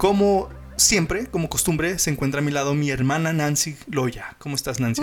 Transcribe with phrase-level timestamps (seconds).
[0.00, 4.34] Como siempre, como costumbre, se encuentra a mi lado mi hermana Nancy Loya.
[4.38, 5.02] ¿Cómo estás, Nancy?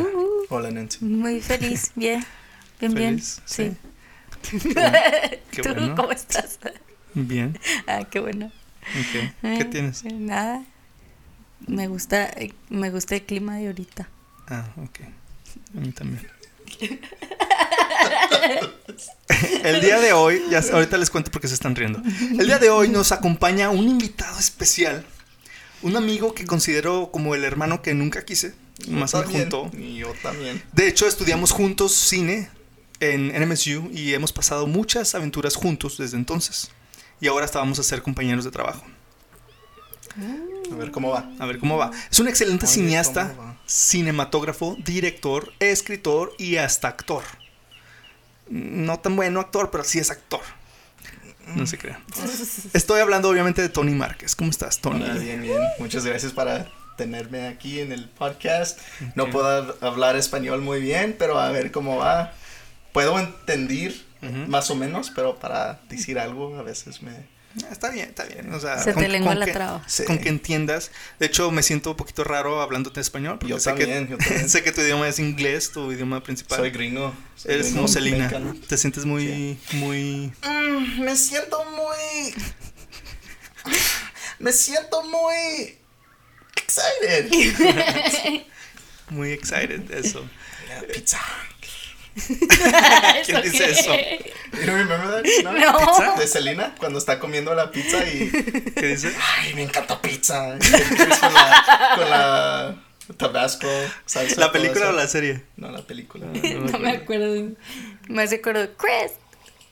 [0.49, 1.05] Hola, Nancy.
[1.05, 2.25] Muy feliz, bien.
[2.79, 3.09] Bien, bien.
[3.19, 3.39] ¿Feliz?
[3.45, 3.73] Sí.
[5.51, 5.93] Qué ¿Tú bueno.
[5.95, 6.57] cómo estás?
[7.13, 7.59] Bien.
[7.85, 8.51] Ah, qué bueno.
[9.11, 10.03] ¿Qué Eh, tienes?
[10.03, 10.63] Nada.
[11.67, 14.09] Me gusta, eh, me gusta el clima de ahorita.
[14.47, 14.99] Ah, ok.
[15.75, 16.27] A mí también.
[19.63, 22.01] El día de hoy, ya ahorita les cuento por qué se están riendo.
[22.39, 25.05] El día de hoy nos acompaña un invitado especial,
[25.81, 28.55] un amigo que considero como el hermano que nunca quise,
[28.87, 29.69] más me juntó.
[29.77, 30.63] Y yo también.
[30.71, 32.49] De hecho, estudiamos juntos cine
[32.99, 36.71] en NMSU y hemos pasado muchas aventuras juntos desde entonces.
[37.19, 38.83] Y ahora estábamos a ser compañeros de trabajo.
[40.71, 41.29] A ver cómo va.
[41.39, 41.91] A ver cómo va.
[42.09, 47.23] Es un excelente Oye, cineasta, cinematógrafo, director, escritor y hasta actor.
[48.49, 50.41] No tan bueno actor, pero sí es actor.
[51.55, 52.03] No se crean.
[52.73, 54.35] Estoy hablando obviamente de Tony Márquez.
[54.35, 55.03] ¿Cómo estás, Tony?
[55.03, 55.61] Hola, bien, bien.
[55.79, 56.67] Muchas gracias para
[56.97, 58.79] tenerme aquí en el podcast.
[59.15, 62.33] No puedo hablar español muy bien, pero a ver cómo va.
[62.91, 63.93] Puedo entender
[64.47, 67.36] más o menos, pero para decir algo a veces me...
[67.71, 68.53] Está bien, está bien.
[68.53, 69.83] O sea, Se con- te lengua la que- traba.
[69.87, 70.03] Sí.
[70.05, 70.91] Con que entiendas.
[71.19, 73.39] De hecho, me siento un poquito raro hablándote en español.
[73.39, 74.49] Porque Yo sé también, que, yo también.
[74.49, 76.59] sé que tu idioma es inglés, tu idioma principal.
[76.59, 77.15] Soy gringo.
[77.35, 78.17] soy Eres gringo, muselina.
[78.17, 78.55] mexicano.
[78.67, 80.31] Te sientes muy, muy.
[80.43, 82.33] Mm, me siento muy...
[84.39, 85.77] Me siento muy...
[86.55, 87.31] Excited.
[89.09, 89.89] Muy excited.
[89.91, 90.29] Eso.
[90.67, 91.19] Yeah, pizza.
[93.25, 93.93] ¿Quién dice eso?
[94.53, 95.23] You don't remember that?
[95.43, 95.51] No.
[95.53, 95.77] No.
[95.77, 98.29] Pizza de Selena cuando está comiendo la pizza y
[98.75, 99.13] ¿Qué dice?
[99.39, 100.57] ay, me encanta pizza.
[100.57, 102.75] Con la con la
[103.17, 103.67] Tabasco,
[104.05, 105.45] salsa, ¿La película o la serie?
[105.55, 106.25] No, la película.
[106.33, 107.55] No me acuerdo.
[108.09, 108.67] Me acuerdo.
[108.77, 109.13] Chris,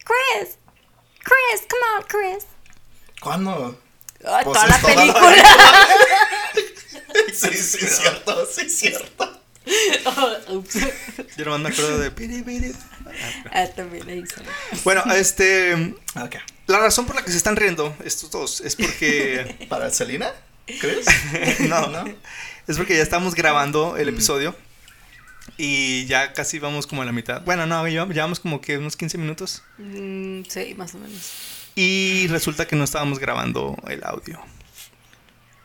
[0.06, 0.58] Chris,
[1.20, 2.46] Chris, come on, Chris.
[3.20, 3.82] ¿Cuándo?
[4.26, 5.44] Ah, Pues toda la toda la película.
[7.34, 9.42] Sí, sí, es cierto, sí, es cierto.
[11.38, 12.76] Yo nomás me acuerdo de.
[13.52, 14.48] Ah, también ahí sale.
[14.84, 15.96] Bueno, este.
[16.68, 19.66] La razón por la que se están riendo estos dos es porque.
[19.70, 20.32] ¿Para Selena?
[20.66, 21.06] ¿Crees?
[21.70, 22.06] no, ¿No?
[22.68, 24.56] Es porque ya estamos grabando el episodio.
[25.58, 27.44] Y ya casi vamos como a la mitad.
[27.44, 29.64] Bueno, no, llevamos como que unos 15 minutos.
[29.78, 31.32] Mm, sí, más o menos.
[31.76, 34.40] Y resulta que no estábamos grabando el audio.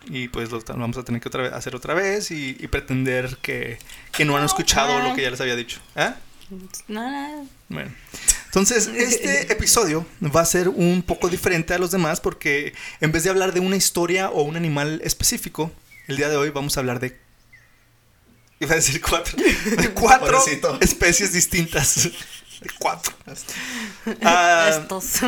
[0.06, 3.36] Y pues lo vamos a tener que otra vez, hacer otra vez y, y pretender
[3.42, 3.78] que,
[4.12, 5.80] que no han escuchado lo que ya les había dicho.
[5.96, 6.12] ¿Eh?
[6.88, 7.44] No, nada.
[7.68, 7.92] Bueno,
[8.46, 13.22] entonces este episodio va a ser un poco diferente a los demás porque en vez
[13.24, 15.70] de hablar de una historia o un animal específico,
[16.08, 17.16] el día de hoy vamos a hablar de...
[18.58, 19.38] Iba a decir cuatro.
[19.76, 20.78] De cuatro Pobrecito.
[20.82, 22.10] especies distintas.
[22.78, 23.12] Cuatro.
[24.22, 25.20] Ah, Estos.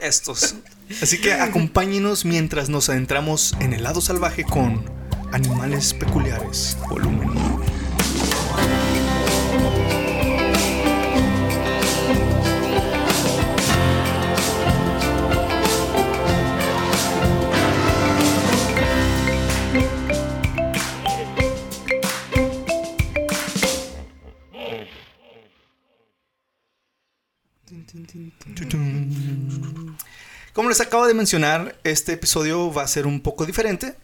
[0.00, 0.54] estos.
[1.02, 4.84] Así que acompáñenos mientras nos adentramos en el lado salvaje con
[5.32, 7.30] Animales Peculiares, volumen
[30.52, 33.94] Como les acabo de mencionar, este episodio va a ser un poco diferente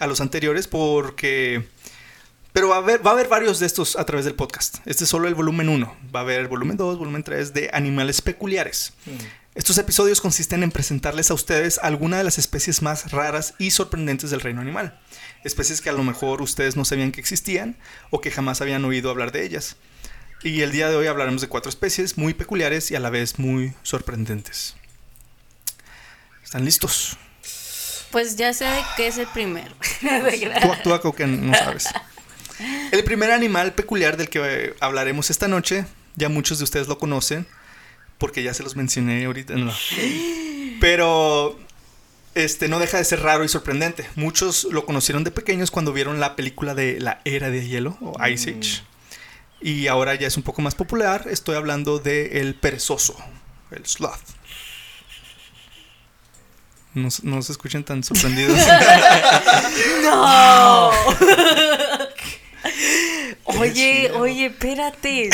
[0.00, 1.66] a los anteriores porque...
[2.52, 4.78] Pero va a haber, va a haber varios de estos a través del podcast.
[4.84, 5.96] Este es solo el volumen 1.
[6.14, 8.94] Va a haber el volumen 2, volumen 3 de animales peculiares.
[9.54, 14.30] Estos episodios consisten en presentarles a ustedes alguna de las especies más raras y sorprendentes
[14.30, 15.00] del reino animal.
[15.44, 17.76] Especies que a lo mejor ustedes no sabían que existían
[18.10, 19.76] o que jamás habían oído hablar de ellas.
[20.42, 23.38] Y el día de hoy hablaremos de cuatro especies muy peculiares y a la vez
[23.38, 24.76] muy sorprendentes.
[26.44, 27.16] ¿Están listos?
[28.10, 29.74] Pues ya sé qué es el primero.
[30.62, 31.88] Tú actúa como que no sabes.
[32.92, 35.84] El primer animal peculiar del que eh, hablaremos esta noche,
[36.16, 37.46] ya muchos de ustedes lo conocen,
[38.16, 39.54] porque ya se los mencioné ahorita.
[39.54, 39.72] no.
[40.80, 41.58] Pero
[42.34, 44.06] este no deja de ser raro y sorprendente.
[44.14, 48.14] Muchos lo conocieron de pequeños cuando vieron la película de la Era de Hielo o
[48.28, 48.82] Ice Age.
[49.60, 51.26] Y ahora ya es un poco más popular.
[51.28, 53.16] Estoy hablando de el perezoso,
[53.70, 54.20] el sloth.
[56.94, 58.58] No, no se escuchen tan sorprendidos.
[60.02, 60.90] ¡No!
[63.44, 65.30] oye, oye, espérate.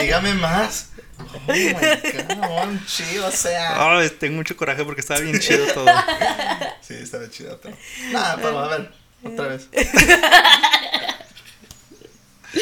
[0.00, 0.90] Dígame más.
[1.18, 3.98] Oh my god, chido, o sea.
[3.98, 5.86] Ay, tengo mucho coraje porque estaba bien chido todo.
[6.80, 7.76] Sí, estaba chido, pero.
[8.12, 8.92] Nada, pero a ver,
[9.24, 9.68] otra vez.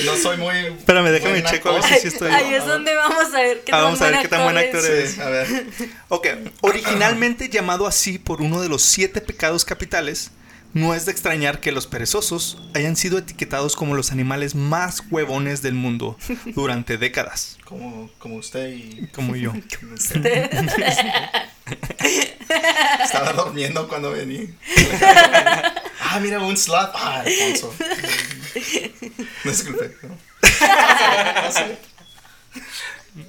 [0.04, 0.56] No soy muy.
[0.56, 2.30] Espérame, déjame buen checo a ver si sí estoy.
[2.32, 4.44] Ahí es donde vamos a ver qué Ah, tan vamos a ver buen qué tan
[4.44, 4.90] buen actor es.
[4.90, 5.10] es.
[5.14, 5.66] Sí, a ver.
[6.08, 6.26] Ok,
[6.62, 10.30] originalmente llamado así por uno de los siete pecados capitales,
[10.74, 15.60] no es de extrañar que los perezosos hayan sido etiquetados como los animales más huevones
[15.60, 16.16] del mundo
[16.46, 19.08] durante décadas, Como, como usted y.
[19.14, 19.52] como yo.
[23.04, 24.48] Estaba durmiendo cuando vení.
[26.14, 26.90] Ah, mira, un slot.
[26.94, 27.74] Ah, Alfonso.
[29.44, 29.96] No disculpe.
[30.02, 30.18] No.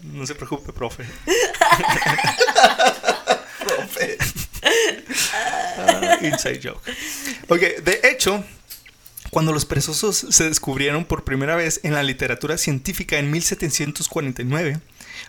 [0.04, 1.06] No se preocupe, profe.
[3.60, 4.18] Profe.
[5.78, 6.82] Ah, inside joke.
[7.48, 8.44] Ok, de hecho,
[9.32, 14.80] cuando los perezosos se descubrieron por primera vez en la literatura científica en 1749,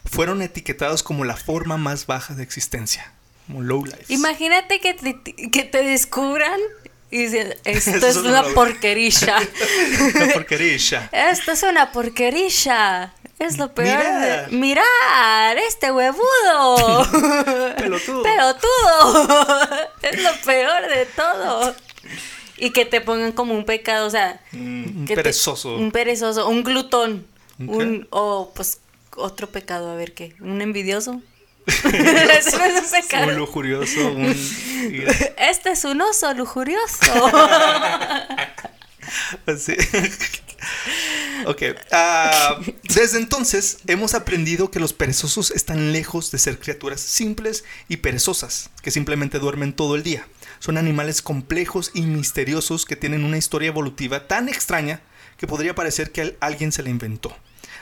[0.04, 3.12] fueron etiquetados como la forma más baja de existencia,
[3.46, 4.04] como low life.
[4.08, 6.60] Imagínate que te, que te descubran
[7.14, 9.38] y dicen, esto es una porquerilla.
[10.16, 11.08] Una porquerilla.
[11.12, 13.12] Esto es una porquerilla.
[13.38, 13.88] Es lo peor.
[13.98, 14.48] Mirar.
[14.50, 17.06] de- Mirar, este huevudo.
[17.76, 18.22] Pelotudo.
[18.22, 19.58] Pelotudo.
[20.02, 21.74] Es lo peor de todo.
[22.56, 25.76] Y que te pongan como un pecado, o sea, Un que te- perezoso.
[25.76, 27.26] un perezoso, un glutón.
[27.58, 28.78] ¿Un Un, o pues
[29.16, 30.34] otro pecado, a ver qué.
[30.40, 31.20] Un envidioso.
[33.28, 34.26] Un lujurioso, un...
[35.38, 36.96] Este es un oso lujurioso.
[39.58, 39.76] Sí.
[41.46, 41.62] ok.
[41.92, 42.58] ah,
[42.94, 48.70] desde entonces hemos aprendido que los perezosos están lejos de ser criaturas simples y perezosas,
[48.82, 50.26] que simplemente duermen todo el día.
[50.58, 55.00] Son animales complejos y misteriosos que tienen una historia evolutiva tan extraña
[55.36, 57.36] que podría parecer que al- alguien se la inventó.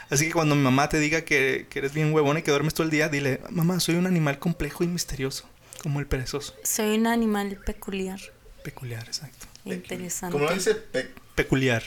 [0.09, 2.73] Así que cuando mi mamá te diga que, que eres bien huevón y que duermes
[2.73, 5.49] todo el día, dile, mamá, soy un animal complejo y misterioso,
[5.81, 6.55] como el perezoso.
[6.63, 8.19] Soy un animal peculiar.
[8.63, 9.47] Peculiar, exacto.
[9.65, 10.31] Interesante.
[10.33, 10.75] ¿Cómo lo dice?
[10.75, 11.83] Pe Peculiar.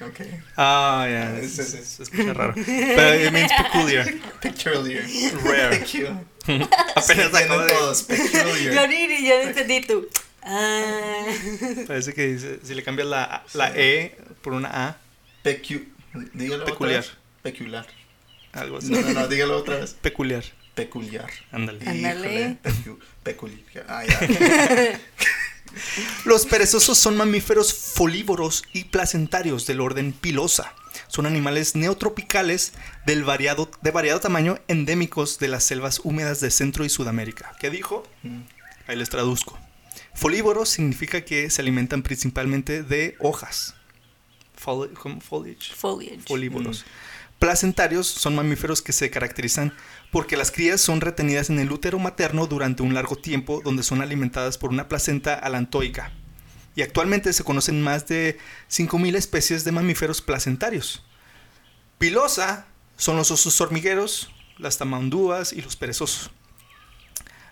[0.00, 0.20] ok.
[0.56, 1.40] Ah, ya.
[1.42, 1.78] Sí, Se, sí.
[1.84, 2.54] se escucha raro.
[2.54, 4.12] Pero it means peculiar.
[4.40, 5.04] Peculiar.
[5.44, 5.78] Rare.
[5.78, 6.24] Peculiar.
[6.96, 8.08] Apenas Sí, acabo de- todos.
[8.08, 8.88] Yo Peculiar.
[8.88, 10.08] ni, yo entendí tú.
[10.42, 11.24] Ah.
[11.86, 14.96] Parece que dice, si le cambias la, la E por una A,
[15.42, 15.80] Pecu...
[16.34, 17.00] Dígalo Peculiar.
[17.00, 17.21] otra vez.
[17.42, 17.86] Peculiar.
[18.52, 18.90] algo así.
[18.90, 19.94] No, no, no, dígalo otra vez.
[20.00, 20.44] Peculiar.
[20.74, 21.30] Peculiar.
[21.50, 21.86] Ándale.
[21.88, 22.58] Ándale.
[22.62, 23.84] Pecu- peculiar.
[23.88, 25.00] Ah, ya.
[26.24, 30.74] Los perezosos son mamíferos folívoros y placentarios del orden pilosa.
[31.08, 32.72] Son animales neotropicales
[33.06, 37.54] del variado, de variado tamaño endémicos de las selvas húmedas de Centro y Sudamérica.
[37.58, 38.06] ¿Qué dijo?
[38.86, 39.58] Ahí les traduzco.
[40.14, 43.74] Folívoros significa que se alimentan principalmente de hojas.
[44.62, 45.20] Foli- ¿cómo?
[45.22, 45.72] Foliage.
[45.74, 46.20] Foliage.
[46.26, 46.84] Folívoros.
[47.42, 49.76] Placentarios son mamíferos que se caracterizan
[50.12, 54.00] porque las crías son retenidas en el útero materno durante un largo tiempo donde son
[54.00, 56.12] alimentadas por una placenta alantoica.
[56.76, 58.38] Y actualmente se conocen más de
[58.70, 61.04] 5.000 especies de mamíferos placentarios.
[61.98, 66.30] Pilosa son los osos hormigueros, las tamandúas y los perezosos.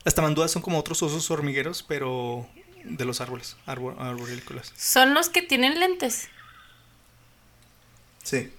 [0.04, 2.46] Las tamandúas son como otros osos hormigueros, pero
[2.84, 4.72] de los árboles, arbor, arborícolas.
[4.76, 6.28] Son los que tienen lentes.
[8.22, 8.52] Sí.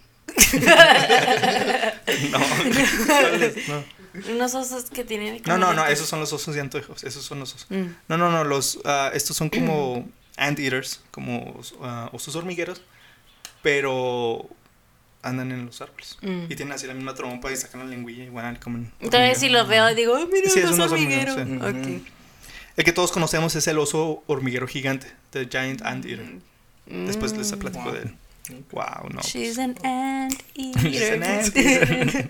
[2.32, 2.40] No,
[3.68, 3.84] no.
[4.34, 5.42] Unos osos que tienen.
[5.46, 7.68] No, no, no, esos son los osos de antojos, esos son los osos.
[7.70, 7.86] Mm.
[8.10, 10.08] No, no, no, los, ah, estos son como
[10.38, 12.82] anteaters, como ah, osos hormigueros,
[13.62, 14.48] pero
[15.24, 16.18] andan en los árboles.
[16.22, 16.44] Mm.
[16.50, 19.68] Y tienen así la misma trompa y sacan la lengüilla igual como Entonces si los
[19.68, 21.72] veo digo, "Ay, mira, Sí, un oso oso hormiguero, hormiguero.
[21.84, 21.96] sí.
[21.98, 22.08] Ok.
[22.78, 26.26] El que todos conocemos es el oso hormiguero gigante, the giant anteater.
[26.86, 27.94] Después les platico Wow.
[27.94, 28.16] de él.
[28.72, 29.22] Wow, no.
[29.22, 30.86] She's an ant She's an
[31.24, 31.24] eater.
[31.24, 32.30] anteater.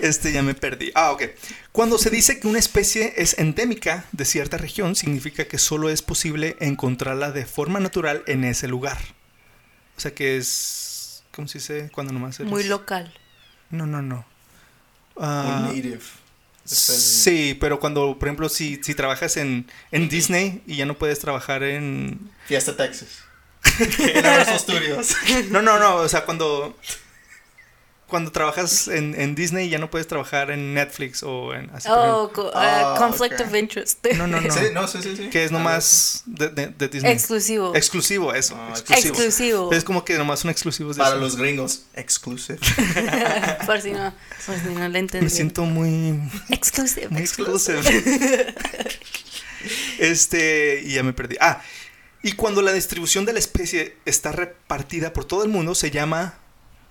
[0.00, 0.92] Este ya me perdí.
[0.94, 1.22] Ah, ok.
[1.72, 6.02] Cuando se dice que una especie es endémica de cierta región, significa que solo es
[6.02, 8.98] posible encontrarla de forma natural en ese lugar.
[9.96, 11.24] O sea que es.
[11.32, 11.90] ¿Cómo se dice?
[11.92, 13.12] Cuando nomás eres- Muy local.
[13.70, 14.24] No, no, no.
[15.16, 15.26] Un
[15.62, 16.00] native.
[16.64, 21.18] Sí, pero cuando, por ejemplo, si, si trabajas en, en Disney y ya no puedes
[21.18, 22.30] trabajar en.
[22.46, 23.18] Fiesta Texas.
[23.98, 25.16] Universal Studios.
[25.50, 25.96] No, no, no.
[25.96, 26.76] O sea, cuando.
[28.06, 31.70] Cuando trabajas en, en Disney ya no puedes trabajar en Netflix o en.
[31.70, 34.06] Así, Oh, co- uh, Ah, conflict of interest.
[34.16, 34.52] No, no, no.
[34.54, 35.30] Sí, no, sí, sí, sí.
[35.30, 37.10] Que es nomás de, de- de Disney.
[37.12, 37.74] Exclusivo.
[37.74, 38.54] exclusivo, eso.
[38.56, 39.08] Ah, exclusivo.
[39.14, 39.72] Exclusivo.
[39.72, 41.24] Es como que nomás son exclusivos de Para eso.
[41.24, 42.58] los gringos, exclusive.
[43.66, 44.14] por si no,
[44.46, 45.24] por si no le entendí.
[45.24, 47.08] Me siento muy, Exclusive.
[47.08, 47.80] muy exclusive.
[49.98, 51.36] Este, y ya me perdí.
[51.40, 51.62] Ah,
[52.24, 56.34] y cuando la distribución de la especie está repartida por todo el mundo, se llama,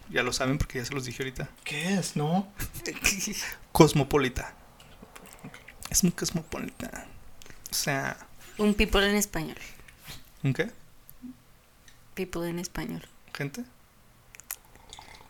[0.09, 2.15] ya lo saben porque ya se los dije ahorita, ¿Qué es?
[2.15, 2.47] ¿No?
[3.71, 4.55] cosmopolita.
[5.89, 7.07] Es muy cosmopolita.
[7.71, 8.15] O sea,
[8.57, 9.57] Un people en español.
[10.43, 10.69] ¿un qué?
[12.13, 13.05] People en español.
[13.33, 13.63] ¿Gente?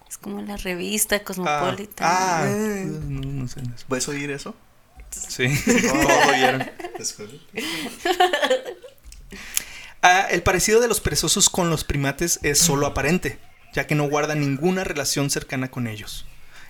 [0.10, 2.08] Es como la revista Ah, Cosmopolitan.
[2.10, 2.86] ah, Eh.
[2.86, 3.62] no, no sé.
[3.88, 4.56] ¿Puedes oír eso?
[5.10, 5.46] Sí,
[6.30, 6.70] oyeron.
[10.04, 13.40] Ah, el parecido de los perezosos con los primates es solo aparente,
[13.74, 16.26] ya que no guardan ninguna relación cercana con ellos.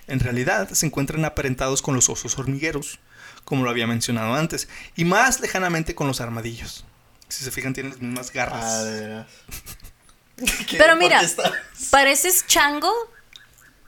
[0.06, 3.00] En realidad, se encuentran aparentados con los osos hormigueros,
[3.44, 6.84] como lo había mencionado antes, y más lejanamente con los armadillos.
[7.28, 8.64] Si se fijan, tienen las mismas garras.
[8.64, 9.26] Ah, de veras.
[10.68, 10.76] ¿Qué?
[10.78, 11.20] Pero ¿Por mira,
[11.90, 12.92] ¿pareces chango?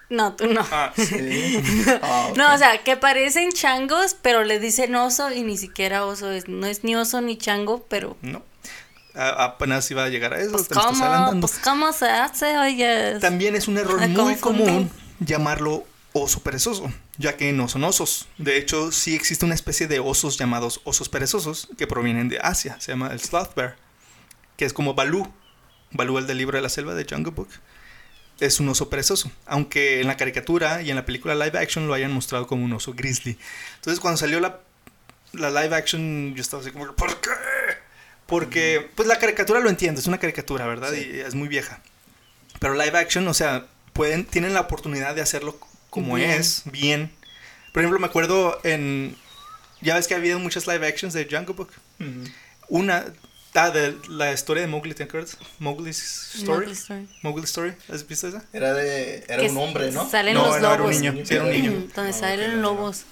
[0.08, 0.66] No, tú no.
[0.70, 1.62] Ah, Sí.
[2.02, 2.32] Ah.
[2.36, 6.48] No, o sea, que parecen changos, pero le dicen oso y ni siquiera oso es.
[6.48, 8.16] No es ni oso ni chango, pero.
[8.22, 8.42] no.
[9.16, 10.52] Apenas iba a llegar a eso.
[10.52, 13.18] Pues cómo, pues cómo se hace, oye.
[13.20, 18.28] También es un error muy común llamarlo oso perezoso, ya que no son osos.
[18.38, 22.76] De hecho, sí existe una especie de osos llamados osos perezosos que provienen de Asia.
[22.80, 23.76] Se llama el sloth bear,
[24.56, 25.30] que es como Balú.
[25.92, 27.48] Balú, el del libro de la selva de Jungle Book.
[28.40, 31.94] Es un oso perezoso, aunque en la caricatura y en la película live action lo
[31.94, 33.38] hayan mostrado como un oso grizzly.
[33.76, 34.60] Entonces, cuando salió la,
[35.32, 37.30] la live action, yo estaba así como, ¿por qué?
[38.26, 40.92] Porque, pues la caricatura lo entiendo, es una caricatura, ¿verdad?
[40.92, 41.10] Sí.
[41.14, 41.80] Y es muy vieja.
[42.58, 45.58] Pero live action, o sea, pueden, tienen la oportunidad de hacerlo
[45.90, 46.30] como Bien.
[46.30, 47.10] es, bien.
[47.72, 49.16] Por ejemplo, me acuerdo en.
[49.80, 51.70] Ya ves que ha habido muchas live actions de Jungle Book.
[52.68, 53.04] Una.
[53.58, 55.38] Ah, de la historia de Mowgli, ¿te acuerdas?
[55.60, 56.66] Mowgli's Story.
[56.66, 57.08] Mowgli Story.
[57.22, 58.44] Mowgli Story, ¿has visto esa?
[58.52, 59.24] Era de.
[59.28, 60.10] Era Que un hombre, ¿no?
[60.10, 61.00] Salen No, los no, era un lobos.
[61.00, 61.70] niño, sí, era un niño.
[61.94, 63.04] Donde Ah, salen lobos.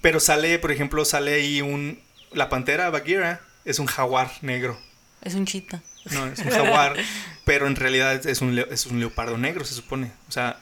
[0.00, 2.00] Pero sale, por ejemplo, sale ahí un.
[2.32, 4.78] La pantera Bagheera es un jaguar negro.
[5.22, 5.82] Es un chita.
[6.10, 6.96] No, es un jaguar,
[7.44, 10.12] pero en realidad es un, es un leopardo negro, se supone.
[10.28, 10.58] O sea,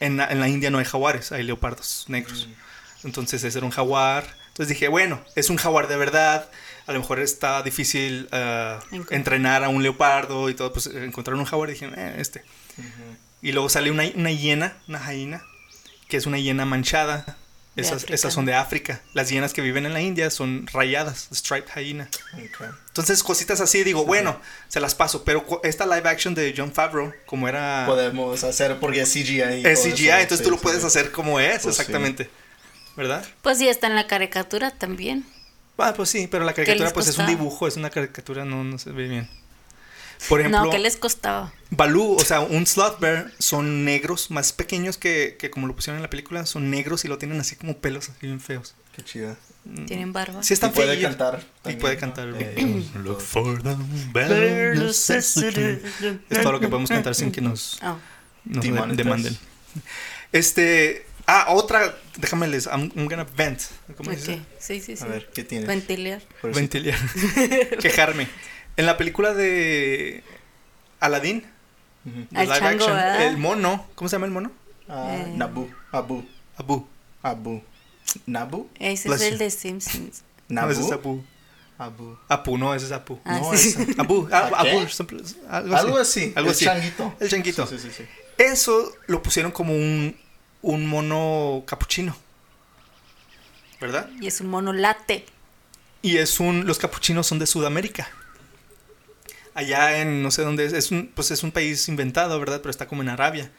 [0.00, 2.48] en la, en la India no hay jaguares, hay leopardos negros.
[3.04, 4.24] Entonces ese era un jaguar.
[4.48, 6.50] Entonces dije, bueno, es un jaguar de verdad.
[6.86, 8.82] A lo mejor está difícil Encontrar.
[9.10, 10.72] entrenar a un leopardo y todo.
[10.72, 12.44] Pues encontrar un jaguar y dije, eh, este.
[13.40, 15.42] Y luego sale una, una hiena, una jaina,
[16.08, 17.38] que es una hiena manchada.
[17.74, 19.00] Esas, esas son de África.
[19.14, 22.08] Las hienas que viven en la India son rayadas, striped hyena.
[22.88, 24.38] Entonces, cositas así, digo, bueno,
[24.68, 25.24] se las paso.
[25.24, 27.84] Pero esta live action de John Favreau, como era.
[27.86, 29.64] Podemos hacer porque es CGI.
[29.64, 30.62] es CGI, eso, entonces sí, tú lo sí.
[30.62, 31.80] puedes hacer como es, Pues sí.
[31.80, 32.30] exactamente.
[32.94, 33.24] ¿Verdad?
[33.40, 35.24] Pues sí, está en la caricatura también.
[35.78, 38.78] Ah, pues sí, pero la caricatura, pues es un dibujo, es una caricatura, no, no
[38.78, 39.28] se ve bien.
[40.28, 41.52] Por ejemplo, no, ¿qué les costaba?
[41.70, 45.96] Balú, o sea, un sloth bear son negros, más pequeños que, que como lo pusieron
[45.98, 48.74] en la película, son negros y lo tienen así como pelos, así bien feos.
[48.94, 49.36] Qué chida.
[49.86, 50.42] ¿Tienen barba?
[50.42, 51.10] Sí, Y están puede feillos.
[51.16, 51.42] cantar.
[51.64, 52.00] Y puede ¿no?
[52.00, 52.28] cantar.
[52.38, 53.76] Eh, Look for the
[54.74, 55.80] necessity.
[56.28, 57.96] Es todo lo que podemos cantar sin que nos, Oh.
[58.44, 58.96] nos Demonetized.
[58.96, 59.38] demanden.
[60.32, 61.06] Este.
[61.26, 61.96] Ah, otra.
[62.18, 62.66] Déjame les.
[62.66, 63.60] I'm, I'm gonna vent.
[63.96, 64.40] ¿Cómo se dice?
[64.58, 65.04] Sí, sí, sí.
[65.04, 65.44] A ver, ¿qué.
[65.44, 66.98] Por eso- Ventilar.
[67.80, 68.28] Quejarme.
[68.76, 70.22] En la película de.
[71.00, 71.44] Aladdin.
[72.04, 73.86] El mono.
[73.94, 74.50] ¿Cómo se llama el mono?
[74.88, 75.32] Ah, Eh.
[75.36, 75.70] Nabu.
[75.92, 76.24] Abu.
[76.56, 76.86] Abu.
[77.22, 77.62] Abu.
[78.26, 78.68] ¿Nabu?
[78.78, 79.32] Ese Bless es you.
[79.34, 80.22] el de Simpsons.
[80.48, 80.72] No, ¿Nabu?
[80.72, 81.24] ese es Abu.
[81.78, 82.16] Abu.
[82.28, 83.18] Apu, no, ese es Apu.
[83.24, 83.68] Ah, No, sí.
[83.70, 84.28] ese- Abu.
[84.32, 84.50] ah.
[84.56, 84.86] Abu.
[84.88, 85.98] simple- Algo así.
[85.98, 86.32] Algo así.
[86.36, 86.64] Algo el así.
[86.64, 87.14] changuito.
[87.20, 87.66] El changuito.
[87.66, 88.02] Sí, sí, sí.
[88.02, 88.04] sí.
[88.38, 90.16] Eso lo pusieron como un,
[90.62, 92.16] un mono capuchino.
[93.80, 94.08] ¿Verdad?
[94.20, 95.24] Y es un mono late.
[96.02, 96.66] Y es un.
[96.66, 98.08] Los capuchinos son de Sudamérica.
[99.54, 100.72] Allá en no sé dónde es.
[100.72, 102.60] Es un, pues es un país inventado, ¿verdad?
[102.62, 103.50] Pero está como en Arabia.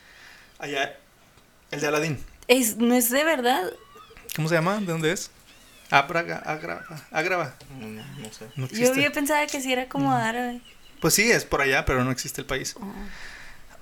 [0.59, 0.97] Allá.
[1.71, 2.19] El de Aladín.
[2.47, 3.71] Es, no es de verdad.
[4.35, 4.79] ¿Cómo se llama?
[4.79, 5.29] ¿De dónde es?
[5.91, 7.55] Abraga, agrava, agrava.
[7.79, 8.45] No, no, no sé.
[8.55, 10.59] No Yo había pensado que sí era como árabe.
[10.99, 12.75] Pues sí, es por allá, pero no existe el país.
[12.79, 12.91] Oh.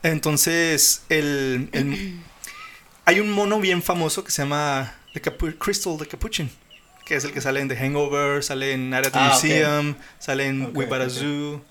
[0.03, 2.20] Entonces, el, el-
[3.06, 6.50] hay un mono bien famoso que se llama The Capu- Crystal the Capuchin,
[7.06, 9.30] que es el que sale en The Hangover, sale en the Ah.
[9.34, 11.12] Museum, sale en Ok, We Bought a ok.
[11.12, 11.62] Zoo.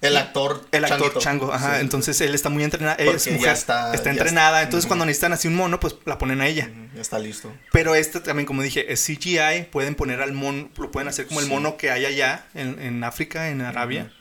[0.00, 0.64] El actor.
[0.70, 1.20] El actor changuito.
[1.20, 1.74] chango, ajá.
[1.76, 1.80] Sí.
[1.80, 2.96] entonces él está muy entrenado.
[3.00, 4.58] Ella es Porque mujer, está- está, entrenada.
[4.58, 6.70] está- entonces, cuando necesitan así un mono, pues la ponen a ella.
[6.94, 7.52] Ya está listo.
[7.72, 9.64] Pero este también, como dije, es CGI.
[9.72, 13.02] Pueden poner al mono, lo pueden hacer como el mono que hay allá en, en
[13.04, 14.12] África, en Arabia.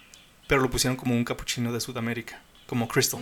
[0.47, 3.19] Pero lo pusieron como un capuchino de Sudamérica, como Crystal.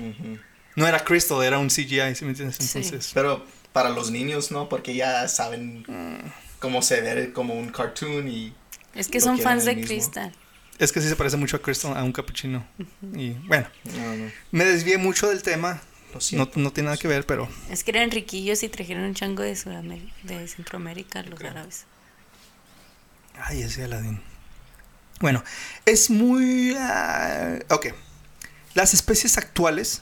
[0.76, 2.58] No era Crystal, era un CGI, ¿sí me entiendes?
[2.58, 2.82] Sí.
[3.14, 4.70] Pero para los niños, ¿no?
[4.70, 6.30] Porque ya saben Mm.
[6.60, 8.54] cómo se ve como un cartoon y...
[8.94, 9.82] Es que son fans de.
[9.82, 10.32] Crystal.
[10.80, 12.66] Es que sí se parece mucho a Crystal, a un capuchino.
[13.14, 14.32] Y bueno, No, no.
[14.52, 15.82] me desvié mucho del tema.
[16.10, 16.52] Lo No, siento.
[16.60, 19.56] no tiene nada que ver, pero Es que eran riquillos y trajeron un chango de,
[19.56, 21.86] Sudamérica, de Centroamérica, los árabes.
[23.38, 24.22] Ay, ese Aladdin.
[25.20, 25.44] Bueno,
[25.86, 26.76] es muy...
[26.78, 27.88] ah, ok.
[28.74, 30.02] Las especies actuales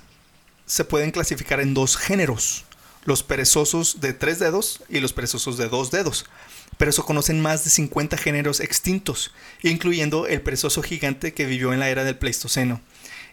[0.66, 2.66] se pueden clasificar en dos géneros.
[3.06, 6.26] Los perezosos de tres dedos y los perezosos de dos dedos.
[6.84, 11.80] Pero eso conocen más de 50 géneros extintos, incluyendo el perezoso gigante que vivió en
[11.80, 12.82] la era del Pleistoceno.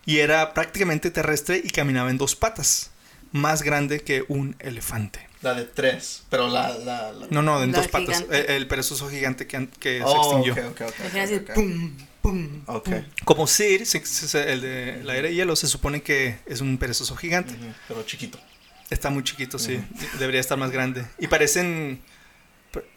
[0.06, 2.92] Y era prácticamente terrestre y caminaba en dos patas,
[3.32, 5.26] más grande que un elefante.
[5.42, 6.78] La de tres, pero la...
[6.78, 8.24] la, la- No, no, en La dos patas.
[8.30, 10.52] El, el perezoso gigante que, que se Oh, extinguió.
[10.68, 10.94] ok, ok, ok.
[11.00, 11.54] Imagina así, ok, ok.
[11.56, 12.62] pum, pum.
[12.66, 12.88] Ok.
[13.24, 16.78] Como Sir, se- se- el de la era de hielo, se supone que es un
[16.78, 17.54] perezoso gigante.
[17.88, 18.38] Pero chiquito.
[18.90, 19.80] Está muy chiquito, sí.
[20.20, 21.04] Debería estar más grande.
[21.18, 22.00] Y parecen.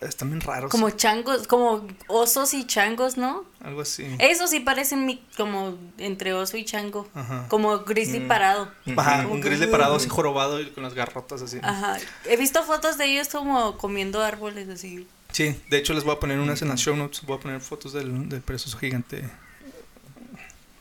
[0.02, 0.70] Están bien raros.
[0.70, 3.44] Como changos, como osos y changos, ¿no?
[3.64, 4.06] Algo así.
[4.20, 7.08] Esos sí parecen mi- como entre oso y chango.
[7.16, 7.48] Ajá.
[7.50, 8.72] Como grizzly parado.
[8.96, 11.58] Ajá, Como un grizzly parado así jorobado y con las garrotas así.
[11.64, 11.98] Ajá.
[12.26, 15.08] He visto fotos de ellos como comiendo árboles así.
[15.32, 17.24] Sí, de hecho les voy a poner unas en las show notes.
[17.26, 19.28] Voy a poner fotos del, del perezoso gigante.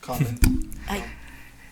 [0.05, 0.39] Comment.
[0.87, 1.03] Ay,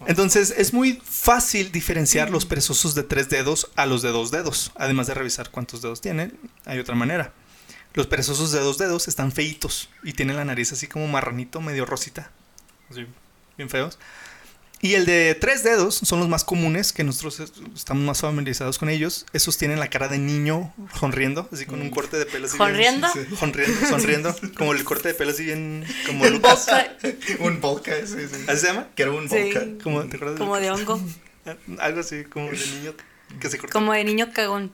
[0.07, 4.71] Entonces es muy fácil diferenciar los perezosos de tres dedos a los de dos dedos.
[4.75, 7.33] Además de revisar cuántos dedos tienen, hay otra manera.
[7.93, 11.85] Los perezosos de dos dedos están feitos y tienen la nariz así como marranito, medio
[11.85, 12.31] rosita.
[12.89, 13.05] Así,
[13.57, 13.99] bien feos.
[14.83, 18.79] Y el de tres dedos son los más comunes, que nosotros es- estamos más familiarizados
[18.79, 19.25] con ellos.
[19.31, 22.67] Esos tienen la cara de niño sonriendo, así con un corte de pelo así bien-
[22.69, 23.07] ¿Sonriendo?
[23.13, 23.35] Sí, sí.
[23.35, 26.67] Sonriendo, sonriendo, como el corte de pelo así bien, como Lucas.
[27.39, 28.43] un volca, sí, sí.
[28.47, 28.87] ¿Así se llama?
[28.95, 29.61] Que era un volca.
[29.83, 30.87] Como, ¿te acuerdas de como de Lucas?
[30.89, 31.01] hongo.
[31.79, 32.93] Algo así, como de niño
[33.39, 33.73] que se corta.
[33.73, 34.71] Como de niño cagón.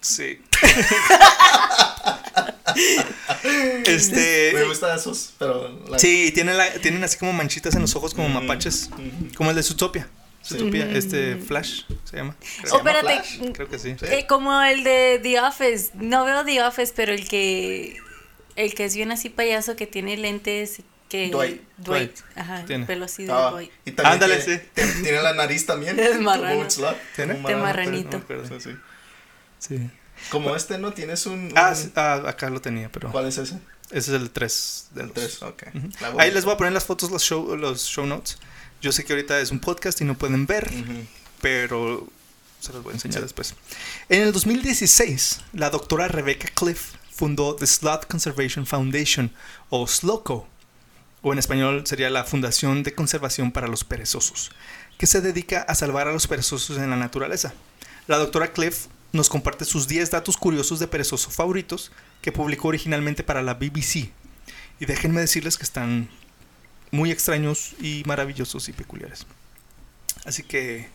[0.00, 0.40] Sí.
[3.86, 4.52] este.
[4.54, 5.78] Me gustan esos, pero...
[5.88, 8.90] la- Sí, tienen, la- tienen así como manchitas en los ojos, como Ujú, mapaches.
[8.92, 9.34] ujú.
[9.36, 10.08] Como el de Zootopia.
[10.42, 10.56] Sí.
[10.58, 12.36] Zootopia, este Flash se llama.
[12.40, 13.22] ¿Se Creo, Oh, llama espérate.
[13.38, 13.52] Flash?
[13.54, 13.94] creo que sí.
[13.98, 14.06] Sí.
[14.06, 15.90] Eh, como el de The Office.
[15.94, 17.96] No veo The Office, pero el que.
[18.56, 20.82] El que es bien así payaso que tiene lentes.
[21.08, 21.60] Que, Dwight.
[21.76, 22.16] Dwight.
[22.16, 22.18] Dwight.
[22.36, 22.64] Ajá.
[22.66, 22.86] Tiene.
[22.86, 23.70] Pelo así de Ah, Dwight.
[23.84, 24.64] y también Ándale, tiene, sí.
[24.74, 25.98] tiene- tiene la nariz también.
[26.00, 26.66] Es marrano.
[27.14, 27.34] ¿Tiene?
[27.34, 28.22] De marranito.
[28.28, 28.60] No.
[28.60, 28.70] Sí,
[29.58, 29.90] sí.
[30.30, 30.92] Como este, ¿no?
[30.92, 31.52] Tienes un...
[31.56, 33.56] Ah, un- sí, ah, acá lo tenía, pero ¿Cuál es ese?
[33.90, 35.14] ese es el 3 de El los.
[35.14, 35.62] 3, ok.
[35.74, 35.88] Ujú.
[36.00, 38.38] La Ahí les voy a poner las fotos, los show, los show notes.
[38.80, 40.70] Yo sé que ahorita es un podcast y no pueden ver,
[41.40, 42.06] pero
[42.60, 43.54] se los voy a enseñar después.
[44.08, 49.32] En el 2016, la doctora Rebecca Cliff fundó The Sloth Conservation Foundation,
[49.68, 50.48] o SLOCO,
[51.22, 54.50] o en español sería la Fundación de Conservación para los Perezosos,
[54.98, 57.52] que se dedica a salvar a los perezosos en la naturaleza.
[58.08, 63.22] La doctora Cliff nos comparte sus 10 datos curiosos de perezoso favoritos que publicó originalmente
[63.22, 64.10] para la BBC.
[64.80, 66.08] Y déjenme decirles que están
[66.90, 69.26] muy extraños y maravillosos y peculiares.
[70.24, 70.88] Así que,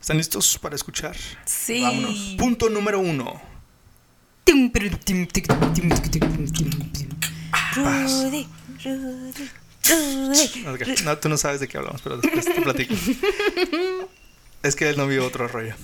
[0.00, 1.16] ¿están listos para escuchar?
[1.44, 1.82] Sí.
[1.82, 2.34] Vámonos.
[2.38, 3.40] Punto número uno.
[7.76, 8.48] Rudy,
[8.84, 9.50] Rudy,
[9.84, 11.04] Rudy.
[11.04, 12.94] No, tú no sabes de qué hablamos, pero después te platico.
[14.60, 15.76] Es que él no vio otro rollo.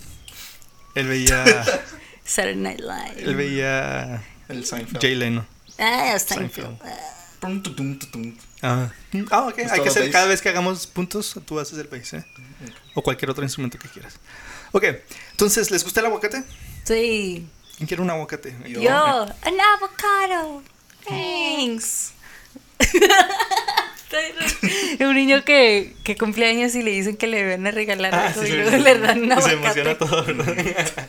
[0.94, 1.44] Él veía.
[2.24, 3.22] Saturday Night Live.
[3.22, 4.22] Él veía.
[4.48, 5.00] El Seinfeld.
[5.00, 5.46] Jay Leno.
[5.78, 6.78] Ah, Seinfeld.
[6.80, 6.82] Seinfeld.
[6.82, 7.14] Ah.
[8.62, 8.90] Ah,
[9.30, 9.54] ah ok.
[9.54, 12.24] Pues Hay que hacer cada vez que hagamos puntos, tú haces el bass, ¿eh?
[12.94, 14.18] O cualquier otro instrumento que quieras.
[14.72, 14.84] Ok,
[15.32, 16.42] entonces, ¿les gusta el aguacate?
[16.84, 17.46] Sí.
[17.76, 18.56] ¿Quién quiere un aguacate?
[18.66, 18.80] Yo.
[18.80, 20.62] Yo, an avocado.
[21.06, 22.12] Thanks.
[25.00, 28.26] un niño que, que cumple años y le dicen que le van a regalar Ah,
[28.28, 28.78] algo sí, y luego sí.
[28.82, 30.54] le dan un Se emociona todo, ¿verdad?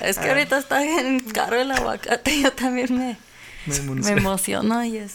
[0.00, 2.40] Es que ahorita está bien caro el aguacate.
[2.40, 3.18] Yo también me,
[3.66, 5.14] Me me emociono y es.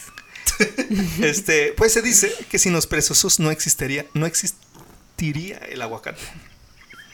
[1.22, 6.22] Este, pues se dice que sin los perezosos no existiría, no existiría el aguacate.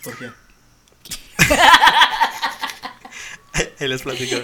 [0.04, 0.30] ¿Por qué?
[3.80, 4.38] Ahí les platico.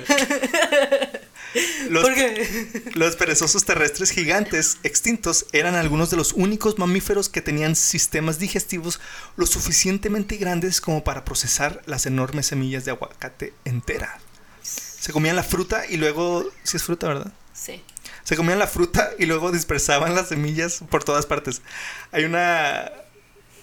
[1.89, 2.81] Los, ¿Por qué?
[2.95, 8.99] los perezosos terrestres gigantes extintos eran algunos de los únicos mamíferos que tenían sistemas digestivos
[9.37, 14.19] lo suficientemente grandes como para procesar las enormes semillas de aguacate entera.
[14.61, 17.31] Se comían la fruta y luego, si es fruta, ¿verdad?
[17.53, 17.83] Sí.
[18.23, 21.61] Se comían la fruta y luego dispersaban las semillas por todas partes.
[22.11, 22.91] Hay una,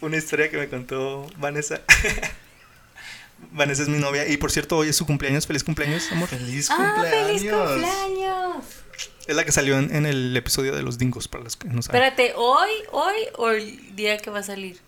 [0.01, 1.83] una historia que me contó Vanessa.
[3.51, 5.47] Vanessa es mi novia y por cierto hoy es su cumpleaños.
[5.47, 6.29] Feliz cumpleaños, amor.
[6.29, 7.27] ¡Feliz ¡Ah, cumpleaños!
[7.27, 8.65] feliz cumpleaños!
[9.27, 11.83] Es la que salió en, en el episodio de los dingos, para los que no
[11.83, 12.03] saben.
[12.03, 14.81] Espérate, ¿hoy, hoy o el día que va a salir?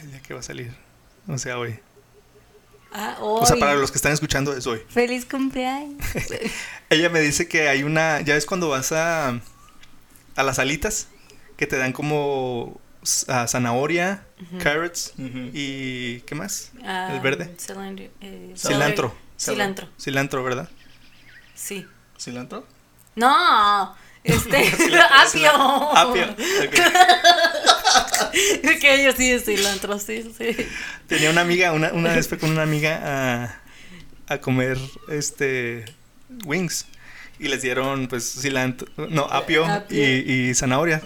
[0.00, 0.72] El día que va a salir.
[1.28, 1.78] O sea, hoy.
[2.92, 3.40] Ah, hoy.
[3.42, 4.80] O sea, para los que están escuchando es hoy.
[4.88, 6.04] Feliz cumpleaños.
[6.90, 8.20] Ella me dice que hay una.
[8.20, 9.40] Ya ves cuando vas a.
[10.36, 11.08] a las alitas,
[11.56, 12.80] que te dan como.
[13.06, 14.24] Zanahoria,
[14.62, 16.20] carrots y.
[16.20, 16.72] ¿qué más?
[16.84, 17.54] Ah, El verde.
[17.58, 19.14] cilantro, eh, Cilantro.
[19.38, 19.88] Cilantro.
[20.00, 20.68] Cilantro, ¿verdad?
[21.54, 21.86] Sí.
[22.18, 22.66] ¿Cilantro?
[23.14, 24.56] No, Este,
[25.10, 25.50] apio.
[25.96, 26.24] Apio.
[26.30, 26.74] ok.
[28.80, 30.56] que yo sí, cilantro, sí, sí.
[31.06, 33.60] Tenía una amiga, una, una vez fue con una amiga a,
[34.34, 35.84] a comer este
[36.44, 36.86] wings.
[37.38, 39.98] Y les dieron pues cilantro, no, apio, Apio.
[39.98, 41.02] Y, y zanahoria.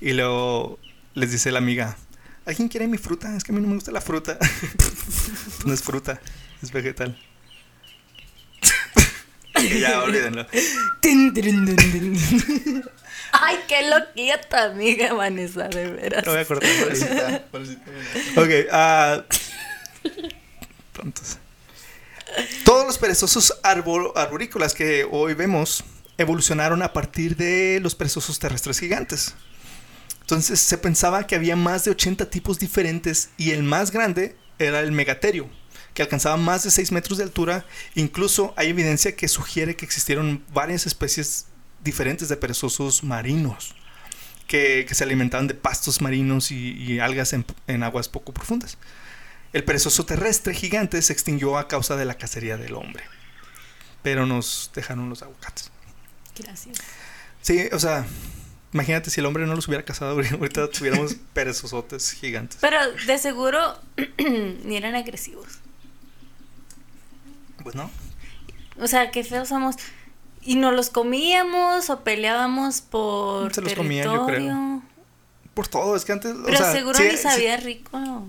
[0.00, 0.78] Y luego
[1.14, 1.96] les dice la amiga,
[2.46, 3.36] ¿alguien quiere mi fruta?
[3.36, 4.38] Es que a mí no me gusta la fruta.
[5.64, 6.20] no es fruta,
[6.62, 7.18] es vegetal.
[9.80, 10.46] Ya, olvídenlo.
[13.32, 16.26] Ay, qué loquilla tu amiga, Vanessa, de veras.
[16.26, 16.70] Lo voy a cortar.
[16.80, 17.82] Pobrecita, pobrecita.
[18.36, 19.22] Ok, ah.
[20.92, 21.38] tontos.
[22.64, 25.84] Todos los perezosos arbor- arborícolas que hoy vemos
[26.18, 29.34] evolucionaron a partir de los perezosos terrestres gigantes.
[30.24, 34.80] Entonces se pensaba que había más de 80 tipos diferentes y el más grande era
[34.80, 35.50] el megaterio,
[35.92, 37.66] que alcanzaba más de 6 metros de altura.
[37.94, 41.48] Incluso hay evidencia que sugiere que existieron varias especies
[41.82, 43.74] diferentes de perezosos marinos
[44.46, 48.78] que, que se alimentaban de pastos marinos y, y algas en, en aguas poco profundas.
[49.52, 53.04] El perezoso terrestre gigante se extinguió a causa de la cacería del hombre.
[54.02, 55.70] Pero nos dejaron los aguacates.
[56.34, 56.78] Gracias.
[57.42, 58.06] Sí, o sea,
[58.74, 62.58] imagínate si el hombre no los hubiera cazado, ahorita tuviéramos perezosotes gigantes.
[62.60, 63.78] Pero de seguro
[64.64, 65.46] ni eran agresivos.
[67.62, 67.90] Pues no.
[68.78, 69.76] O sea, qué feos somos.
[70.42, 74.82] Y nos los comíamos o peleábamos por Se los comían, yo creo.
[75.54, 76.32] Por todo, es que antes.
[76.34, 78.28] o Pero sea, seguro sí- ni sí- sabía rico.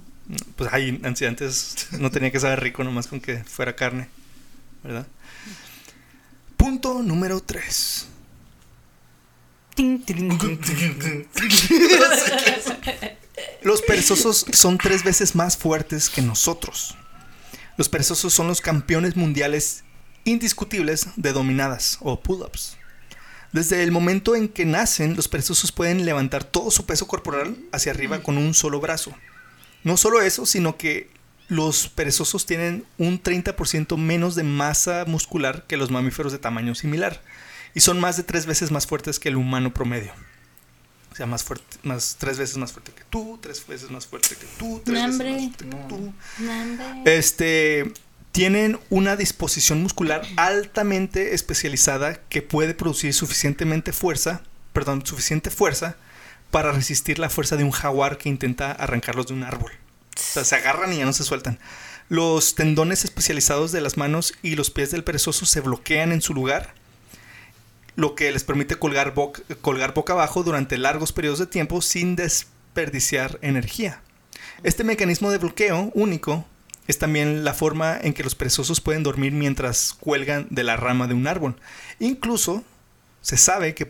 [0.56, 4.08] Pues antes- antes no tenía que saber rico nomás con que fuera carne,
[4.84, 5.06] ¿verdad?
[6.56, 8.08] Punto número 3.
[13.62, 16.96] Los perezosos son tres veces más fuertes que nosotros.
[17.78, 19.84] Los perezosos son los campeones mundiales
[20.24, 22.78] indiscutibles de dominadas o pull-ups.
[23.52, 27.92] Desde el momento en que nacen, los perezosos pueden levantar todo su peso corporal hacia
[27.92, 29.14] arriba con un solo brazo.
[29.84, 31.10] No solo eso, sino que
[31.48, 37.22] los perezosos tienen un 30% menos de masa muscular que los mamíferos de tamaño similar
[37.76, 40.12] y son más de tres veces más fuertes que el humano promedio.
[41.12, 44.36] O sea, más fuerte, más tres veces más fuerte que tú, tres veces más fuerte
[44.36, 45.32] que tú, tres veces Hombre.
[45.32, 46.14] más fuerte que tú.
[46.40, 47.18] No, hombre.
[47.18, 47.94] Este
[48.32, 54.42] tienen una disposición muscular altamente especializada que puede producir suficientemente fuerza,
[54.74, 55.96] perdón, suficiente fuerza
[56.52, 59.72] para resistir la fuerza de un jaguar que intenta arrancarlos de un árbol.
[60.18, 61.60] O sea, se agarran y ya no se sueltan.
[62.10, 66.34] Los tendones especializados de las manos y los pies del perezoso se bloquean en su
[66.34, 66.74] lugar,
[67.96, 69.14] lo que les permite colgar,
[69.62, 74.02] colgar boca abajo durante largos periodos de tiempo sin desperdiciar energía.
[74.64, 76.46] Este mecanismo de bloqueo único
[76.88, 81.08] es también la forma en que los perezosos pueden dormir mientras cuelgan de la rama
[81.08, 81.56] de un árbol.
[82.00, 82.64] Incluso
[83.22, 83.88] se sabe que,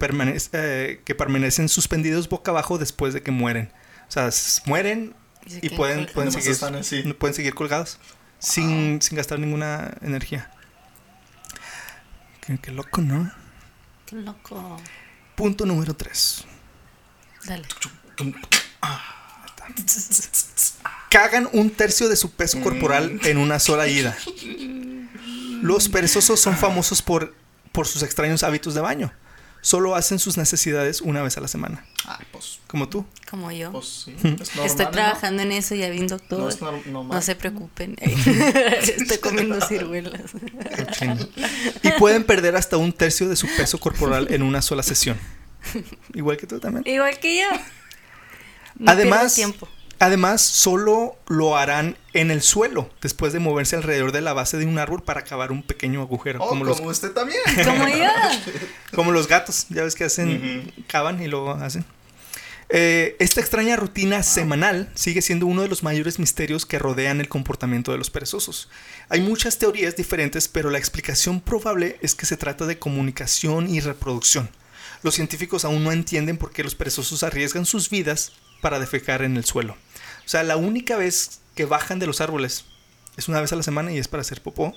[0.54, 3.72] eh, que permanecen suspendidos boca abajo después de que mueren.
[4.08, 4.30] O sea,
[4.65, 5.13] mueren
[5.62, 7.02] Y pueden, pueden, seguir, están así.
[7.13, 8.00] pueden seguir colgados
[8.39, 10.52] sin, sin gastar ninguna energía.
[12.41, 13.30] Qué, qué loco, ¿no?
[14.23, 14.78] Loco.
[15.36, 16.45] Punto número 3.
[17.45, 17.67] Dale.
[21.10, 24.17] Cagan un tercio de su peso corporal en una sola ida.
[25.62, 27.36] Los perezosos son famosos por,
[27.73, 29.12] por sus extraños hábitos de baño.
[29.65, 31.84] Solo hacen sus necesidades una vez a la semana.
[32.06, 33.04] Ah, pues, Como tú.
[33.28, 33.71] Como yo.
[33.71, 34.15] pues sí.
[34.15, 34.91] Es normal, Estoy ¿no?
[34.91, 36.38] trabajando en eso, ya vi un doctor.
[36.62, 37.23] No No, es normal.
[37.23, 37.95] se preocupen.
[37.99, 40.21] Estoy comiendo ciruelas.
[41.82, 45.17] Y pueden perder hasta un tercio de su peso corporal en una sola sesión.
[46.13, 46.84] Igual que tú también.
[46.86, 47.47] Igual que yo.
[48.78, 49.67] No Además, tiempo.
[49.99, 54.65] Además, solo lo harán en el suelo después de moverse alrededor de la base de
[54.65, 56.39] un árbol para cavar un pequeño agujero.
[56.41, 57.41] Oh, como, como, los, usted también.
[57.65, 58.10] Como yo.
[58.95, 61.86] como los gatos, ya ves que hacen, cavan y luego hacen.
[62.69, 67.29] Eh, esta extraña rutina semanal sigue siendo uno de los mayores misterios que rodean el
[67.29, 68.69] comportamiento de los perezosos.
[69.10, 73.81] Hay muchas teorías diferentes, pero la explicación probable es que se trata de comunicación y
[73.81, 74.49] reproducción.
[75.03, 78.31] Los científicos aún no entienden por qué los perezosos arriesgan sus vidas
[78.62, 79.77] para defecar en el suelo.
[80.25, 82.65] O sea, la única vez que bajan de los árboles
[83.17, 84.75] es una vez a la semana y es para hacer popó.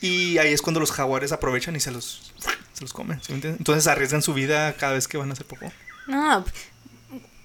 [0.00, 2.32] Y ahí es cuando los jaguares aprovechan y se los,
[2.72, 3.20] se los comen.
[3.22, 3.60] ¿sí me entiendes?
[3.60, 5.70] Entonces arriesgan su vida cada vez que van a hacer popó.
[6.06, 6.44] No,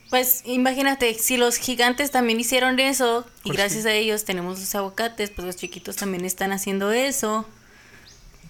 [0.09, 4.75] pues imagínate, si los gigantes también hicieron eso y Pues gracias a ellos tenemos los
[4.75, 7.45] aguacates, pues los chiquitos también están haciendo eso.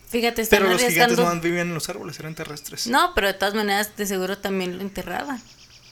[0.10, 2.88] Fíjate, están Pero los gigantes no vivían en los árboles, eran terrestres.
[2.88, 5.42] No, pero de todas maneras de seguro también lo enterraban.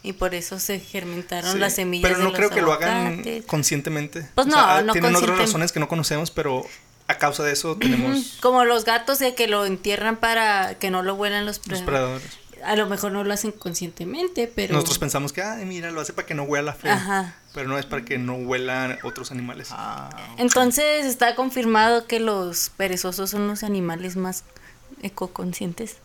[0.04, 2.74] Y por eso se germentaron Sí, las semillas Pero de no los creo que lo
[2.74, 4.28] hagan conscientemente.
[4.36, 6.66] Pues O no, sea, no Tienen otras razones que no conocemos, pero
[7.08, 11.04] a causa de eso tenemos Como los gatos de que lo entierran para que no
[11.04, 12.28] lo vuelan los, los pre- predadores.
[12.66, 14.74] a lo mejor no lo hacen conscientemente, pero...
[14.74, 16.92] Nosotros pensamos que, ay, mira, lo hace para que no huela feo.
[16.94, 17.36] Ajá.
[17.54, 19.70] Pero no es para que no huelan otros animales.
[19.72, 24.44] Ah, Entonces está confirmado que los perezosos son los animales más
[25.02, 25.98] ecoconscientes.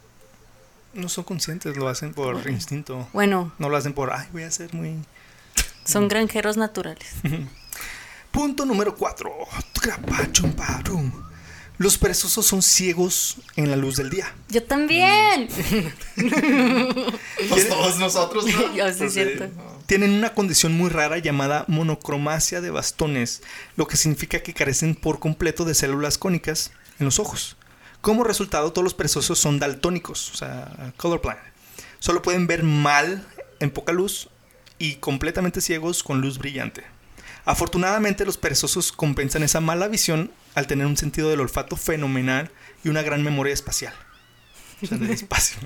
[0.94, 3.08] No son conscientes, lo hacen por instinto.
[3.12, 4.96] Bueno, No lo hacen por, ay, voy a ser muy...
[5.84, 7.08] son granjeros naturales.
[8.30, 9.30] Punto número 4.
[11.78, 14.34] Los perezosos son ciegos en la luz del día.
[14.48, 15.48] Yo también.
[17.48, 18.74] pues todos nosotros, ¿no?
[18.74, 19.44] Yo sí, Pues, cierto.
[19.44, 19.50] eh,
[19.86, 23.42] Tienen una condición muy rara llamada monocromacia de bastones,
[23.76, 27.56] lo que significa que carecen por completo de células cónicas en los ojos.
[28.00, 31.38] Como resultado, todos los perezosos son daltónicos, o sea, colorblind.
[31.98, 33.26] Solo pueden ver mal
[33.60, 34.28] en poca luz
[34.78, 36.84] y completamente ciegos con luz brillante.
[37.44, 42.50] Afortunadamente, los perezosos compensan esa mala visión al tener un sentido del olfato fenomenal
[42.84, 43.94] y una gran memoria espacial.
[44.80, 45.58] O sea, del espacio.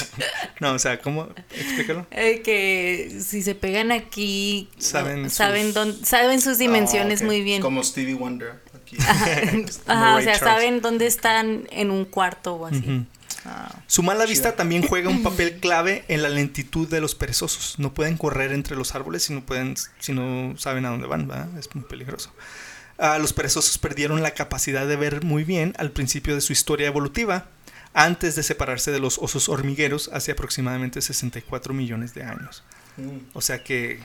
[0.60, 1.28] no, o sea, ¿cómo?
[1.54, 2.06] Explícalo.
[2.10, 7.26] Eh, que si se pegan aquí, Saben no, sus- saben, dónde- saben sus dimensiones Ah,
[7.26, 7.62] muy bien.
[7.62, 8.54] Como Stevie Wonder.
[8.88, 8.96] Aquí.
[9.86, 10.38] Ajá, o sea, Charles.
[10.38, 13.06] saben dónde están en un cuarto o así.
[13.44, 17.78] Ah, Su mala vista también juega un papel clave en la lentitud de los perezosos.
[17.78, 21.28] No pueden correr entre los árboles si no, pueden, si no saben a dónde van,
[21.28, 21.48] ¿verdad?
[21.58, 22.32] Es muy peligroso.
[22.98, 26.88] Ah, los perezosos perdieron la capacidad de ver muy bien al principio de su historia
[26.88, 27.46] evolutiva,
[27.94, 32.64] antes de separarse de los osos hormigueros hace aproximadamente 64 millones de años.
[32.96, 33.18] mm.
[33.34, 34.00] O sea que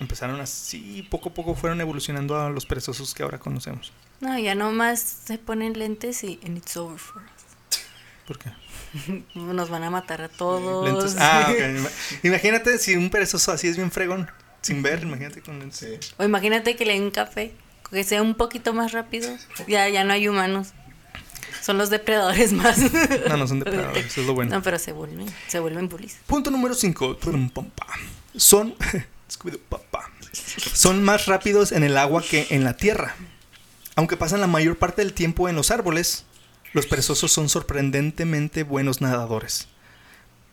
[0.00, 3.92] empezaron así, poco a poco fueron evolucionando a los perezosos que ahora conocemos.
[4.20, 7.78] No, ya nomás se ponen lentes y and it's over for us.
[8.26, 8.50] ¿Por qué?
[9.34, 10.84] Nos van a matar a todos.
[10.84, 11.16] Lentes.
[11.18, 11.58] Ah, ok.
[11.78, 11.90] Ima-
[12.24, 14.30] Imagínate si un perezoso así es bien fregón,
[14.62, 15.78] sin ver, imagínate con lentes.
[16.00, 16.12] Sí.
[16.18, 17.52] O imagínate que le den un café,
[17.90, 19.30] que sea un poquito más rápido.
[19.68, 20.68] Ya, ya no hay humanos.
[21.62, 22.78] Son los depredadores más.
[23.28, 24.50] No, no son depredadores, eso es lo bueno.
[24.56, 26.16] No, pero se vuelven, se vuelven bullies.
[26.26, 27.18] Punto número 5.
[28.36, 28.74] Son.
[29.68, 30.10] Papá.
[30.32, 33.14] Son más rápidos en el agua que en la tierra.
[33.96, 36.24] Aunque pasan la mayor parte del tiempo en los árboles,
[36.72, 39.68] los perezosos son sorprendentemente buenos nadadores.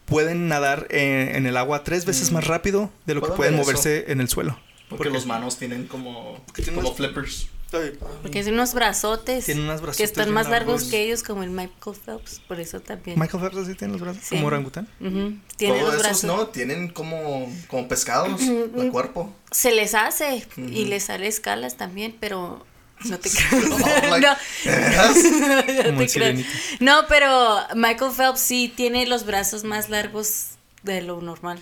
[0.06, 2.34] Pueden nadar eh, en el agua tres veces Mm.
[2.36, 3.64] más rápido de lo que pueden eso.
[3.64, 4.58] moverse en el suelo.
[4.90, 7.50] Porque los manos tienen como, como flippers.
[7.70, 9.46] Porque tienen unos brazotes.
[9.46, 10.92] Tienen unos brazotes Que están más largos largos.
[10.92, 12.40] que ellos, como el Michael Phelps.
[12.48, 13.20] Por eso también.
[13.20, 14.36] Michael Phelps así tiene los brazos, Sí.
[14.36, 14.88] como orangután.
[15.00, 15.14] Los
[15.60, 16.24] esos brazos.
[16.24, 19.34] no, tienen como, como pescados el cuerpo.
[19.52, 22.66] Se les hace y les sale escalas también, pero
[23.06, 23.70] no te creas.
[23.70, 23.78] No,
[24.10, 24.28] like,
[25.92, 26.46] no, te creas.
[26.80, 30.52] No, pero Michael Phelps sí tiene los brazos más largos
[30.84, 31.60] de lo normal.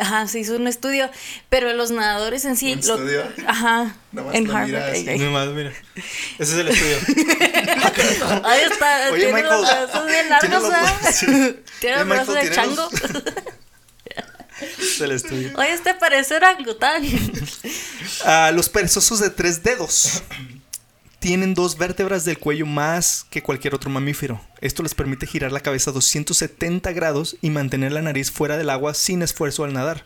[0.00, 1.10] Ajá, se hizo un estudio,
[1.48, 2.72] pero los nadadores en sí...
[2.74, 3.24] ¿Un lo- estudio?
[3.46, 4.66] Ajá, Nada más en Harvard.
[4.66, 4.98] mira así.
[5.00, 5.18] Ay, ay.
[5.18, 5.72] No más, mira.
[6.38, 6.96] Ese es el estudio.
[8.44, 11.12] Ahí está, Oye, tiene Michael, los brazos bien tiene largos, ¿verdad?
[11.12, 11.26] sí.
[11.80, 12.74] Tiene los brazos de chango.
[12.76, 13.22] los-
[14.78, 15.52] Es el estudio.
[15.56, 17.02] Oye, este parece orangután.
[18.24, 20.22] Ah, los perezosos de tres dedos
[21.26, 24.40] tienen dos vértebras del cuello más que cualquier otro mamífero.
[24.60, 28.70] Esto les permite girar la cabeza a 270 grados y mantener la nariz fuera del
[28.70, 30.04] agua sin esfuerzo al nadar.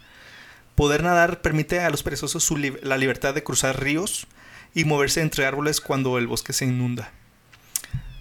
[0.77, 4.27] Poder nadar permite a los perezosos su la libertad de cruzar ríos
[4.73, 7.13] y moverse entre árboles cuando el bosque se inunda.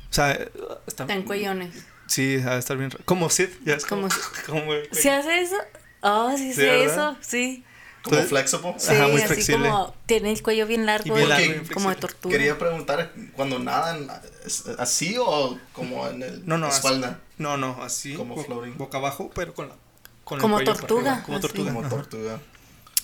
[0.10, 0.38] O sea,
[0.86, 1.74] está, Tan cuellones.
[2.06, 2.92] sí, de estar bien.
[3.06, 4.10] Como Sid, ya es como.
[4.46, 5.56] Como- como- ¿Sí hace eso?
[6.02, 7.64] Oh, sí, Sí, sí, eso, sí.
[8.04, 8.76] Como flexible.
[8.78, 9.70] Sí, Ajá, muy así flexible.
[9.70, 12.32] como tiene el cuello bien largo, Y bien largo, y como de tortuga.
[12.38, 14.08] Quería preguntar, cuando nadan,
[14.46, 16.78] ¿es ¿así o como en el No, no, así.
[16.78, 17.20] espalda?
[17.38, 18.14] No, no, así.
[18.16, 18.78] Como bo- floating.
[18.78, 19.76] Boca abajo, pero con la.
[20.24, 21.42] con el Como cuello para tortuga, arriba, Como así.
[21.48, 21.68] tortuga.
[21.74, 21.90] Como ajá.
[21.90, 22.40] tortuga.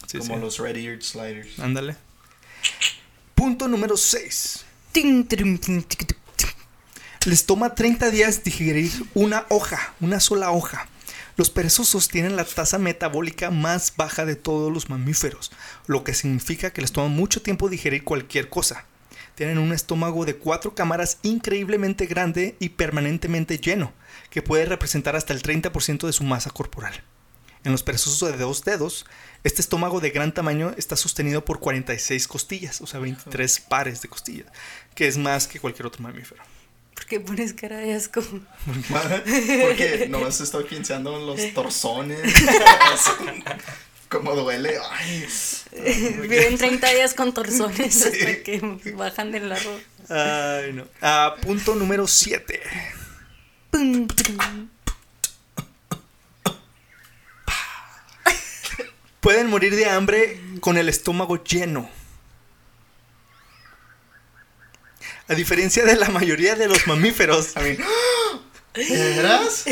[0.07, 0.39] Sí, como sí.
[0.41, 1.59] los red-eared sliders.
[1.59, 1.95] Ándale.
[3.33, 4.63] Punto número 6.
[4.91, 6.55] Tin, trum, tin, tic, tic, tic.
[7.25, 10.87] Les toma 30 días digerir una hoja, una sola hoja.
[11.37, 15.51] Los perezosos tienen la tasa metabólica más baja de todos los mamíferos,
[15.85, 18.85] lo que significa que les toma mucho tiempo digerir cualquier cosa.
[19.35, 23.91] Tienen un estómago de cuatro cámaras increíblemente grande y permanentemente lleno,
[24.29, 27.03] que puede representar hasta el 30% de su masa corporal.
[27.65, 29.05] En los perezosos de dos dedos,
[29.43, 34.07] este estómago de gran tamaño está sostenido por 46 costillas, o sea, 23 pares de
[34.07, 34.47] costillas,
[34.93, 36.41] que es más que cualquier otro mamífero.
[37.05, 38.19] ¿Por qué pones cara de asco?
[38.65, 42.19] Porque nomás estoy pensando en los torsones.
[44.09, 44.79] Como duele.
[44.91, 45.27] Ay.
[46.19, 48.07] Viven 30 días con torsones Sí.
[48.07, 48.59] hasta que
[48.95, 49.79] bajan del largo.
[50.09, 50.87] Ay, no.
[50.99, 52.59] Ah, punto número 7.
[53.69, 54.69] Pum, pum.
[59.19, 61.87] Pueden morir de hambre con el estómago lleno.
[65.27, 67.77] A diferencia de la mayoría de los mamíferos, I mean,
[68.75, 69.65] ¿De veras?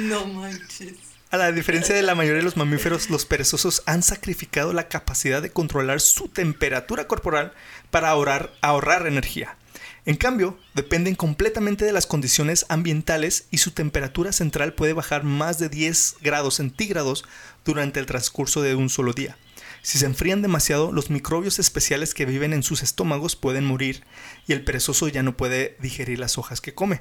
[0.00, 0.94] no manches.
[1.30, 5.42] A la diferencia de la mayoría de los mamíferos, los perezosos han sacrificado la capacidad
[5.42, 7.52] de controlar su temperatura corporal
[7.92, 9.56] para ahorrar, ahorrar energía.
[10.06, 15.58] En cambio, dependen completamente de las condiciones ambientales y su temperatura central puede bajar más
[15.60, 17.24] de 10 grados centígrados
[17.64, 19.36] durante el transcurso de un solo día.
[19.82, 24.04] Si se enfrían demasiado, los microbios especiales que viven en sus estómagos pueden morir
[24.46, 27.00] y el perezoso ya no puede digerir las hojas que come.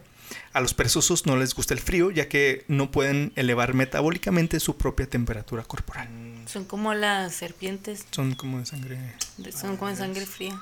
[0.54, 4.78] A los perezosos no les gusta el frío ya que no pueden elevar metabólicamente su
[4.78, 6.08] propia temperatura corporal.
[6.46, 9.00] Son como las serpientes, Son como de sangre.
[9.38, 10.60] de- son como de sangre fría.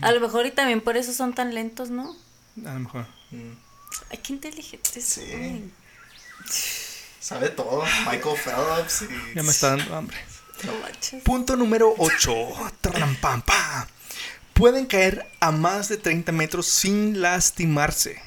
[0.00, 2.14] A lo mejor y también por eso son tan lentos, ¿no?
[2.66, 3.06] A lo mejor.
[4.10, 5.04] Ay, qué inteligentes.
[5.04, 5.20] Sí.
[5.30, 5.72] son.
[7.20, 7.84] Sabe todo.
[8.10, 9.34] Michael Phelps y...
[9.36, 10.16] Ya me está dando hambre.
[10.64, 10.72] No.
[11.24, 12.32] Punto número 8.
[14.62, 18.22] Pueden caer a más de 30 metros sin lastimarse.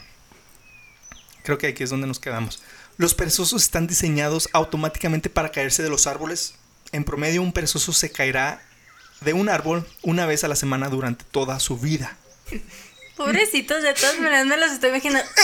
[1.45, 2.61] Creo que aquí es donde nos quedamos.
[2.97, 6.55] Los perezosos están diseñados automáticamente para caerse de los árboles.
[6.91, 8.61] En promedio, un perezoso se caerá
[9.21, 12.17] de un árbol una vez a la semana durante toda su vida.
[13.15, 15.29] Pobrecitos, de todas maneras me los estoy imaginando.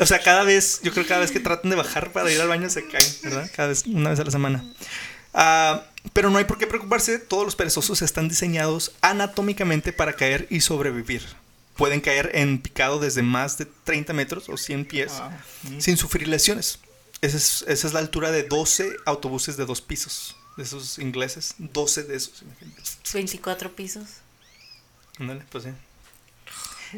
[0.00, 2.40] O sea, cada vez, yo creo que cada vez que tratan de bajar para ir
[2.40, 3.50] al baño se caen, ¿verdad?
[3.54, 4.64] Cada vez, una vez a la semana.
[5.34, 10.46] Ah, pero no hay por qué preocuparse, todos los perezosos están diseñados anatómicamente para caer
[10.50, 11.22] y sobrevivir.
[11.76, 15.30] Pueden caer en picado desde más de 30 metros o 100 pies Ah,
[15.78, 16.78] sin sufrir lesiones.
[17.22, 21.54] Esa es, esa es la altura de 12 autobuses de dos pisos, de esos ingleses.
[21.58, 22.82] 12 de esos, imagínate.
[23.14, 24.04] 24 pisos.
[25.18, 25.70] Ándale, pues sí.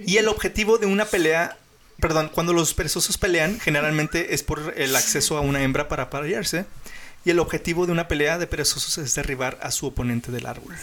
[0.07, 1.57] Y el objetivo de una pelea,
[2.01, 6.67] perdón, cuando los perezosos pelean, generalmente es por el acceso a una hembra para aparearse.
[7.25, 10.75] Y el objetivo de una pelea de perezosos es derribar a su oponente del árbol.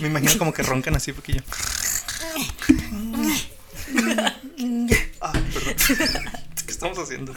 [0.00, 1.42] Me imagino como que roncan así poquillo.
[5.20, 5.74] Ah, perdón.
[6.66, 7.34] ¿Qué estamos haciendo?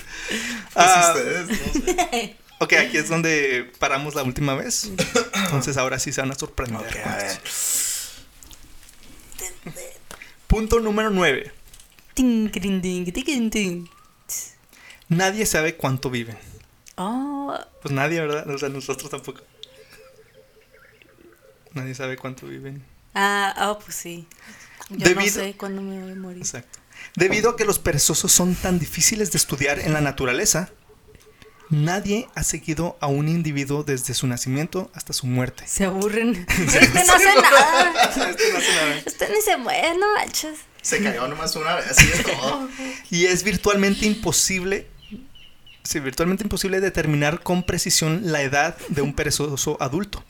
[0.74, 2.36] Ah, ustedes, no sé.
[2.60, 4.90] ok, aquí es donde paramos la última vez.
[5.34, 6.82] Entonces ahora sí se van a sorprender.
[6.82, 7.42] Ok, con a ver.
[10.48, 11.52] Punto número 9.
[15.10, 16.38] Nadie sabe cuánto viven.
[16.96, 18.48] Oh, Pues nadie, ¿verdad?
[18.50, 19.42] O sea, nosotros tampoco.
[21.74, 22.84] Nadie sabe cuánto viven.
[23.16, 24.28] ah, oh, pues sí.
[24.90, 26.40] Yo no sé cuándo me voy a morir.
[26.40, 26.80] Exacto.
[27.16, 30.72] Debido a que los perezosos son tan difíciles de estudiar en la naturaleza,
[31.70, 35.64] nadie ha seguido a un individuo desde su nacimiento hasta su muerte.
[35.68, 36.46] Se aburren.
[36.58, 38.04] Este no hace nada.
[38.10, 38.98] Este no hace nada.
[39.06, 40.58] Este ni se mueve, no manches.
[40.82, 42.68] Se cayó nomás una vez, así es todo.
[43.12, 44.88] Y es virtualmente imposible,
[45.90, 50.24] sí, virtualmente imposible determinar con precisión la edad de un perezoso adulto.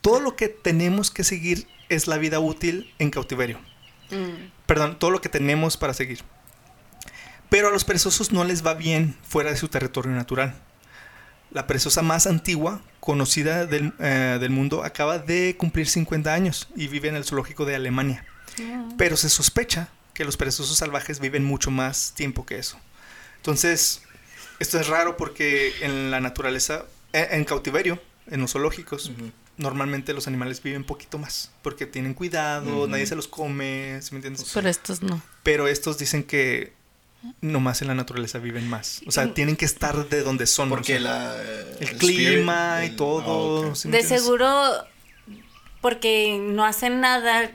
[0.00, 3.60] Todo lo que tenemos que seguir es la vida útil en cautiverio.
[4.10, 4.50] Mm.
[4.64, 6.20] Perdón, todo lo que tenemos para seguir.
[7.50, 10.54] Pero a los perezosos no les va bien fuera de su territorio natural.
[11.50, 16.88] La perezosa más antigua, conocida del, eh, del mundo, acaba de cumplir 50 años y
[16.88, 18.24] vive en el zoológico de Alemania.
[18.96, 22.78] Pero se sospecha que los perezosos salvajes viven mucho más tiempo que eso.
[23.36, 24.03] Entonces,
[24.58, 29.10] esto es raro porque en la naturaleza, en, en cautiverio, en los zoológicos,
[29.56, 34.16] normalmente los animales viven poquito más porque tienen cuidado, nadie se los come, ¿sí me
[34.18, 34.50] entiendes?
[34.54, 35.20] Pero estos no.
[35.42, 36.72] Pero estos dicen que
[37.40, 39.00] nomás en la naturaleza viven más.
[39.06, 40.68] O sea, tienen que estar de donde son.
[40.68, 41.42] o Porque sea, la,
[41.80, 43.64] el, clima y el- todo.
[43.64, 43.74] ah, ok.
[43.76, 44.22] ¿sí me De entiendes?
[44.24, 44.70] seguro,
[45.80, 47.50] porque no hacen nada,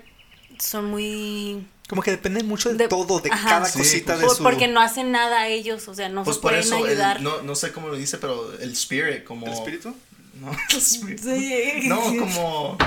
[0.60, 1.66] son muy...
[1.90, 3.50] Como que dependen mucho de, De- todo, de Ajá.
[3.50, 4.44] cada Sí, cosita pues, de su...
[4.44, 7.22] Porque no hacen nada ellos, o sea, no Pues se por pueden eso, el- ayudar.
[7.22, 9.48] no, no sé cómo lo dice, pero el spirit, como...
[9.48, 9.96] ¿El espíritu?
[10.40, 11.20] No, el spirit.
[11.20, 11.88] Sí.
[11.90, 12.78] No, como...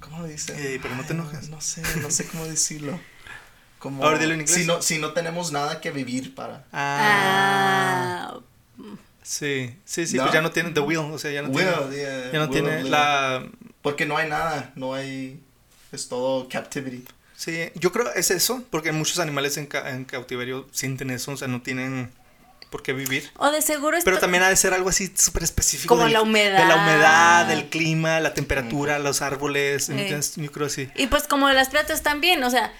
[0.00, 0.80] ¿Cómo lo dice?
[0.82, 1.48] Pero no te enojes.
[1.50, 2.98] No sé, no sé cómo decirlo.
[3.78, 4.02] Como...
[4.02, 4.56] Ahora dilo en inglés.
[4.58, 6.64] Si no, si no tenemos nada que vivir para...
[6.72, 8.40] Ah, Ah,
[9.22, 10.22] sí, sí, sí, ¿No?
[10.24, 12.44] pues ya no tienen the wheel, o sea, ya no Will, tiene, yeah, ya no
[12.46, 13.46] will tiene la...
[13.82, 15.40] Porque no hay nada, no hay...
[15.92, 17.04] Es todo captivity.
[17.36, 21.36] Sí, yo creo es eso, porque muchos animales en, ca- en cautiverio sienten eso, o
[21.36, 22.10] sea, no tienen
[22.70, 23.30] por qué vivir.
[23.38, 25.94] o de seguro Pero también ha de ser algo así súper específico.
[25.94, 26.58] Como del- la humedad.
[26.58, 29.88] De la humedad, del clima, la temperatura, los árboles.
[29.90, 30.00] ¿me Eh.
[30.00, 30.34] entiendes?
[30.36, 30.88] Yo creo así.
[30.96, 32.72] Y pues como las plantas también, o sea,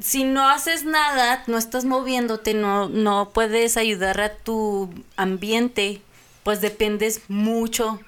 [0.00, 6.00] si no haces nada, no estás moviéndote, no, no puedes ayudar a tu ambiente,
[6.44, 8.00] pues dependes mucho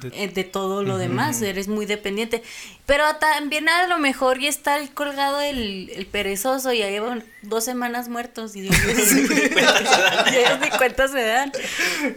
[0.00, 2.42] De- eh, de todo lo demás, eres muy dependiente.
[2.86, 7.64] Pero también a lo mejor ya está ahí colgado el, el perezoso, ya llevan dos
[7.64, 8.76] semanas muertos y ellos
[10.60, 11.52] ni cuenta se dan.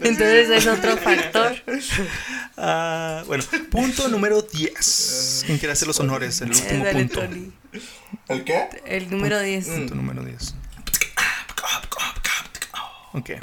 [0.01, 1.55] Entonces es otro factor.
[2.57, 5.43] Ah, bueno, punto número 10.
[5.45, 6.41] ¿Quién quiere hacer los honores?
[6.41, 7.19] El último Eh, dale, punto.
[7.21, 7.51] Tony.
[8.29, 8.69] ¿El qué?
[8.85, 9.67] El número 10.
[9.67, 10.55] Punto número 10.
[13.13, 13.29] Ok.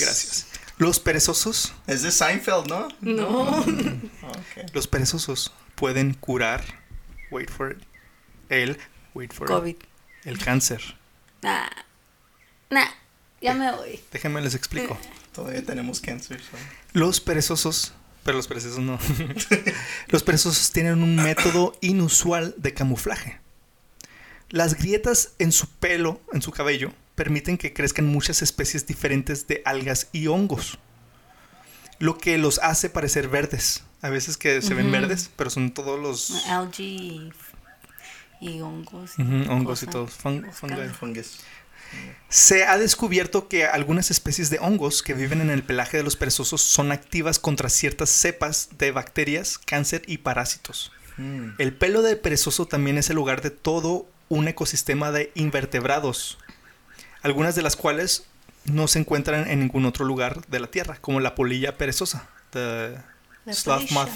[0.00, 0.46] Gracias.
[0.82, 2.88] Los perezosos, Es de Seinfeld, ¿no?
[3.00, 3.64] No.
[4.74, 6.64] Los perezosos pueden curar,
[7.30, 7.78] wait for it,
[8.48, 8.76] el,
[9.14, 9.76] wait for it, COVID.
[10.24, 10.80] el cáncer.
[11.40, 11.68] Nah.
[12.68, 12.88] Nah.
[13.40, 14.00] Ya me voy.
[14.10, 14.98] Déjenme les explico.
[15.32, 16.40] Todavía tenemos cáncer.
[16.94, 17.92] Los perezosos,
[18.24, 18.98] pero los perezosos no.
[20.08, 23.38] los perezosos tienen un método inusual de camuflaje.
[24.48, 29.62] Las grietas en su pelo, en su cabello, permiten que crezcan muchas especies diferentes de
[29.64, 30.78] algas y hongos.
[31.98, 33.84] Lo que los hace parecer verdes.
[34.00, 37.32] A veces que se ven verdes, pero son todos los Algae y,
[38.40, 39.12] y hongos.
[39.18, 39.90] hongos y cosas.
[39.90, 40.06] todo.
[40.08, 40.74] fun- Los fungi.
[40.74, 40.96] cambios.
[40.96, 41.40] Fungus.
[42.28, 46.16] Se ha descubierto que algunas especies de hongos que viven en el pelaje de los
[46.16, 50.90] perezosos son activas contra ciertas cepas de bacterias, cáncer y parásitos.
[51.18, 51.50] Hmm.
[51.58, 56.38] El pelo de perezoso también es el hogar de todo un ecosistema de invertebrados,
[57.22, 58.24] algunas de las cuales
[58.64, 62.96] no se encuentran en ningún otro lugar de la Tierra, como la polilla perezosa, the
[63.44, 63.94] La sloth polilla.
[63.94, 64.10] moth,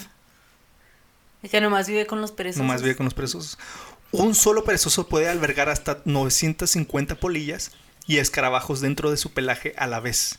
[1.43, 2.63] Es que nomás vive con los perezosos.
[2.65, 3.59] nomás vive con los perezosos.
[4.13, 7.73] Un solo perezoso puede albergar hasta 950 polillas
[8.07, 10.39] y escarabajos dentro de su pelaje a la vez.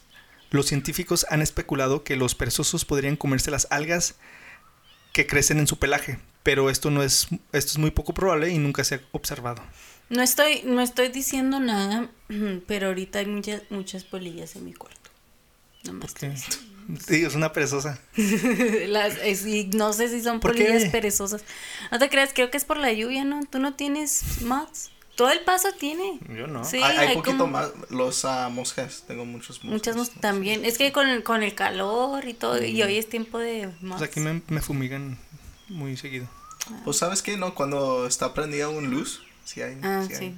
[0.50, 4.16] Los científicos han especulado que los perezosos podrían comerse las algas
[5.12, 8.58] que crecen en su pelaje, pero esto no es esto es muy poco probable y
[8.58, 9.62] nunca se ha observado.
[10.10, 12.10] No estoy, no estoy diciendo nada,
[12.68, 15.10] pero ahorita hay muchas, muchas polillas en mi cuarto.
[15.84, 16.28] Nomás ¿Qué?
[16.30, 17.02] te digo.
[17.06, 18.00] Sí, es una perezosa.
[18.88, 20.66] Las, es- y no sé si son ¿Por qué?
[20.66, 21.44] polillas perezosas.
[21.92, 23.42] No te creas, creo que es por la lluvia, ¿no?
[23.50, 24.92] Tú no tienes moths.
[25.18, 26.20] Todo el paso tiene.
[26.38, 26.64] Yo no.
[26.64, 27.72] Sí, hay, hay hay poquito como- más.
[27.90, 29.04] Los ah, moscas.
[29.08, 29.72] Tengo muchos moscas.
[29.72, 30.64] Muchas moscas también.
[30.64, 33.82] Es que con el, con el calor y todo, y hoy es tiempo de Pues
[33.82, 34.04] moths.
[34.04, 35.18] aquí me, me fumigan
[35.70, 36.28] muy seguido.
[36.86, 37.56] Pues sabes qué, ¿no?
[37.56, 39.24] Cuando está prendida un luz.
[39.48, 39.78] Sí hay.
[39.82, 40.24] Ah, sí sí.
[40.26, 40.36] hay.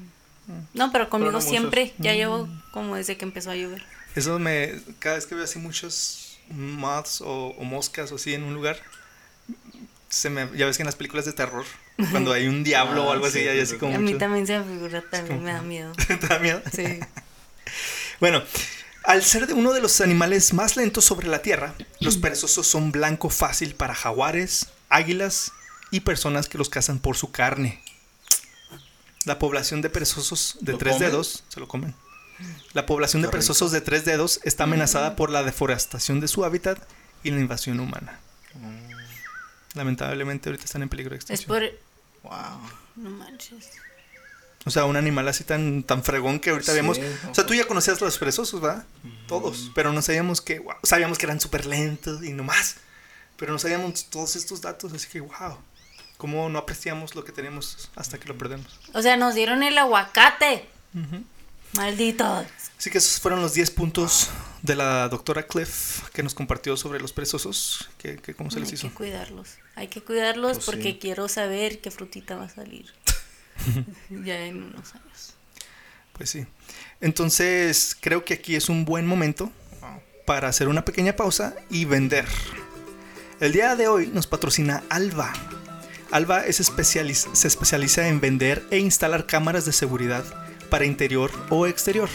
[0.73, 1.49] No, pero conmigo no muchos.
[1.49, 1.93] siempre.
[1.97, 2.61] Ya llevo Mm.
[2.71, 3.83] como desde que empezó a llover.
[4.15, 4.79] Eso me.
[4.99, 8.79] Cada vez que veo así muchos moths o, o moscas o así en un lugar,
[10.09, 11.65] se me, ya ves que en las películas de terror,
[12.11, 13.77] cuando hay un diablo o Ah, algo así, sí, hay sí, así sí.
[13.79, 13.95] como.
[13.95, 15.91] a mí también se me figura, también como- me da miedo.
[16.07, 16.61] ¿Te da miedo?
[16.73, 16.99] Sí.
[18.19, 18.43] Bueno,
[19.03, 22.91] al ser de uno de los animales más lentos sobre la Tierra, los perezosos son
[22.91, 25.51] blanco fácil para jaguares, águilas
[25.91, 27.81] y personas que los cazan por su carne.
[29.25, 31.09] La población de perezosos de ¿Lo tres comen?
[31.09, 31.95] dedos se lo comen.
[32.73, 36.79] La población de perezosos de tres dedos está amenazada por la deforestación de su hábitat
[37.23, 38.19] y la invasión humana.
[39.73, 41.47] Lamentablemente ahorita están en peligro de Es extinción.
[42.23, 42.31] por.
[42.31, 42.59] Wow.
[42.95, 43.69] No manches.
[44.65, 46.99] O sea, un animal así tan, tan fregón que ahorita Sí, vemos.
[47.29, 48.85] O sea, tú ya conocías los perezosos, ¿verdad?
[49.27, 49.71] Todos.
[49.75, 50.59] Pero no sabíamos que.
[50.59, 52.77] wow, sabíamos que eran súper lentos y no más.
[53.37, 55.57] Pero no sabíamos todos estos datos, así que, wow.
[56.19, 58.77] ¿Cómo no apreciamos lo que tenemos hasta que lo perdemos?
[58.93, 60.67] O sea, nos dieron el aguacate.
[61.71, 62.45] Malditos.
[62.77, 64.29] Así que esos fueron los 10 puntos
[64.61, 67.89] de la doctora Cliff que nos compartió sobre los perezosos.
[67.97, 68.89] Que, que ¿Cómo se les Hay hizo?
[68.89, 69.47] que cuidarlos.
[69.75, 70.97] Hay que cuidarlos Pues porque sí.
[70.99, 72.91] quiero saber qué frutita va a salir.
[74.09, 75.35] ya en unos años.
[76.11, 76.45] Pues sí.
[76.99, 79.49] Entonces, creo que aquí es un buen momento
[80.25, 82.25] para hacer una pequeña pausa y vender.
[83.39, 85.31] El día de hoy nos patrocina Alba.
[86.11, 90.23] Alba se especializa en vender e instalar cámaras de seguridad
[90.69, 92.09] para interior o exterior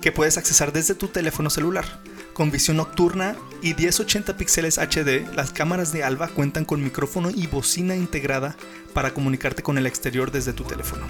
[0.00, 1.84] que puedes accesar desde tu teléfono celular.
[2.32, 7.46] Con visión nocturna y 1080 píxeles HD, las cámaras de Alba cuentan con micrófono y
[7.48, 8.56] bocina integrada
[8.94, 11.04] para comunicarte con el exterior desde tu teléfono.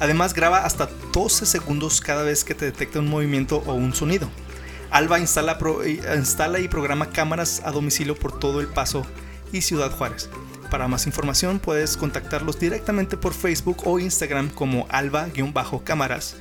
[0.00, 4.30] Además graba hasta 12 segundos cada vez que te detecta un movimiento o un sonido.
[4.90, 9.06] Alba instala, eh, instala y programa cámaras a domicilio por todo el Paso
[9.52, 10.30] y Ciudad Juárez.
[10.72, 16.36] Para más información puedes contactarlos directamente por Facebook o Instagram como alba-cámaras.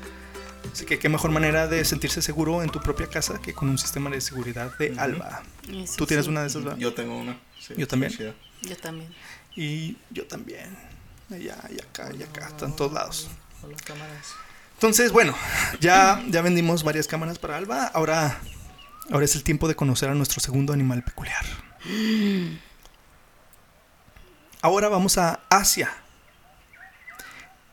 [0.72, 3.78] Así que qué mejor manera de sentirse seguro en tu propia casa que con un
[3.78, 5.44] sistema de seguridad de Alba.
[5.70, 6.32] Eso ¿Tú tienes sí.
[6.32, 6.80] una de esas, verdad?
[6.80, 7.38] Yo tengo una.
[7.60, 8.14] sí, Yo también.
[8.62, 9.14] Yo también.
[9.58, 10.78] Y yo también.
[11.30, 13.30] Allá, y acá, y acá, están todos lados.
[13.62, 14.28] Hola, cámaras.
[14.76, 15.36] Entonces, bueno,
[15.82, 17.88] ya, ya vendimos varias cámaras para Alba.
[17.88, 18.40] Ahora,
[19.12, 21.44] ahora es el tiempo de conocer a nuestro segundo animal peculiar.
[24.62, 25.92] Ahora vamos a Asia.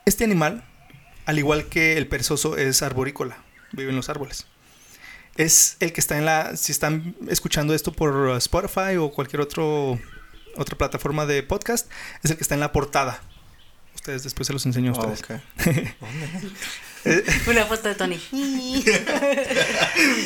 [0.07, 0.65] Este animal,
[1.27, 3.37] al igual que el perezoso, es arborícola.
[3.73, 4.47] Vive en los árboles.
[5.37, 6.57] Es el que está en la.
[6.57, 9.99] Si están escuchando esto por Spotify o cualquier otro,
[10.57, 11.91] otra plataforma de podcast,
[12.23, 13.21] es el que está en la portada.
[13.95, 15.43] Ustedes después se los enseño a Oh, ustedes.
[15.67, 17.47] ok.
[17.49, 18.19] Una foto de Tony.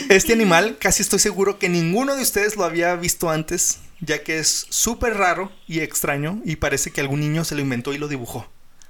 [0.08, 4.38] Este animal casi estoy seguro que ninguno de ustedes lo había visto antes, ya que
[4.38, 8.08] es súper raro y extraño y parece que algún niño se lo inventó y lo
[8.08, 8.46] dibujó.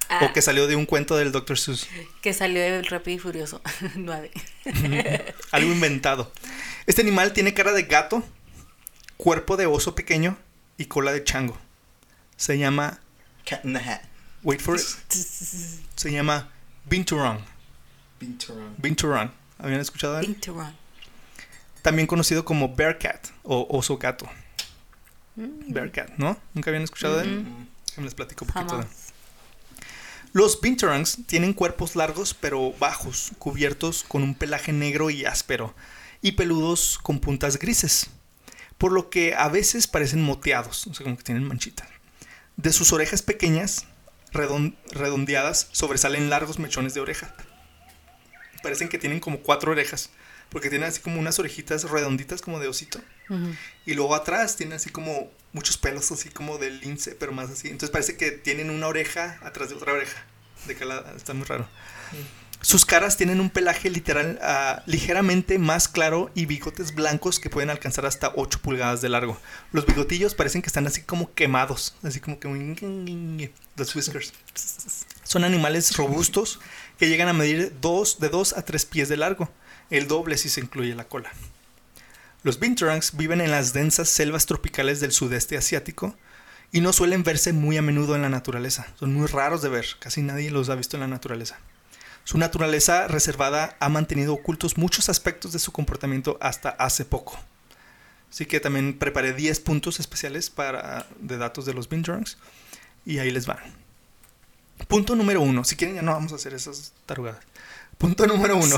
[0.08, 1.56] Ah, O que salió de un cuento del Dr.
[1.58, 1.86] Seuss.
[2.20, 3.62] que salió del Rápido y Furioso
[3.94, 4.30] 9.
[5.52, 6.32] Algo inventado.
[6.86, 8.22] Este animal tiene cara de gato,
[9.16, 10.36] cuerpo de oso pequeño
[10.76, 11.56] y cola de chango.
[12.36, 12.98] Se llama,
[13.46, 14.02] Cat in the Hat.
[14.42, 14.82] wait for it,
[15.96, 16.50] se llama
[16.86, 17.38] Binturong.
[18.20, 18.74] Binturong.
[18.78, 19.30] Binturong.
[19.58, 20.18] ¿Habían escuchado?
[20.20, 20.74] Binturong.
[21.82, 24.28] También conocido como bear cat o oso gato.
[25.37, 26.39] Bear cat, ¿no?
[26.55, 27.41] ¿Nunca habían escuchado de él?
[27.41, 27.66] Mm.
[27.99, 28.78] Me les platico un poquito.
[28.78, 28.87] de-.
[30.33, 35.74] Los binturongs tienen cuerpos largos pero bajos, cubiertos con un pelaje negro y áspero,
[36.22, 38.09] y peludos con puntas grises,
[38.78, 41.89] por lo que a veces parecen moteados, o sea, como que tienen manchitas.
[42.57, 43.87] De sus orejas pequeñas,
[44.33, 47.35] redon- redondeadas, sobresalen largos mechones de oreja.
[48.62, 50.11] Parecen que tienen como cuatro orejas,
[50.53, 53.00] porque tienen así como unas orejitas redonditas como de osito.
[53.86, 57.68] Y luego atrás tienen así como muchos pelos así como de lince, pero más así.
[57.68, 60.22] Entonces parece que tienen una oreja atrás de otra oreja.
[60.66, 61.66] De cada está muy raro.
[62.61, 67.70] Sus caras tienen un pelaje literal ah, ligeramente más claro y bigotes blancos que pueden
[67.70, 69.36] alcanzar hasta 8 pulgadas de largo.
[69.72, 74.32] Los bigotillos parecen que están así como quemados, así como que los whiskers.
[75.24, 76.61] Son animales robustos
[76.98, 79.50] que llegan a medir dos, de 2 a 3 pies de largo,
[79.93, 81.30] el doble si se incluye la cola.
[82.43, 86.16] Los binturongs viven en las densas selvas tropicales del sudeste asiático
[86.72, 88.86] y no suelen verse muy a menudo en la naturaleza.
[88.99, 91.59] Son muy raros de ver, casi nadie los ha visto en la naturaleza.
[92.24, 97.38] Su naturaleza reservada ha mantenido ocultos muchos aspectos de su comportamiento hasta hace poco.
[98.30, 102.38] Así que también preparé 10 puntos especiales para, de datos de los binturongs
[103.05, 103.59] y ahí les van.
[104.88, 105.64] Punto número uno.
[105.64, 107.45] Si quieren ya no vamos a hacer esas tarugadas.
[108.03, 108.76] Punto número uno.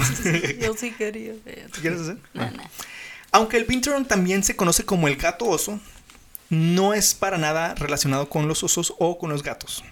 [0.60, 1.32] Yo sí quería.
[1.44, 2.18] ¿Qué quieres hacer?
[2.34, 2.62] No, no.
[3.32, 5.80] Aunque el Binturong también se conoce como el gato oso,
[6.50, 9.82] no es para nada relacionado con los osos o con los gatos.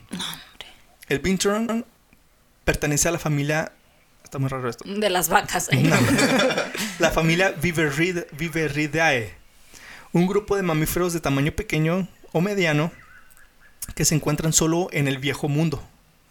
[1.09, 1.85] El Binturong
[2.64, 3.72] pertenece a la familia.
[4.22, 4.85] Está muy raro esto.
[4.87, 5.68] De las vacas.
[5.72, 5.83] ¿eh?
[5.83, 5.97] No.
[6.99, 9.35] la familia Viverrid- Viveridae.
[10.12, 12.93] Un grupo de mamíferos de tamaño pequeño o mediano
[13.95, 15.83] que se encuentran solo en el viejo mundo,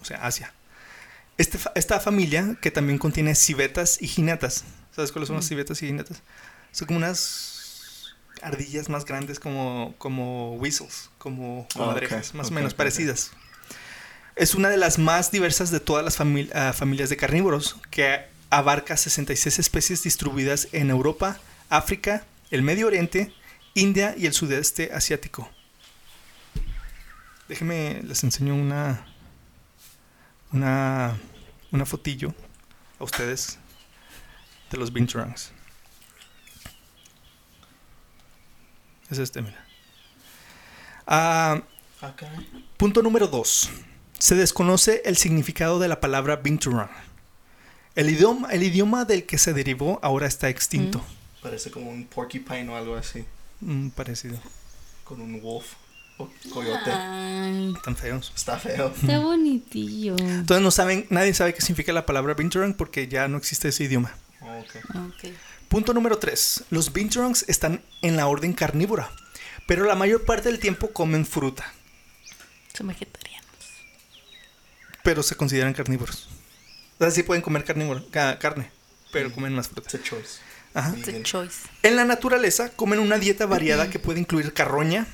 [0.01, 0.53] o sea, Asia.
[1.37, 4.63] Este esta familia, que también contiene civetas y jinetas.
[4.95, 6.21] ¿Sabes cuáles son las civetas y jinetas?
[6.71, 12.55] Son como unas ardillas más grandes como, como weasels, como comadrejas, ok, más ok, o
[12.55, 13.31] menos parecidas.
[14.35, 18.97] Es una de las más diversas de todas las ah, familias de carnívoros, que abarca
[18.97, 23.33] 66 especies distribuidas en Europa, África, el Medio Oriente,
[23.73, 25.49] India y el sudeste asiático.
[27.47, 29.05] Déjenme, les enseño una,
[30.51, 31.17] una,
[31.71, 32.33] una fotillo
[32.99, 33.57] a ustedes
[34.69, 35.51] de los binturongs.
[39.09, 39.65] Es este, mira.
[41.05, 41.61] Ah.
[42.77, 43.69] Punto número 2.
[44.17, 46.89] Se desconoce el significado de la palabra binturong.
[47.95, 51.03] El idioma, el idioma del que se derivó ahora está extinto.
[51.41, 53.25] Parece como un porcupine o algo así.
[53.59, 54.39] Mm, parecido.
[55.03, 55.73] Con un wolf
[56.53, 56.91] coyote.
[56.91, 58.31] Ay, Tan feos.
[58.35, 58.93] Está feo.
[58.95, 60.15] está bonitillo.
[60.17, 63.83] Entonces no saben, nadie sabe qué significa la palabra binturong porque ya no existe ese
[63.85, 64.11] idioma.
[64.41, 64.75] Oh, ok.
[65.07, 65.31] Ok.
[65.67, 66.65] Punto número 3.
[66.69, 69.09] Los binturongs están en la orden carnívora,
[69.67, 71.71] pero la mayor parte del tiempo comen fruta,
[72.73, 73.45] Son vegetarianos.
[75.03, 76.27] pero se consideran carnívoros.
[76.99, 78.69] O sea, sí pueden comer carnívoro, carne,
[79.11, 79.89] pero comen más fruta.
[79.89, 80.39] It's a choice.
[80.73, 80.89] Ajá.
[80.95, 81.23] It's a Vegan.
[81.23, 81.67] choice.
[81.83, 85.07] En la naturaleza comen una dieta variada que puede incluir carroña,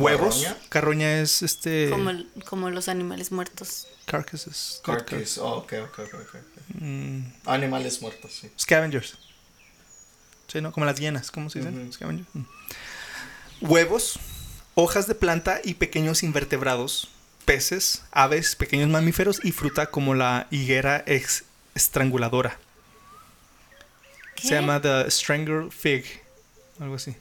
[0.00, 0.36] huevos.
[0.42, 0.56] ¿Carroña?
[0.68, 1.90] Carroña es este.
[1.90, 3.86] Como, el- como los animales muertos.
[4.06, 4.80] Carcasses.
[4.84, 5.38] Carcass.
[5.38, 6.36] Oh, ok, ok, ok, ok.
[6.80, 8.50] Mm, Animales muertos, sí.
[8.58, 9.18] scavengers.
[10.48, 10.72] Sí, ¿no?
[10.72, 11.80] Como las hienas, ¿cómo se dicen?
[11.82, 11.92] Ujú.
[11.92, 12.28] Scavengers.
[12.34, 12.42] Mm.
[13.62, 14.18] Huevos,
[14.74, 17.08] hojas de planta y pequeños invertebrados,
[17.44, 21.44] peces, aves, pequeños mamíferos y fruta como la higuera ex-
[21.74, 22.58] estranguladora.
[24.34, 24.48] ¿Qué?
[24.48, 26.04] Se llama The Strangle Fig,
[26.80, 27.14] algo así.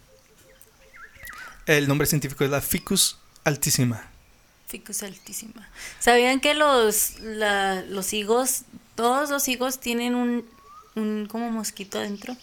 [1.69, 4.07] El nombre científico es la Ficus altísima.
[4.65, 5.69] Ficus altísima.
[5.99, 8.63] ¿Sabían que los, la- los higos,
[8.95, 10.45] todos los higos tienen un,
[10.95, 12.35] un como mosquito adentro?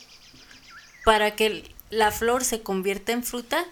[1.05, 3.65] Para que la flor se convierta en fruta,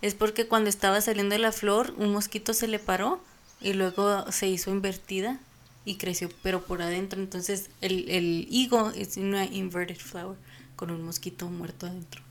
[0.00, 3.20] es porque cuando estaba saliendo de la flor, un mosquito se le paró
[3.60, 5.40] y luego se hizo invertida
[5.84, 7.20] y creció, pero por adentro.
[7.20, 10.38] Entonces el, el higo es una inverted flower
[10.76, 12.22] con un mosquito muerto adentro.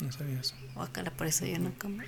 [0.00, 0.54] No sabía eso.
[0.74, 2.02] Guácala, por eso yo no como.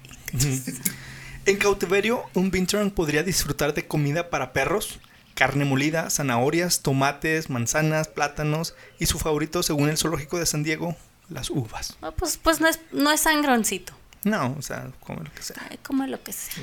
[1.46, 5.00] En cautiverio, un binturong podría disfrutar de comida para perros,
[5.34, 10.96] carne molida, zanahorias, tomates, manzanas, plátanos y su favorito, según el zoológico de San Diego,
[11.30, 11.96] las uvas.
[12.02, 13.94] Ah, pues, pues no es, no es sangroncito.
[14.24, 15.56] No, o sea, come lo que sea.
[15.70, 16.62] Ay, como lo que sea.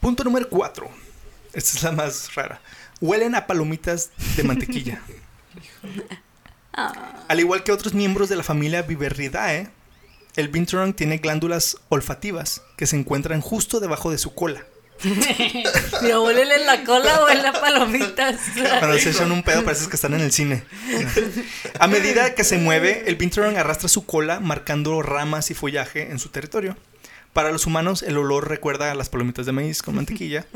[0.00, 0.88] Punto número 4.
[1.52, 2.60] Esta es la más rara.
[3.00, 5.02] Huelen a palomitas de mantequilla.
[7.28, 9.68] Al igual que otros miembros de la familia Viveridae,
[10.36, 14.64] el binturong tiene glándulas olfativas que se encuentran justo debajo de su cola.
[16.00, 18.40] Pero en la cola o en las palomitas.
[18.78, 20.62] Cuando se echan un pedo parece que están en el cine.
[21.80, 26.18] A medida que se mueve, el binturong arrastra su cola marcando ramas y follaje en
[26.18, 26.76] su territorio.
[27.32, 30.46] Para los humanos el olor recuerda a las palomitas de maíz con mantequilla,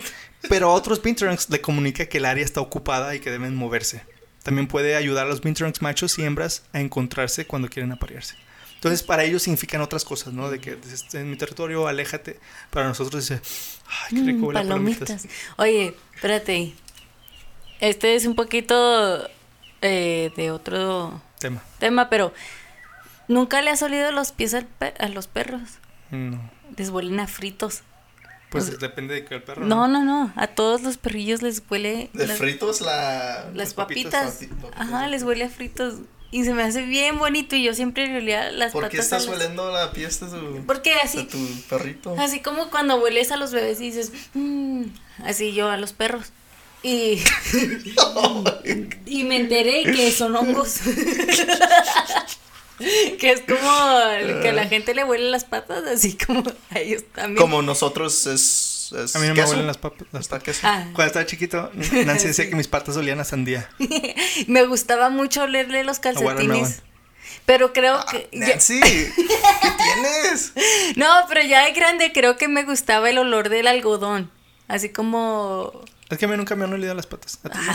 [0.48, 4.02] pero a otros binturongs le comunica que el área está ocupada y que deben moverse.
[4.42, 8.36] También puede ayudar a los binturongs machos y hembras a encontrarse cuando quieren aparearse.
[8.86, 10.48] Entonces para ellos significan otras cosas, ¿no?
[10.50, 12.38] De que "Este es en mi territorio, aléjate.
[12.70, 13.40] Para nosotros dice,
[13.86, 15.08] ay, qué rico Mm, huele a palomitas.
[15.08, 15.32] palomitas.
[15.58, 16.74] Oye, espérate.
[17.80, 19.28] Este es un poquito
[19.82, 21.62] eh, de otro Tema.
[21.78, 22.32] tema, pero
[23.28, 25.62] ¿nunca le has olido los pies al pe- a los perros?
[26.10, 26.50] No.
[26.76, 27.82] Les huelen a fritos.
[28.50, 29.66] Pues depende de qué el perro.
[29.66, 30.32] No, no, no.
[30.36, 33.50] A todos los perrillos les huele De las, fritos la...
[33.54, 34.40] las papitas, papitas.
[34.40, 34.80] papi- papitas.
[34.80, 35.94] Ajá, les huele a fritos.
[36.32, 38.96] Y se me hace bien bonito y yo siempre le olía las ¿Por patas.
[38.96, 39.30] qué estás las-
[39.72, 42.14] la pies de tu, Porque de así, tu perrito?
[42.18, 44.84] así como cuando hueles a los bebés y dices, "Mm",
[45.24, 46.32] así yo a los perros.
[46.82, 47.20] Y,
[49.06, 50.78] y me enteré que son hongos.
[53.18, 54.00] que es como
[54.42, 57.36] que a la gente le huele las patas, así como a ellos también.
[57.36, 60.06] Como nosotros es, es A mí no me huelen las papas.
[60.12, 60.60] Las Está queso.
[60.64, 61.70] Ah, Cuando estaba chiquito,
[62.06, 63.68] Nancy decía que mis patas olían a sandía.
[64.46, 66.82] me gustaba mucho olerle los calcetines.
[67.44, 68.28] Pero creo que.
[68.32, 69.12] ya- Nancy, ¿qué
[69.78, 70.52] tienes?
[70.96, 74.30] no, pero ya de grande creo que me gustaba el olor del algodón.
[74.68, 75.84] Así como.
[76.10, 77.38] Es que a mí nunca me han olido las patas.
[77.44, 77.72] ¿A ti no?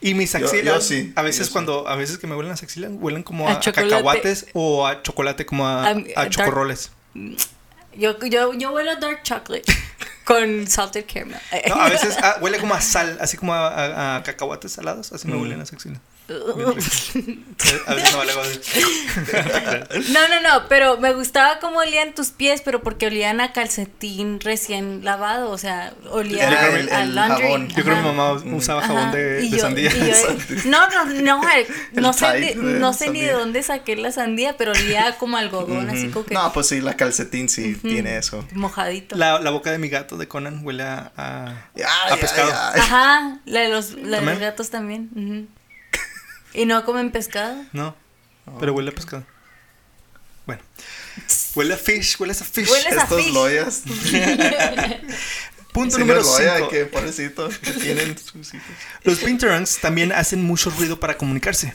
[0.00, 1.52] Y mis axilas, yo sí, a veces sí.
[1.52, 5.02] cuando, a veces que me huelen las axilas, huelen como A a, cacahuates o a
[5.02, 6.92] chocolate como a, A- a a chocorroles.
[7.98, 9.64] Yo, yo, yo huelo a dark chocolate
[10.24, 11.40] con salted caramel.
[11.68, 15.12] No, a veces ah, huele como a sal, así como a, a- a cacahuates salados,
[15.12, 15.40] así me Mm.
[15.42, 15.98] huelen las axilas.
[16.28, 18.02] A no.
[20.12, 24.38] No, no, no, pero me gustaba cómo olían tus pies, pero porque olían a calcetín
[24.40, 27.42] recién lavado, o sea, olía Era al- el- al el laundry.
[27.44, 27.68] jabón.
[27.68, 29.90] Yo creo que mi mamá usaba jabón Ajá, de, y de yo- sandía.
[29.90, 31.40] y yo- no, no, no,
[31.94, 34.72] no El sé, Tide ni- de no sé ni de dónde saqué la sandía, pero
[34.72, 38.46] olía como algodón, así como que No, pues sí, la calcetín sí tiene eso.
[38.52, 39.16] mojadito.
[39.16, 42.50] La, la boca de mi gato de Conan huele a, a, Ay, a pescado.
[42.52, 42.80] ay, ay.
[42.80, 45.08] Ajá, la de los, la de los gatos también.
[45.14, 45.57] ujú.
[46.54, 47.64] ¿Y no comen pescado?
[47.72, 47.94] No,
[48.58, 49.24] pero huele a pescado.
[50.46, 50.62] Bueno,
[51.54, 52.70] huele a fish, huele a fish.
[52.70, 53.32] Huele a fish.
[53.32, 53.82] loyas.
[55.72, 56.68] Punto número no, loya, 5.
[56.70, 58.66] que pobrecito, que tienen sus hijos.
[59.04, 61.74] Los binturongs también hacen mucho ruido para comunicarse.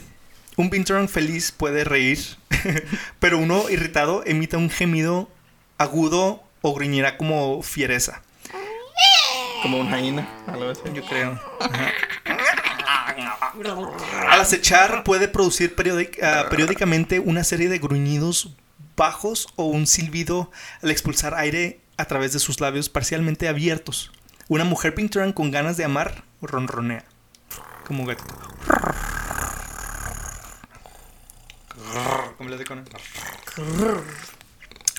[0.56, 2.18] Un binturong feliz puede reír,
[3.20, 5.28] pero uno irritado emite un gemido
[5.78, 8.22] agudo o gruñirá como fiereza.
[9.62, 10.82] Como un jaina, algo así.
[10.92, 11.40] Yo creo.
[11.60, 11.92] Ajá.
[14.28, 15.74] Al acechar puede producir
[16.22, 18.54] ah, periódicamente una serie de gruñidos
[18.96, 20.50] bajos o un silbido
[20.82, 24.12] al expulsar aire a través de sus labios parcialmente abiertos.
[24.48, 27.04] Una mujer binturong con ganas de amar ronronea
[27.86, 28.14] como un
[32.64, 32.84] Conan.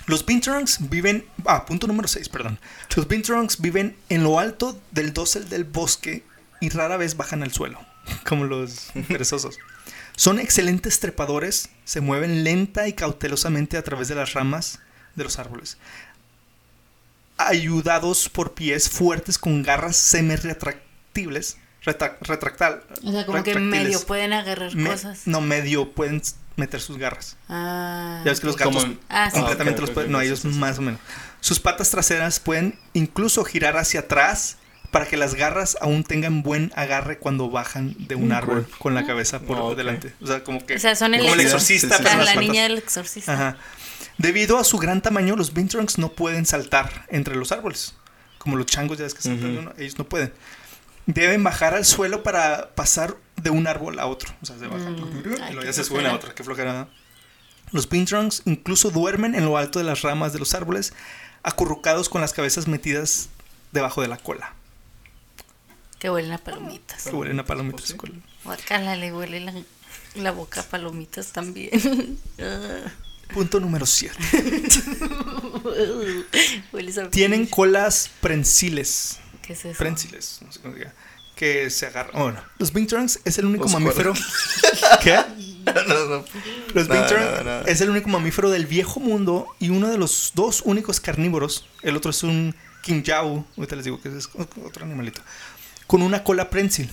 [0.08, 1.26] Los binturongs viven.
[1.46, 2.60] Ah, punto número 6, perdón.
[2.96, 6.24] Los binturongs viven en lo alto del dosel del bosque
[6.62, 7.80] y rara vez bajan al suelo,
[8.28, 9.58] como los perezosos.
[10.16, 14.80] Son excelentes trepadores, se mueven lenta y cautelosamente a través de las ramas
[15.16, 15.78] de los árboles.
[17.38, 21.58] Ayudados por pies fuertes con garras semi-retractibles.
[21.86, 22.82] retra- retractal.
[23.04, 25.28] O sea, como que medio pueden agarrar Me- cosas.
[25.28, 26.22] No, medio pueden
[26.56, 27.36] meter sus garras.
[27.50, 28.22] Ah.
[28.26, 29.38] Ya ves que los gatos Ah, sí.
[29.38, 30.12] completamente Ah, los pueden.
[30.14, 30.58] No, ellos sí, sí.
[30.58, 31.00] más o menos.
[31.42, 34.56] Sus patas traseras pueden incluso girar hacia atrás
[34.96, 38.96] para que las garras aún tengan buen agarre cuando bajan de un Mm, árbol con
[38.96, 40.14] la cabeza por delante.
[40.22, 40.76] O sea, como que.
[40.76, 43.34] O sea, son el como el ex- exorcista, Sí, pero la niña del exorcista.
[43.34, 43.58] Ajá.
[44.18, 47.96] Debido a su gran tamaño, los binturongs no pueden saltar entre los árboles.
[48.38, 50.32] Como los changos, ya ves que saltan uno, ellos no pueden.
[51.08, 54.34] Deben bajar al suelo para pasar de un árbol a otro.
[54.42, 55.24] O sea, se bajan Mm.
[55.50, 56.34] y luego ya se suben a otro.
[56.34, 56.72] Qué flojera.
[56.72, 56.88] ¿no?
[57.74, 60.94] Los binturongs incluso duermen en lo alto de las ramas de los árboles,
[61.44, 63.28] acurrucados con las cabezas metidas
[63.74, 64.54] debajo de la cola.
[66.00, 67.04] Que huelen a palomitas.
[67.04, 67.86] Que huelen a palomitas.
[67.86, 67.96] sí.
[68.44, 69.54] Guacala, le huele la,
[70.16, 71.72] la boca a palomitas también.
[73.34, 74.18] Punto número 7.
[76.72, 79.20] Hueles a Tienen colas prensiles.
[79.42, 79.78] ¿Qué es eso?
[79.78, 80.94] prensiles, no sé cómo se diga,
[81.36, 82.20] que se agarran.
[82.20, 84.14] Bueno, los Binturns es el único Los mamífero.
[85.04, 85.20] ¿Qué?
[85.66, 86.26] no, no.
[86.74, 87.62] Los Binturn nada, nada.
[87.68, 91.68] es el único mamífero del viejo mundo y uno de los dos únicos carnívoros.
[91.84, 93.46] El otro es un Kinjau.
[93.58, 95.22] Ahorita les digo que es otro animalito.
[95.88, 96.90] Con una cola prensil.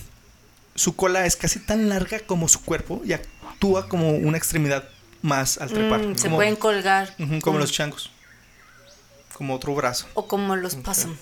[0.75, 4.83] Su cola es casi tan larga como su cuerpo y actúa como una extremidad
[5.21, 5.99] más al trepar.
[6.01, 7.15] Mm, se como, pueden colgar.
[7.41, 8.11] Como los changos.
[9.33, 10.07] Como otro brazo.
[10.13, 11.17] O como los possums.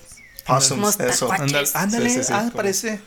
[0.46, 1.30] Possums, eso.
[1.32, 3.00] Ándale, ándale, Sí, sí, sí, ah, como- parece,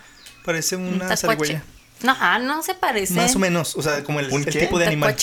[0.43, 1.63] parece Un una zarigüeya.
[2.01, 3.13] No, ah, no se parece.
[3.13, 4.59] Más o menos, o sea, como el, ¿Un el qué?
[4.59, 5.16] tipo de animal.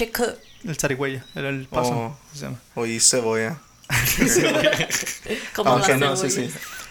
[0.65, 1.97] El zarigüeya, el possum.
[1.97, 2.19] Oh.
[2.35, 2.59] se llama.
[2.75, 3.59] Oí cebolla.
[5.55, 6.51] Como Aunque la no, sí, sí.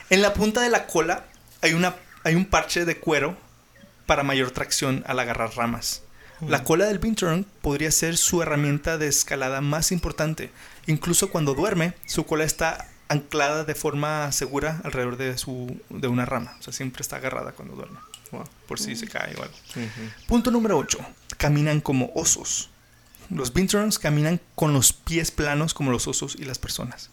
[0.10, 1.26] En la punta de la cola
[1.62, 3.38] hay, una, hay un parche de cuero
[4.06, 6.04] para mayor tracción al agarrar ramas.
[6.48, 10.52] La cola del binturn podría ser su herramienta de escalada más importante.
[10.88, 16.26] Incluso cuando duerme, su cola está anclada de forma segura alrededor de, su, de una
[16.26, 16.56] rama.
[16.60, 18.00] O sea, siempre está agarrada cuando duerme.
[18.32, 18.46] Wow.
[18.68, 19.56] Por si se cae o algo.
[20.28, 20.98] Punto número 8.
[21.38, 22.72] Caminan como osos.
[23.30, 27.12] Los binturns caminan con los pies planos como los osos y las personas.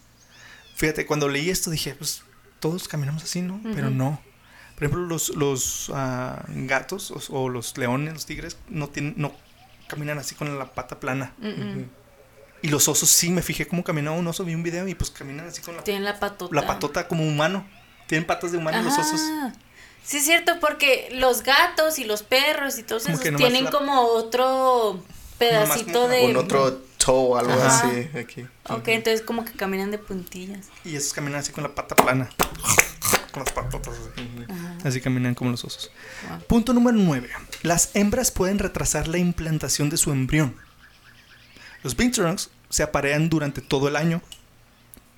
[0.75, 2.23] Fíjate, cuando leí esto dije, pues
[2.59, 3.61] todos caminamos así, ¿no?
[3.63, 4.21] Pero no.
[4.79, 9.33] Por ejemplo, los, los ah, gatos o, o los leones, los tigres, no, tienen, no
[9.87, 11.33] caminan así con la pata plana.
[11.39, 11.89] Mm, mm.
[12.61, 15.11] Y los osos sí, me fijé cómo caminaba un oso, vi un video y pues
[15.11, 16.55] caminan así con la, Tienen la patota.
[16.55, 17.67] la patota como humano.
[18.07, 19.21] Tienen patas de humano los osos.
[20.03, 23.71] Sí, es cierto, porque los gatos y los perros y todos Como esos tienen la-
[23.71, 25.03] como otro
[25.37, 26.25] pedacito Nomás de.
[26.27, 27.67] Un otro toe, algo Ajá.
[27.87, 28.45] así aquí.
[28.69, 30.67] Ok, entonces como que caminan de puntillas.
[30.85, 32.29] Y esos caminan así con la pata plana.
[33.31, 34.25] Con las patotas así.
[34.83, 35.91] Así caminan como los osos.
[36.29, 36.39] Wow.
[36.47, 37.29] Punto número 9.
[37.63, 40.55] Las hembras pueden retrasar la implantación de su embrión.
[41.83, 44.21] Los binturongs se aparean durante todo el año,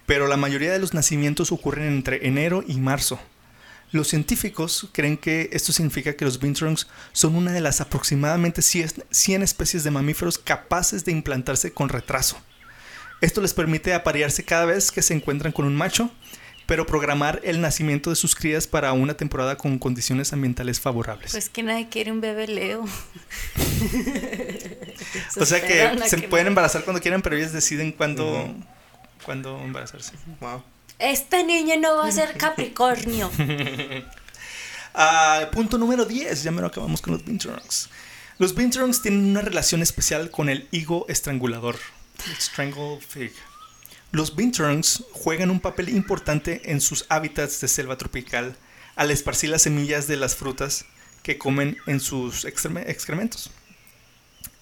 [0.05, 3.20] pero la mayoría de los nacimientos ocurren entre enero y marzo.
[3.91, 9.05] Los científicos creen que esto significa que los binturongs son una de las aproximadamente 100
[9.12, 12.38] 100 especies de mamíferos capaces de implantarse con retraso.
[13.20, 16.09] Esto les permite aparearse cada vez que se encuentran con un macho,
[16.66, 21.32] pero programar el nacimiento de sus crías para una temporada con condiciones ambientales favorables.
[21.32, 22.86] Pues que nadie quiere un bebé Leo.
[25.38, 28.53] o sea que se que pueden embarazar cuando quieran, pero ellos deciden cuándo,
[29.26, 30.14] cuándo embarazarse.
[30.39, 30.64] Wow.
[30.99, 33.32] Esta niña no va a ser Capricornio.
[34.93, 37.89] Ah, punto número 10, ya me lo acabamos con los Binturongs.
[38.39, 41.78] Los Binturongs tienen una relación especial con el higo estrangulador,
[42.28, 43.32] el Strangle Fig.
[44.12, 48.57] Los Binturongs juegan un papel importante en sus hábitats de selva tropical
[48.97, 50.86] al esparcir las semillas de las frutas
[51.24, 53.51] que comen en sus excreme- excrementos.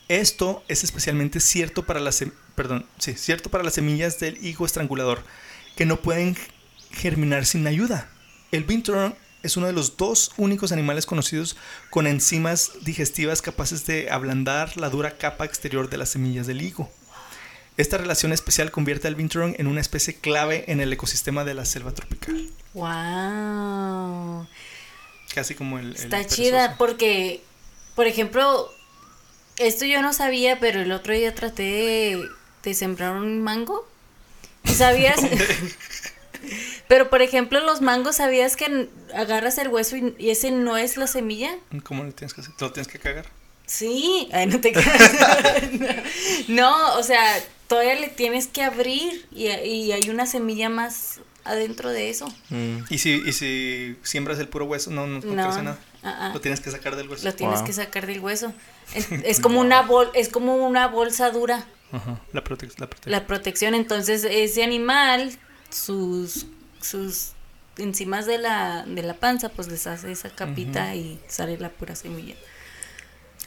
[0.08, 2.24] Esto es especialmente cierto para las,
[2.54, 5.24] perdón, sí, cierto para las semillas del higo estrangulador,
[5.76, 6.38] que no pueden
[6.91, 8.08] germinar sin ayuda.
[8.52, 11.58] El binturong es uno de los dos únicos animales conocidos
[11.89, 16.91] con enzimas digestivas capaces de ablandar la dura capa exterior de las semillas del higo.
[17.80, 21.63] Esta relación especial convierte al binturong en una especie clave en el ecosistema de la
[21.63, 24.45] selva tropical, wow.
[25.34, 26.36] casi como el, el Está perezoso.
[26.36, 27.41] chida porque,
[27.95, 28.69] por ejemplo,
[29.55, 32.30] esto yo no sabía, pero el otro día traté de,
[32.63, 33.88] de sembrar un mango.
[34.65, 35.21] ¿Y ¿Sabías?
[36.89, 41.07] pero, por ejemplo, los mangos, ¿sabías que agarras el hueso y, ese no es la
[41.07, 41.55] semilla?
[41.84, 42.53] ¿Cómo le tienes que hacer?
[42.57, 43.39] ¿Te lo tienes que cagar?
[43.70, 44.74] Sí, Ay, no te
[46.47, 47.22] no, o sea,
[47.67, 52.28] todavía le tienes que abrir y, y hay una semilla más adentro de eso.
[52.49, 52.80] Mm.
[52.89, 55.78] ¿Y si, y si siembras el puro hueso, no, no, no No, crece nada?
[56.03, 56.32] ah, ah.
[56.34, 57.24] Lo tienes que sacar del hueso.
[57.26, 57.65] Lo tienes Wow.
[57.67, 58.53] que sacar del hueso.
[58.95, 61.65] Es, es como una bol, es como una bolsa dura.
[61.91, 62.80] Ajá, la protección.
[62.82, 63.11] La protección.
[63.11, 65.38] La protección, entonces ese animal,
[65.70, 66.45] sus,
[66.82, 67.34] sus
[67.78, 71.95] enzimas de la, de la panza, pues les hace esa capita y sale la pura
[71.95, 72.36] semilla.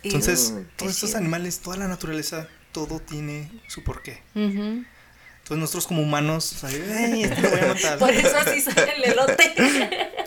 [0.02, 1.18] Entonces, uh, todos estos chido.
[1.18, 4.22] animales, toda la naturaleza, todo tiene su porqué.
[4.34, 7.98] Entonces nosotros como humanos, o sea, "Ay, este lo voy a matar".
[7.98, 9.54] Por eso así sale el elote.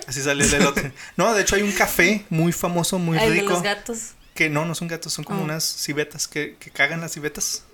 [0.06, 0.92] Así sale el elote.
[1.16, 3.50] No, de hecho hay un café muy famoso, muy Ay, de rico.
[3.52, 3.98] los gatos.
[4.34, 5.44] Que no, no son gatos, son como Oh.
[5.44, 7.64] unas civetas que, que cagan las civetas.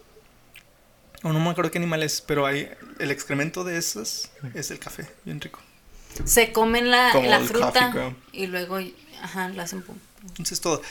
[1.24, 4.78] O no me acuerdo qué animal es, pero hay el excremento de esas es el
[4.80, 5.60] café, bien rico.
[6.24, 8.78] Se comen la, la coffee fruta y luego,
[9.22, 9.96] ajá, la hacen pum.
[10.28, 10.82] Entonces todo.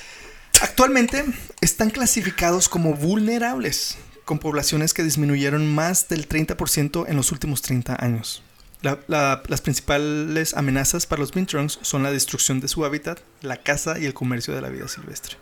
[0.59, 1.23] Actualmente
[1.61, 7.95] están clasificados como vulnerables, con poblaciones que disminuyeron más del 30% en los últimos 30
[8.03, 8.43] años.
[8.81, 13.57] La- la- las principales amenazas para los binturongs son la destrucción de su hábitat, la
[13.57, 15.37] caza y el comercio de la vida silvestre.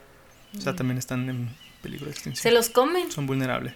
[0.58, 1.50] O sea, también están en
[1.82, 2.42] peligro de extinción.
[2.42, 3.12] Se los comen.
[3.12, 3.76] Son vulnerables.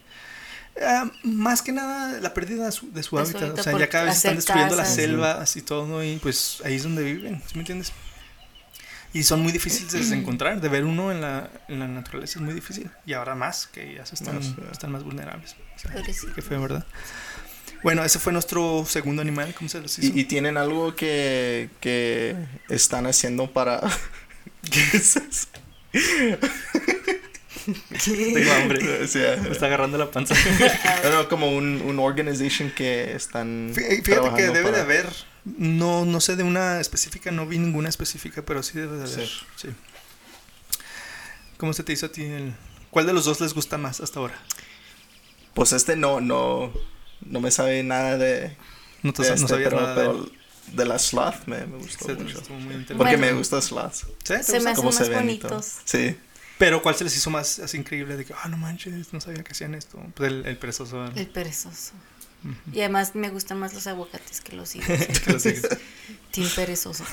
[0.82, 3.60] Ah, más que nada la pérdida de su, de su De su hábitat.
[3.60, 4.96] O sea, ya cada vez están destruyendo las casas.
[4.96, 7.92] selvas y todo, y pues ahí es donde viven, ¿sí me entiendes?
[9.14, 10.59] Y son muy difíciles de encontrar.
[10.59, 12.89] De ver uno en la, en la naturaleza es muy difícil.
[13.05, 14.72] Y ahora más, que ya se están, Más, ya.
[14.72, 15.55] están más vulnerables.
[15.76, 15.91] O sea,
[16.36, 16.86] qué feo, ¿verdad?
[17.84, 19.53] Bueno, ese fue nuestro segundo animal.
[19.55, 20.16] ¿Cómo se los hizo?
[20.16, 22.36] ¿Y, y tienen algo que, que
[22.70, 23.82] están haciendo para...
[24.72, 25.47] ¿Qué es eso?
[28.05, 28.80] Tengo hambre.
[29.03, 30.36] O sea, Me está agarrando la panza.
[31.03, 35.05] no, no, como un, un organization que están Fí- Fíjate que debe de para- haber.
[35.46, 39.28] No, no sé de una específica, no vi ninguna específica, pero sí debe de haber.
[39.28, 39.46] Sí.
[39.58, 39.70] Sí.
[41.58, 42.54] ¿Cómo se te hizo a ti el.
[42.89, 44.36] ¿Cuál de los dos les gusta más hasta ahora?
[45.54, 46.72] Pues este no, no,
[47.22, 48.56] no me sabe nada de,
[49.02, 50.32] No, te, de no este, sabías pero, nada de pero él.
[50.76, 52.41] de la sloth me, me gustó Se mucho.
[52.50, 52.76] muy.
[52.86, 53.18] Porque Bueno.
[53.20, 53.94] me gusta sloth.
[53.94, 54.06] ¿Sí?
[54.24, 55.74] ¿Te Se me hacen Cómo más se bonitos.
[55.86, 56.18] Sí.
[56.60, 58.16] Pero ¿cuál se les hizo más así increíble?
[58.16, 60.00] De que, ah, no manches, no sabía que hacían esto.
[60.16, 61.00] Pues el, el perezoso.
[61.00, 61.18] ¿verdad?
[61.18, 61.94] El perezoso.
[62.72, 64.88] Y además me gustan más los aguacates que los higos.
[65.41, 65.68] Sigues.
[66.32, 67.06] Team perezoso.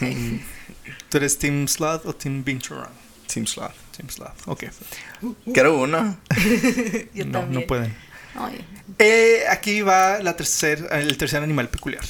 [1.09, 2.91] ¿Tú eres Team Sloth o Team Binturong?
[3.33, 3.74] Team sloth.
[3.97, 4.64] Team Sloth, ok.
[5.53, 6.18] Quiero uno.
[7.14, 7.61] Yo no, también.
[7.61, 7.95] no pueden.
[8.99, 12.03] Eh, aquí va la tercer, el tercer animal peculiar.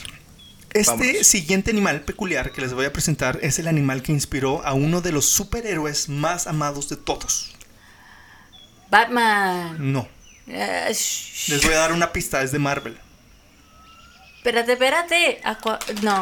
[0.73, 1.27] Este Vámonos.
[1.27, 5.01] siguiente animal peculiar que les voy a presentar es el animal que inspiró a uno
[5.01, 7.55] de los superhéroes más amados de todos.
[8.89, 9.77] Batman.
[9.93, 10.09] No.
[10.47, 11.49] Shh.
[11.49, 12.99] Les voy a dar una pista, es de Marvel.
[14.41, 15.41] Espérate, espérate.
[15.45, 16.21] Aqua- no.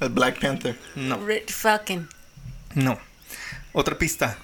[0.00, 0.76] El Black Panther.
[0.94, 2.08] No, Red Falcon.
[2.74, 2.98] no.
[3.72, 4.36] Otra pista.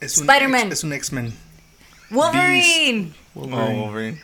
[0.00, 0.66] Es un Spider-Man.
[0.68, 1.34] ex- Es un X-Men.
[2.10, 3.12] Wolverine.
[3.34, 3.80] Oh, Wolverine.
[3.80, 4.22] Wolverine.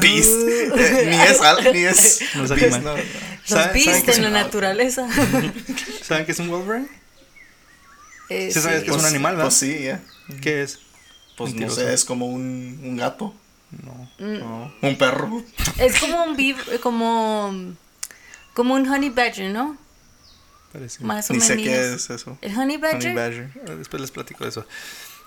[0.00, 0.30] Beast.
[0.30, 2.20] Eh, ni es al- ni es.
[2.34, 2.84] No es Beast, animal.
[2.84, 2.96] no, no.
[2.96, 5.08] Los ¿Saben- saben viste qué es en la un- naturaleza.
[6.02, 6.88] ¿Saben qué es un Wolverine?
[8.30, 9.46] Eh, Sí sabes que es un animal, ¿verdad?
[9.50, 10.00] Pues sí, ya.
[10.42, 10.78] ¿Qué es?
[11.36, 11.76] Pues no Mentiroso.
[11.88, 13.34] sé, es como un, un gato.
[13.82, 14.10] No.
[14.18, 14.74] No.
[14.82, 15.42] Un perro.
[15.78, 17.74] Es como un beaver, como
[18.54, 19.76] como un honey badger, ¿no?
[20.72, 21.02] Parece.
[21.04, 21.64] Más o Ni sé menos.
[21.72, 22.38] qué es eso.
[22.40, 22.96] El honey badger.
[23.10, 23.50] Honey Badger.
[23.68, 24.66] Ah, Después les platico de eso.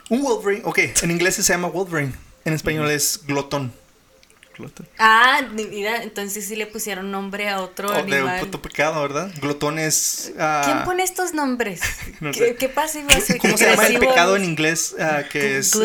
[0.10, 2.14] Un Wolverine, ok, en inglés se llama Wolverine.
[2.46, 3.74] En español es glotón.
[4.58, 4.88] Gluten.
[4.98, 8.40] Ah, mira, entonces sí le pusieron nombre a otro Oh, de un animal.
[8.40, 9.32] puto pecado, ¿verdad?
[9.40, 10.32] Glotón es.
[10.40, 11.82] ah, ¿Quién pone estos nombres?
[12.22, 12.56] No ¿Qué, sé.
[12.56, 13.08] qué pasivo?
[13.40, 14.96] ¿Cómo se llama el pecado en inglés?
[15.00, 15.76] ah, que es,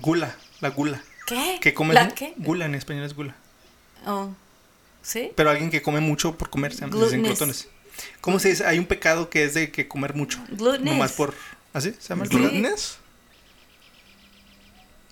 [0.00, 0.36] gula.
[0.60, 1.02] La gula.
[1.34, 1.58] ¿Qué?
[1.60, 2.34] Que come ¿La qué?
[2.36, 3.34] Gula en español es gula.
[4.06, 4.30] Oh.
[5.02, 5.32] ¿Sí?
[5.34, 7.68] Pero alguien que come mucho por comer se llama- dicen glotones.
[8.20, 8.66] ¿Cómo se dice?
[8.66, 10.38] Hay un pecado que es de que comer mucho.
[10.48, 10.80] Gluttonous.
[10.84, 11.34] Nomás por.
[11.72, 11.94] ¿Así?
[11.98, 12.24] ¿Se llama?
[12.26, 12.98] ¿Gluttonous?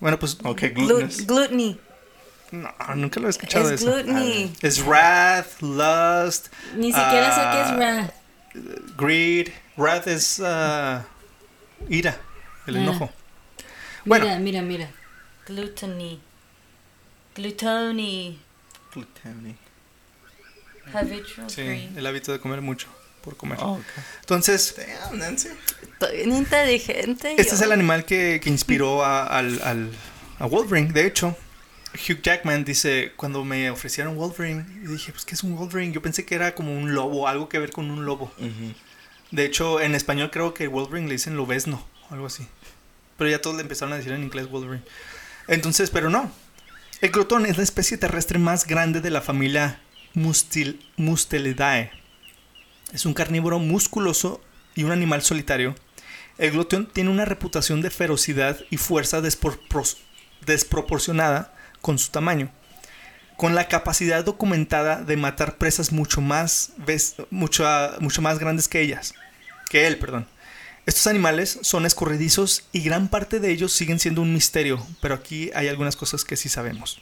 [0.00, 0.36] Bueno, pues.
[0.44, 1.26] Ok, Glut- gluttonous.
[1.26, 1.80] gluttony.
[2.50, 3.98] No, nunca lo he escuchado Es eso.
[4.62, 6.48] Es wrath, lust.
[6.76, 8.96] Ni siquiera sé qué ah, es wrath.
[8.96, 9.48] Greed.
[9.76, 11.04] Wrath es ah,
[11.88, 12.18] ira,
[12.66, 12.80] el Ah.
[12.80, 13.10] enojo.
[14.04, 14.24] Bueno.
[14.24, 14.90] Mira, mira, mira.
[15.48, 16.20] Gluttony.
[17.34, 18.38] Gluttony.
[18.94, 19.56] Gluttony.
[20.92, 22.88] Habitual Sí, el hábito de comer mucho
[23.22, 23.58] por comer.
[23.60, 23.78] Oh.
[24.20, 25.48] Entonces, Damn, Nancy.
[25.82, 27.32] Estoy bien inteligente.
[27.36, 27.54] este yo.
[27.56, 29.90] es el animal que, que inspiró a, al, al-
[30.38, 30.92] a Wolverine.
[30.92, 31.36] De hecho,
[31.94, 35.92] Hugh Jackman dice, cuando me ofrecieron Wolverine, yo dije, pues, ¿qué es un Wolverine?
[35.92, 38.32] Yo pensé que era como un lobo, algo que ver con un lobo.
[39.30, 42.46] De hecho, en español creo que Wolverine le dicen lobezno, o algo así.
[43.18, 44.84] Pero ya todos le empezaron a decir en inglés Wolverine.
[45.48, 46.30] Entonces, pero no.
[47.00, 49.80] El glotón es la especie terrestre más grande de la familia
[50.14, 51.90] Mustil, Mustelidae.
[52.92, 54.40] Es un carnívoro musculoso
[54.74, 55.74] y un animal solitario.
[56.38, 59.96] El glotón tiene una reputación de ferocidad y fuerza despropor-
[60.46, 62.50] desproporcionada con su tamaño,
[63.36, 66.72] con la capacidad documentada de matar presas mucho más,
[67.30, 67.64] mucho,
[68.00, 69.14] mucho más grandes que ellas,
[69.70, 70.26] que él, perdón.
[70.88, 75.50] Estos animales son escorredizos y gran parte de ellos siguen siendo un misterio, pero aquí
[75.54, 76.98] hay algunas cosas que sí sabemos.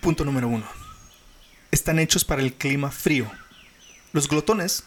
[0.00, 0.66] Punto número uno.
[1.70, 3.30] Están hechos para el clima frío.
[4.14, 4.84] Los glotones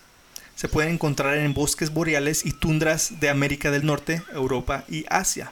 [0.56, 5.52] se pueden encontrar en bosques boreales y tundras de América del Norte, Europa y Asia.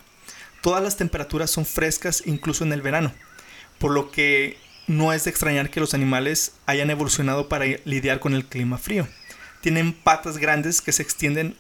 [0.64, 3.14] Todas las temperaturas son frescas incluso en el verano,
[3.78, 8.34] por lo que no es de extrañar que los animales hayan evolucionado para lidiar con
[8.34, 9.08] el clima frío.
[9.62, 11.56] Tienen patas grandes que se extienden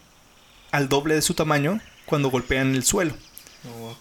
[0.72, 3.16] al doble de su tamaño cuando golpean el suelo,
[3.68, 3.98] Oh,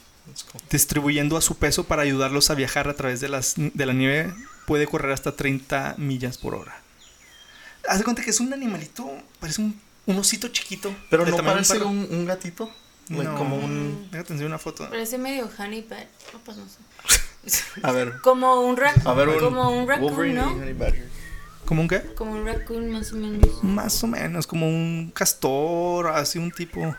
[0.52, 0.60] cool.
[0.70, 4.32] distribuyendo a su peso para ayudarlos a viajar a través de, las, de la nieve.
[4.66, 6.80] Puede correr hasta 30 millas por hora.
[7.88, 10.92] Haz de cuenta que es un animalito, parece un, un osito chiquito.
[11.08, 12.70] Pero no tamaño de parece un, un gatito.
[13.08, 13.36] No.
[13.36, 14.08] Como un.
[14.10, 14.88] Déjate enseñar una foto.
[14.88, 16.08] Parece medio honey badger.
[16.32, 17.62] No, pues no sé.
[17.84, 18.20] A ver.
[18.22, 19.06] Como un raccoon.
[19.06, 19.38] A ver, un.
[19.38, 20.56] como un raccoon, ¿no?
[21.66, 22.00] ¿Cómo un qué?
[22.14, 23.64] Como un raccoon más o menos.
[23.64, 26.94] Más o menos, como un castor, así un tipo.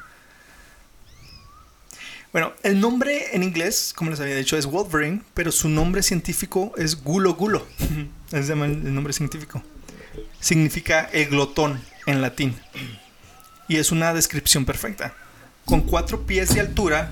[2.33, 6.73] Bueno, el nombre en inglés, como les había dicho, es Wolverine, pero su nombre científico
[6.77, 7.65] es Gulo Gulo.
[8.31, 9.63] Es el nombre científico.
[10.41, 12.53] significa el glotón en latín.
[13.69, 15.13] Y es una descripción perfecta.
[15.63, 17.11] Con cuatro pies de altura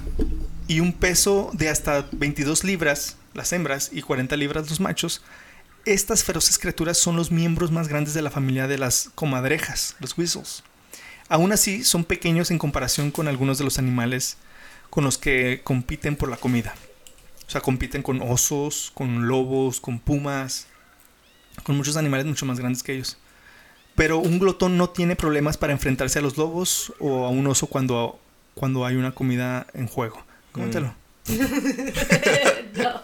[0.67, 5.21] y un peso de hasta 22 libras las hembras y 40 libras los machos,
[5.85, 10.17] estas feroces criaturas son los miembros más grandes de la familia de las comadrejas, los
[10.17, 10.63] whistles.
[11.29, 14.37] Aún así, son pequeños en comparación con algunos de los animales
[14.89, 16.73] con los que compiten por la comida.
[17.47, 20.67] O sea, compiten con osos, con lobos, con pumas,
[21.63, 23.17] con muchos animales mucho más grandes que ellos.
[23.95, 27.67] Pero un glotón no tiene problemas para enfrentarse a los lobos o a un oso
[27.67, 28.19] cuando,
[28.53, 30.23] cuando hay una comida en juego.
[30.51, 30.93] Cómetelo.
[32.75, 33.01] No.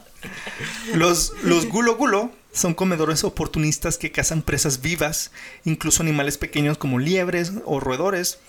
[0.93, 5.31] Los, los gulo gulo son comedores oportunistas que cazan presas vivas,
[5.63, 8.39] incluso animales pequeños como liebres o roedores,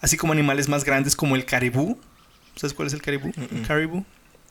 [0.00, 1.98] así como animales más grandes como el caribú.
[2.54, 3.28] ¿Sabes cuál es el caribú?
[3.28, 3.66] Mm-mm.
[3.66, 4.04] Caribú.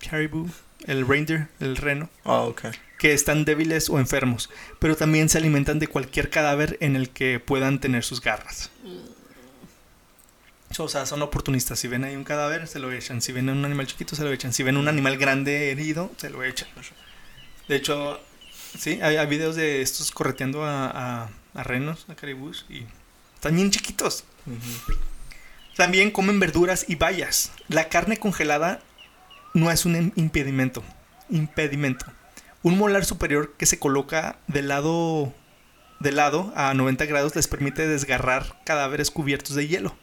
[0.09, 0.49] Caribú.
[0.85, 2.09] El reindeer, el reno.
[2.23, 2.65] Oh, ok.
[2.99, 4.49] Que están débiles o enfermos,
[4.79, 8.69] pero también se alimentan de cualquier cadáver en el que puedan tener sus garras.
[10.77, 11.79] O sea, son oportunistas.
[11.79, 13.21] Si ven ahí un cadáver, se lo echan.
[13.21, 14.51] Si ven un animal chiquito, se lo echan.
[14.53, 16.67] Si ven un animal grande herido, se lo echan.
[17.67, 18.19] De hecho,
[18.77, 20.87] sí, hay, hay videos de estos correteando a,
[21.23, 22.85] a, a renos, a caribús, y
[23.35, 24.23] están bien chiquitos.
[25.75, 27.51] También comen verduras y bayas.
[27.67, 28.81] La carne congelada
[29.53, 30.83] no es un im- impedimento.
[31.29, 32.05] Impedimento.
[32.63, 35.33] Un molar superior que se coloca del lado,
[35.99, 39.95] de lado a 90 grados les permite desgarrar cadáveres cubiertos de hielo.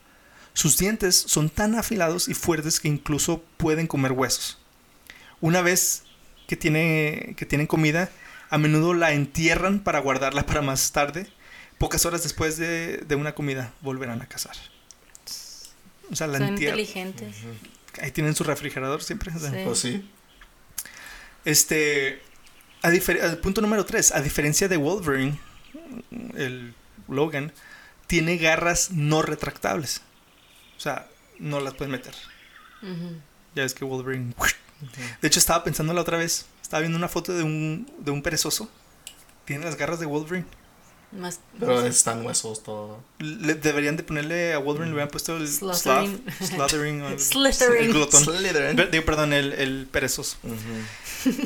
[0.52, 4.58] Sus dientes son tan afilados y fuertes que incluso pueden comer huesos.
[5.40, 6.04] Una vez
[6.46, 8.10] que, tiene, que tienen comida,
[8.52, 11.26] a menudo la entierran para guardarla para más tarde.
[11.78, 14.54] Pocas horas después de, de una comida volverán a cazar.
[16.10, 16.78] O sea, la Son entierran.
[16.78, 17.34] inteligentes.
[18.00, 19.32] Ahí tienen su refrigerador siempre.
[19.34, 19.50] o sea.
[19.50, 19.56] Sí.
[19.64, 20.10] Pues sí.
[21.46, 22.20] Este.
[22.82, 24.12] A al punto número 3.
[24.12, 25.38] A diferencia de Wolverine,
[26.36, 26.74] el
[27.08, 27.52] Logan,
[28.06, 30.02] tiene garras no retractables.
[30.76, 32.14] O sea, no las puedes meter.
[33.54, 34.34] Ya ves que Wolverine.
[35.22, 36.46] De hecho, estaba pensando la otra vez.
[36.72, 38.66] Estaba viendo una foto de un, de un perezoso.
[39.44, 40.46] Tiene las garras de Wolverine.
[41.10, 42.98] Más, Pero están huesos todo.
[43.18, 47.20] Le- deberían de ponerle a Wolverine, le hubieran puesto el Slothering o el,
[47.76, 48.24] el glotón.
[48.90, 50.38] Digo, perdón, el, el perezoso.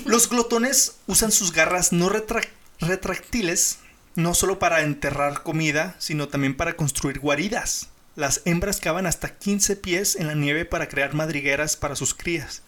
[0.05, 3.81] Los glotones usan sus garras no retrac- retráctiles
[4.15, 7.89] no solo para enterrar comida, sino también para construir guaridas.
[8.15, 12.63] Las hembras cavan hasta 15 pies en la nieve para crear madrigueras para sus crías.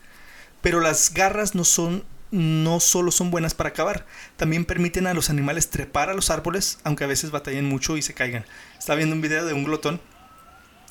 [0.61, 4.07] Pero las garras no son no solo son buenas para cavar,
[4.37, 8.03] también permiten a los animales trepar a los árboles, aunque a veces batallen mucho y
[8.03, 8.45] se caigan.
[8.79, 10.01] Estaba viendo un video de un glotón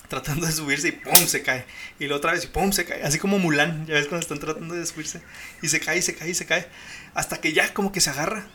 [0.08, 1.16] tratando de subirse y ¡pum!
[1.28, 1.66] se cae.
[2.00, 2.72] Y luego otra vez y ¡pum!
[2.72, 3.04] se cae.
[3.04, 5.22] Así como Mulan, ya ves cuando están tratando de subirse.
[5.62, 6.68] Y se cae, y se cae, y se cae.
[7.14, 8.46] Hasta que ya como que se agarra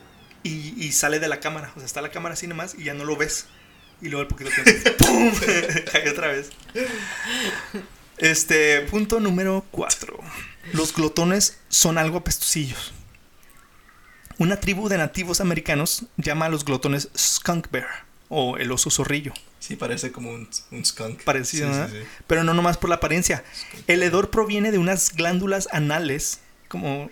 [0.41, 1.71] y, y sale de la cámara.
[1.75, 3.47] O sea, está la cámara así nomás y ya no lo ves.
[4.01, 5.31] Y luego al poquito tiempo ¡pum!
[5.91, 6.49] cae otra vez.
[8.17, 10.17] Este, punto número 4.
[10.71, 12.93] Los glotones son algo apestosillos.
[14.37, 19.33] Una tribu de nativos americanos llama a los glotones skunk bear o el oso zorrillo.
[19.59, 21.23] Sí, parece como un, un skunk.
[21.23, 22.07] Parecido, Sí, sí.
[22.27, 23.43] Pero no nomás por la apariencia.
[23.87, 27.09] El hedor proviene de unas glándulas anales, como,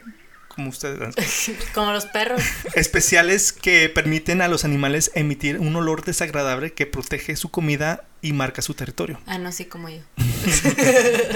[0.53, 1.15] como ustedes,
[1.73, 2.41] Como los perros.
[2.75, 8.33] especiales que permiten a los animales emitir un olor desagradable que protege su comida y
[8.33, 9.19] marca su territorio.
[9.25, 10.01] Ah, no, sí, como yo.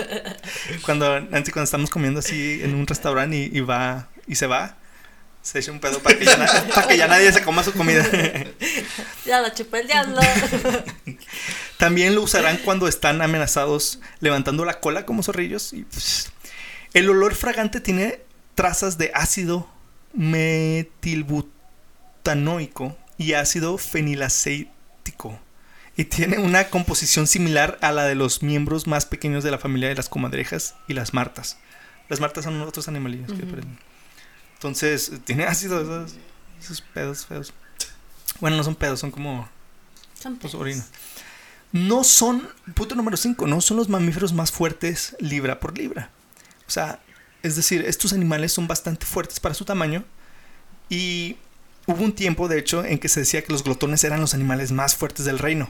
[0.84, 4.78] Cuando Nancy, cuando estamos comiendo así en un restaurante y, y va y se va,
[5.42, 7.74] se echa un pedo para que ya, na- para que ya nadie se coma su
[7.74, 8.06] comida.
[9.26, 10.20] Ya lo chupé el diablo.
[11.78, 15.74] También lo usarán cuando están amenazados levantando la cola como zorrillos.
[15.74, 15.86] Y,
[16.94, 18.20] el olor fragante tiene
[18.56, 19.70] trazas de ácido
[20.14, 25.38] metilbutanoico y ácido fenilacético.
[25.98, 29.90] Y tiene una composición similar a la de los miembros más pequeños de la familia
[29.90, 31.58] de las comadrejas y las martas.
[32.10, 33.46] Las martas son otros animalillos que.
[34.56, 36.16] Entonces, tiene ácido esos,
[36.60, 37.54] esos pedos feos.
[38.42, 39.48] Bueno, no son pedos, son como
[40.20, 40.62] Son pues, perros.
[40.62, 40.86] orina.
[41.72, 46.10] No son, punto número 5, no son los mamíferos más fuertes libra por libra.
[46.68, 47.00] O sea,
[47.46, 50.04] es decir, estos animales son bastante fuertes para su tamaño
[50.90, 51.38] y
[51.86, 54.72] hubo un tiempo, de hecho, en que se decía que los glotones eran los animales
[54.72, 55.70] más fuertes del reino.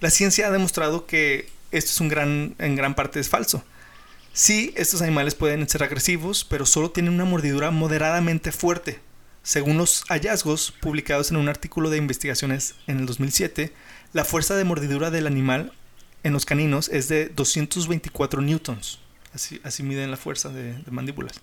[0.00, 3.64] La ciencia ha demostrado que esto es un gran, en gran parte es falso.
[4.34, 9.00] Sí, estos animales pueden ser agresivos, pero solo tienen una mordidura moderadamente fuerte.
[9.42, 13.72] Según los hallazgos publicados en un artículo de investigaciones en el 2007,
[14.12, 15.72] la fuerza de mordidura del animal
[16.24, 18.98] en los caninos es de 224 newtons.
[19.34, 21.40] Así, así miden la fuerza de, de mandíbulas.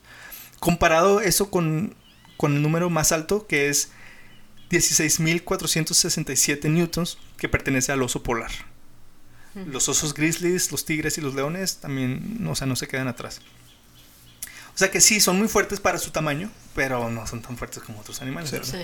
[0.60, 1.96] Comparado eso con,
[2.38, 3.92] con el número más alto, que es
[4.70, 8.52] 16.467 newtons, que pertenece al oso polar.
[9.68, 13.40] Los osos grizzlies, los tigres y los leones también, o sea, no se quedan atrás.
[14.74, 17.84] O sea que sí, son muy fuertes para su tamaño, pero no son tan fuertes
[17.84, 18.50] como otros animales.
[18.50, 18.56] Sí.
[18.56, 18.72] ¿verdad?
[18.72, 18.80] Sí.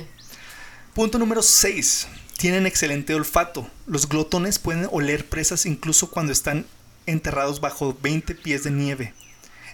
[0.93, 2.07] Punto número 6.
[2.37, 3.67] Tienen excelente olfato.
[3.87, 6.67] Los glotones pueden oler presas incluso cuando están
[7.05, 9.13] enterrados bajo 20 pies de nieve.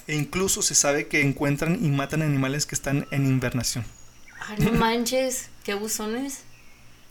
[0.08, 3.86] E incluso se sabe que encuentran y matan animales que están en invernación.
[4.48, 6.42] Ay, no manches, qué buzones.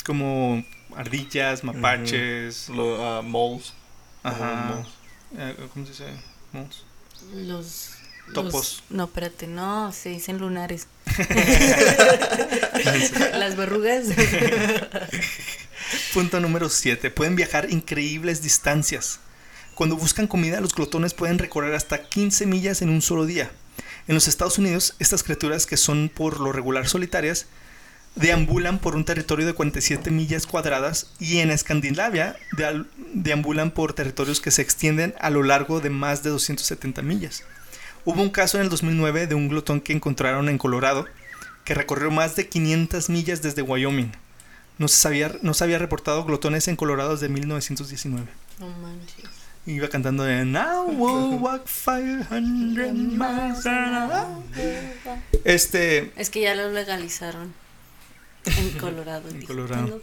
[0.05, 2.69] Como ardillas, mapaches.
[2.69, 3.73] Lo, ah, moles.
[4.23, 4.75] Ajá.
[4.77, 4.87] moles.
[5.37, 6.07] eh, ¿Cómo se dice?
[6.53, 6.83] Moles.
[7.35, 7.91] Los.
[8.33, 8.53] Topos.
[8.53, 10.87] los- no, espérate, no, se dicen lunares.
[13.35, 14.07] Las verrugas.
[16.15, 17.11] Punto número 7.
[17.11, 19.21] Pueden viajar increíbles distancias.
[19.75, 23.51] Cuando buscan comida, los glotones pueden recorrer hasta 15 millas en un solo día.
[24.07, 27.47] En los Estados Unidos, estas criaturas, que son por lo regular solitarias,
[28.15, 32.37] deambulan por un territorio de 47 millas cuadradas y en Escandinavia
[33.13, 37.43] deambulan por territorios que se extienden a lo largo de más de 270 millas.
[38.05, 41.07] Hubo un caso en el 2009 de un glotón que encontraron en Colorado
[41.65, 44.13] que recorrió más de 500 millas desde Wyoming.
[44.77, 48.27] No se, sabía, no se había reportado glotones en Colorado desde 1919.
[48.61, 49.34] No manches.
[49.67, 54.43] Iba cantando de Now we'll walk 500 miles an hour".
[55.45, 57.55] Este, Es que ya lo legalizaron.
[58.45, 59.29] En Colorado.
[59.31, 60.03] En Colorado.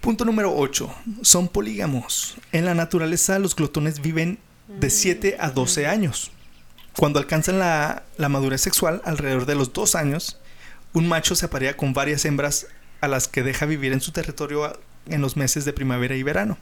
[0.00, 0.94] Punto número 8.
[1.22, 2.36] Son polígamos.
[2.52, 4.38] En la naturaleza los glotones viven
[4.68, 6.30] de 7 a 12 años.
[6.94, 10.38] Cuando alcanzan la, la madurez sexual, alrededor de los 2 años,
[10.92, 12.66] un macho se aparea con varias hembras
[13.00, 16.58] a las que deja vivir en su territorio en los meses de primavera y verano.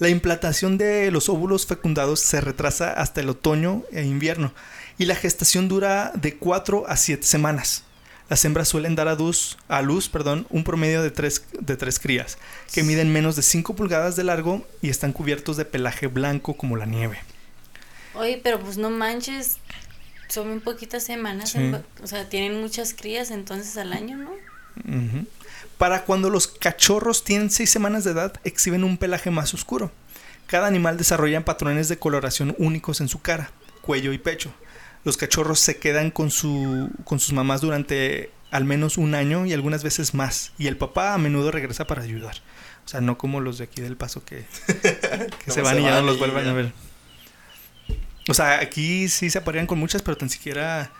[0.00, 4.54] La implantación de los óvulos fecundados se retrasa hasta el otoño e invierno
[4.96, 7.84] y la gestación dura de 4 a 7 semanas.
[8.30, 11.98] Las hembras suelen dar a luz, a luz perdón, un promedio de 3 de tres
[11.98, 12.38] crías,
[12.72, 16.78] que miden menos de 5 pulgadas de largo y están cubiertos de pelaje blanco como
[16.78, 17.18] la nieve.
[18.14, 19.58] Oye, pero pues no manches.
[20.28, 21.50] Son muy poquitas semanas.
[21.50, 21.58] Sí.
[21.58, 24.30] en o sea, tienen muchas crías entonces al año, ¿no?
[24.30, 25.26] Ujú.
[25.80, 29.90] Para cuando los cachorros tienen 6 semanas de edad, exhiben un pelaje más oscuro.
[30.46, 33.50] Cada animal desarrolla patrones de coloración únicos en su cara,
[33.80, 34.52] cuello y pecho.
[35.04, 39.54] Los cachorros se quedan con, su, con sus mamás durante al menos un año y
[39.54, 40.52] algunas veces más.
[40.58, 42.42] Y el papá a menudo regresa para ayudar.
[42.84, 44.44] O sea, no como los de aquí del paso que,
[45.46, 46.72] se van y ya no los vuelven a ver.
[48.28, 50.92] O sea, aquí sí se aparean con muchas, pero tan siquiera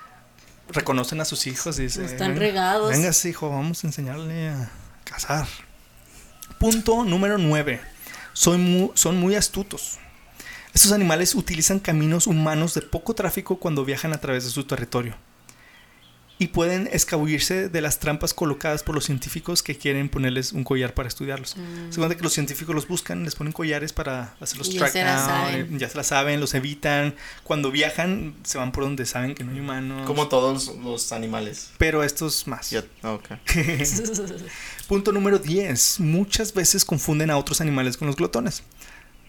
[0.73, 2.05] reconocen a sus hijos y dicen...
[2.05, 2.91] Están regados.
[2.91, 4.71] Venga, hijo, vamos a enseñarle a
[5.05, 5.47] cazar.
[6.59, 7.81] Punto número 9.
[8.33, 9.99] Son muy, son muy astutos.
[10.73, 15.17] Estos animales utilizan caminos humanos de poco tráfico cuando viajan a través de su territorio.
[16.41, 20.95] Y pueden escabullirse de las trampas colocadas por los científicos que quieren ponerles un collar
[20.95, 21.55] para estudiarlos.
[21.57, 21.93] Mm.
[21.93, 25.05] Se cuenta que los científicos los buscan, les ponen collares para hacerlos ya track se
[25.05, 25.75] down, saben.
[25.75, 27.15] eh, ya se la saben, los evitan.
[27.45, 30.07] Cuando viajan, se van por donde saben que no hay humanos.
[30.07, 31.71] Como todos los animales.
[31.77, 32.71] Pero estos más.
[32.71, 33.29] Ya, ah, ok.
[34.89, 36.01] Punto número 10.
[36.01, 38.63] Muchas veces confunden a otros animales con los glotones.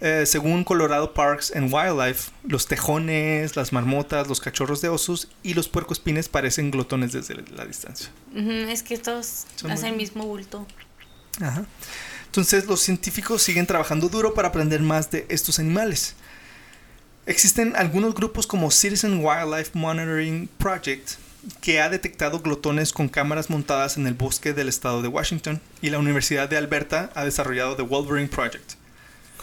[0.01, 5.53] Eh, según Colorado Parks and Wildlife, los tejones, las marmotas, los cachorros de osos y
[5.53, 8.09] los puercoespines parecen glotones desde la distancia.
[8.35, 10.65] Es que estos Son hacen el mismo bulto.
[11.39, 11.65] Ajá.
[12.25, 16.15] Entonces los científicos siguen trabajando duro para aprender más de estos animales.
[17.27, 21.11] Existen algunos grupos como Citizen Wildlife Monitoring Project
[21.61, 25.89] que ha detectado glotones con cámaras montadas en el bosque del estado de Washington y
[25.89, 28.73] la Universidad de Alberta ha desarrollado The Wolverine Project,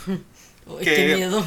[0.68, 1.44] Uy, Que- qué miedo.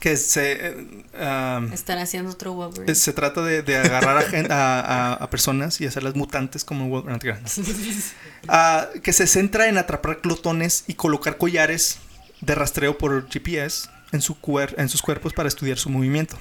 [0.00, 0.74] que se, eh,
[1.14, 2.94] um, Están haciendo otro Wolverine.
[2.94, 7.40] se trata de, de agarrar a, a- a- a personas y hacerlas mutantes como Wolverine.
[8.48, 11.98] Ah, que se centra en atrapar glotones y colocar collares
[12.42, 16.36] de rastreo por GPS en, su cuer- en sus cuerpos para estudiar su movimiento.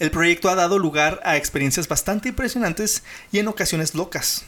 [0.00, 4.44] El proyecto ha dado lugar a experiencias bastante impresionantes y en ocasiones locas.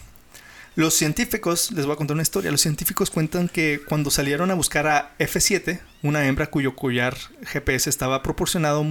[0.79, 4.55] Los científicos, les voy a contar una historia, los científicos cuentan que cuando salieron a
[4.55, 8.87] buscar a F7, una hembra cuyo collar GPS estaba, proporcionado,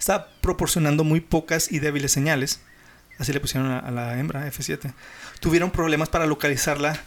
[0.00, 2.60] estaba proporcionando muy pocas y débiles señales,
[3.18, 4.92] así le pusieron a, a la hembra F7,
[5.38, 7.00] tuvieron problemas para localizarla,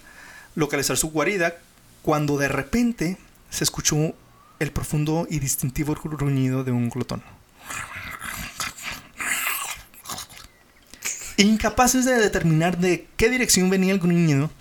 [0.56, 1.58] localizar su guarida,
[2.02, 3.18] cuando de repente
[3.50, 4.14] se escuchó
[4.60, 7.22] el profundo y distintivo gruñido de un glotón.
[11.38, 14.52] Incapaces de determinar de qué dirección venía el gruñido,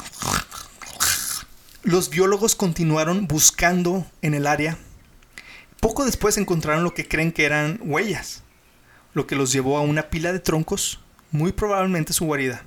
[1.83, 4.79] los biólogos continuaron buscando en el área.
[5.81, 8.43] Poco después encontraron lo que creen que eran huellas,
[9.15, 12.65] lo que los llevó a una pila de troncos, muy probablemente su guarida.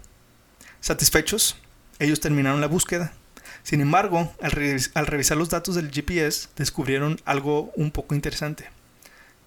[0.82, 1.56] Satisfechos,
[2.00, 3.14] ellos terminaron la búsqueda.
[3.62, 4.52] Sin embargo, al,
[4.96, 8.73] al revisar los datos del GPS, descubrieron algo un poco interesante.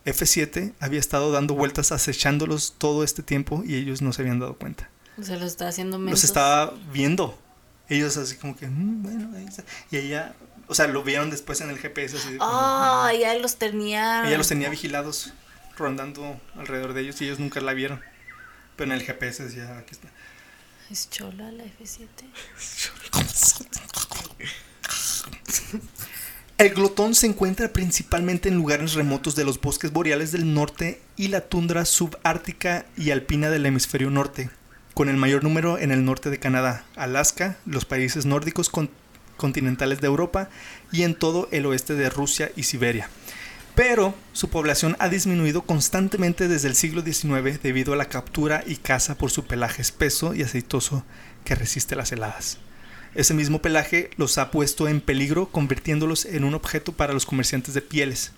[0.06, 4.56] F7 había estado dando vueltas acechándolos todo este tiempo y ellos no se habían dado
[4.56, 4.88] cuenta.
[5.20, 6.12] Se lo está haciendo menos.
[6.12, 7.38] Los estaba viendo.
[7.88, 9.64] Ellos así como que, "Mm, bueno, ahí está".
[9.90, 10.34] Y ella,
[10.68, 14.26] o sea, lo vieron después en el GPS así Ah, ya los tenía.
[14.26, 15.32] Ella los tenía vigilados,
[15.76, 18.00] rondando alrededor de ellos y ellos nunca la vieron.
[18.76, 20.08] Pero en el GPS decía, aquí está.
[20.90, 22.06] Es chola la F7.
[26.58, 31.28] El glotón se encuentra principalmente en lugares remotos de los bosques boreales del norte y
[31.28, 34.48] la tundra subártica y alpina del hemisferio norte,
[34.94, 38.88] con el mayor número en el norte de Canadá, Alaska, los países nórdicos con-
[39.36, 40.48] continentales de Europa
[40.90, 43.10] y en todo el oeste de Rusia y Siberia.
[43.74, 48.76] Pero su población ha disminuido constantemente desde el siglo XIX debido a la captura y
[48.76, 51.04] caza por su pelaje espeso y aceitoso
[51.44, 52.56] que resiste las heladas.
[53.16, 57.74] Ese mismo pelaje los ha puesto en peligro, convirtiéndolos en un objeto para los comerciantes
[57.74, 58.32] de pieles.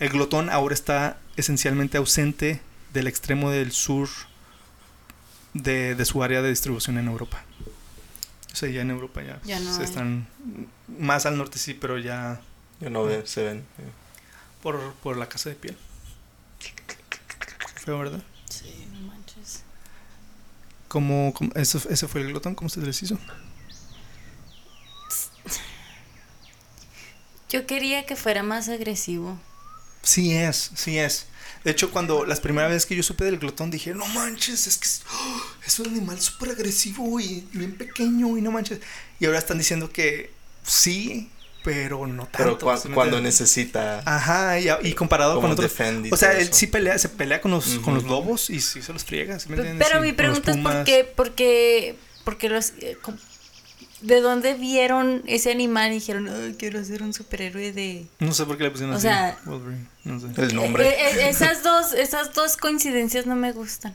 [0.00, 2.60] El glotón ahora está esencialmente ausente
[2.92, 4.08] del extremo del sur
[5.54, 7.42] de, de su área de distribución en Europa.
[8.52, 9.84] O sea, ya en Europa ya, Ya no se hay.
[9.86, 10.26] están
[10.98, 12.40] más al norte sí, pero ya
[12.80, 13.64] Ya no ve- se ven.
[14.62, 15.76] por, por la casa de piel.
[17.76, 18.22] Feo, ¿verdad?
[18.50, 19.62] Sí, no manches.
[20.88, 22.54] ¿Cómo, cómo- eso, ese fue el glotón?
[22.54, 23.18] ¿Cómo se les hizo?
[27.48, 29.38] Yo quería que fuera más agresivo.
[30.02, 31.26] Sí es, sí es.
[31.64, 34.78] De hecho, cuando las primeras veces que yo supe del glotón dije, no manches, es
[34.78, 35.42] que es, ¡oh!
[35.66, 38.80] es un animal súper agresivo y bien pequeño y no manches.
[39.18, 40.30] Y ahora están diciendo que
[40.62, 41.28] sí,
[41.64, 42.38] pero no tanto.
[42.38, 44.00] Pero cua- ¿sí me cuando necesita.
[44.04, 45.72] Ajá, y, y comparado con otros.
[46.12, 48.92] O sea, él sí pelea, se pelea con los, con los lobos y sí se
[48.92, 49.40] los friega.
[49.40, 49.88] ¿sí me P- entiendes?
[49.88, 52.96] Pero mi pregunta es por qué, porque, porque los, eh,
[54.06, 58.06] ¿de dónde vieron ese animal y dijeron, "Ay, quiero ser un superhéroe de...
[58.20, 59.06] No sé por qué le pusieron O así.
[59.08, 60.26] sea- Wolverine, no sé.
[60.42, 60.88] El nombre.
[60.88, 63.94] Eh, eh, esas dos, esas dos coincidencias no me gustan.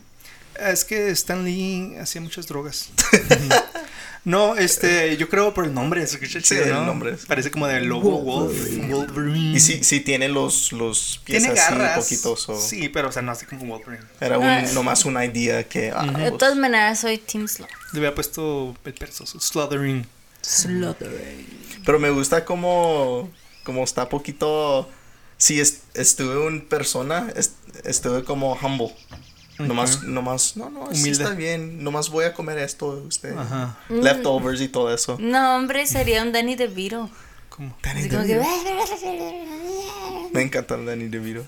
[0.70, 2.90] Es que Stan Lee hacía muchas drogas.
[4.24, 6.18] no, este, yo creo por el nombre, Sí,
[6.56, 6.86] el ¿no?
[6.86, 7.18] nombre.
[7.28, 8.56] Parece como de lobo wolf,
[8.90, 9.58] Wolverine.
[9.58, 12.00] Y sí, sí tiene los, los pies tiene así garras.
[12.04, 12.48] poquitos.
[12.50, 14.04] o- Sí, pero o sea, no así como Wolverine.
[14.20, 14.62] Era un, Ah.
[14.74, 15.92] nomás una idea que.
[15.96, 17.70] ah, De pues, todas maneras, soy Team Sloth.
[17.94, 18.94] Le había puesto el
[19.40, 20.06] Sluthering.
[21.86, 23.30] Pero me gusta como,
[23.64, 24.88] como está poquito.
[25.38, 28.94] Si es- estuve en persona, est- estuve como humble.
[29.68, 30.08] Nomás, Ujú.
[30.08, 31.24] nomás, no, no, sí Humilde.
[31.24, 31.84] está bien.
[31.84, 33.36] Nomás voy a comer esto, usted.
[33.38, 33.78] Ajá.
[33.90, 35.18] Leftovers y todo eso.
[35.20, 37.10] No, hombre, sería un Danny DeVito.
[37.50, 37.76] ¿Cómo?
[37.84, 38.50] Danny Así como que, DeVito.
[40.34, 41.46] Me encanta el Danny DeVito.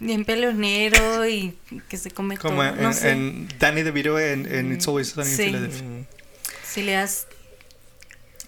[0.00, 1.56] bien peleonero y
[1.88, 2.68] que se come Como todo.
[2.74, 3.10] en, No sé.
[3.10, 5.44] en Danny DeVito en, en It's Always Sunny in Sí.
[5.46, 5.82] Philadelphia.
[5.82, 6.06] Mm.
[6.64, 7.26] Si le das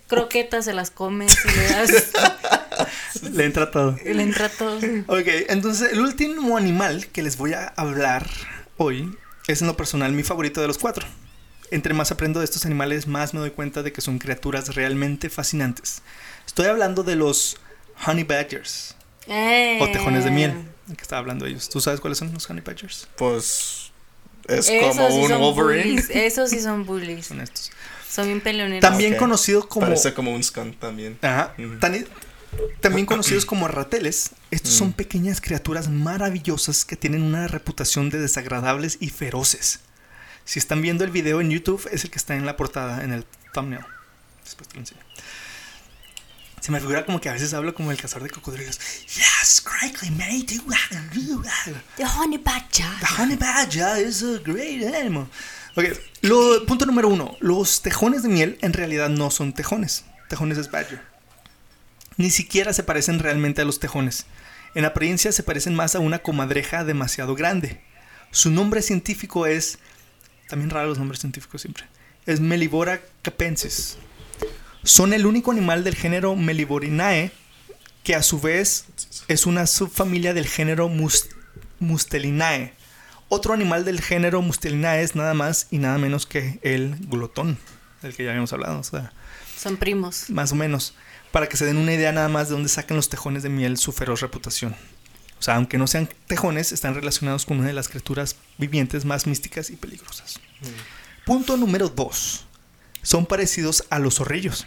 [0.07, 1.29] croquetas, se las come.
[1.29, 1.91] Si le das.
[3.33, 3.97] Le entra todo.
[4.05, 4.77] le entra todo.
[5.07, 8.29] Ok, entonces el último animal que les voy a hablar
[8.77, 9.17] hoy
[9.47, 11.07] es en lo personal mi favorito de los cuatro.
[11.71, 15.31] Entre más aprendo de estos animales, más me doy cuenta de que son criaturas realmente
[15.31, 16.03] fascinantes.
[16.47, 17.57] Estoy hablando de los
[18.07, 18.95] honey badgers
[19.27, 19.79] Eh.
[19.81, 20.53] o tejones de miel.
[20.87, 21.69] ¿De qué estaba hablando ellos?
[21.69, 23.09] ¿Tú sabes cuáles son los honey badgers?
[23.17, 23.91] Pues.
[24.47, 25.85] Es Esos como sí un son Wolverine.
[25.91, 27.27] bullies, Esos sí son bullies.
[27.27, 27.73] Son estos.
[28.09, 28.81] Son bien peleoneros.
[28.81, 29.19] También Ok.
[29.19, 31.19] conocido como Parece como un skunk también.
[31.21, 31.53] Ajá.
[32.81, 34.93] También conocidos como rateles, estos son Mm.
[34.93, 39.81] pequeñas criaturas maravillosas que tienen una reputación de desagradables y feroces.
[40.45, 43.13] Si están viendo el video en YouTube, es el que está en la portada, en
[43.13, 43.85] el thumbnail.
[44.45, 45.01] Después te lo enseño.
[46.61, 48.79] Se me figura como que a veces hablo como el cazador de cocodrilos.
[49.07, 50.61] Yes, correctly, mate.
[51.97, 52.87] The honey badger.
[53.01, 55.27] The honey badger is a great animal.
[55.77, 55.85] Ok,
[56.23, 57.37] lo, punto número uno.
[57.41, 60.05] Los tejones de miel en realidad no son tejones.
[60.29, 61.01] Tejones es badger.
[62.17, 64.27] Ni siquiera se parecen realmente a los tejones.
[64.75, 67.81] En apariencia se parecen más a una comadreja demasiado grande.
[68.31, 69.79] Su nombre científico es...
[70.49, 71.85] También raro los nombres científicos siempre.
[72.27, 73.97] Es Melibora capensis.
[74.83, 77.33] Son el único animal del género Meliborinae
[78.05, 78.85] que a su vez
[79.27, 81.29] es una subfamilia del género Mus-
[81.81, 82.73] Mustelinae.
[83.29, 87.59] Otro animal del género Mustelinae es nada más y nada menos que el glotón,
[88.03, 89.13] del que ya habíamos hablado, o sea,
[89.59, 90.31] Son primos.
[90.31, 90.95] más o menos,
[91.37, 93.77] para que se den una idea nada más de dónde sacan los tejones de miel
[93.77, 94.75] su feroz reputación.
[95.39, 99.27] O sea, aunque no sean tejones, están relacionados con una de las criaturas vivientes más
[99.27, 100.41] místicas y peligrosas.
[101.27, 102.47] Punto número 2.
[103.03, 104.67] Son parecidos a los zorrillos.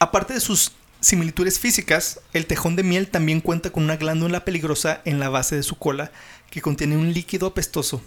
[0.00, 5.00] Aparte de sus similitudes físicas, el tejón de miel también cuenta con una glándula peligrosa
[5.04, 6.10] en la base de su cola
[6.50, 8.02] que contiene un líquido apestoso.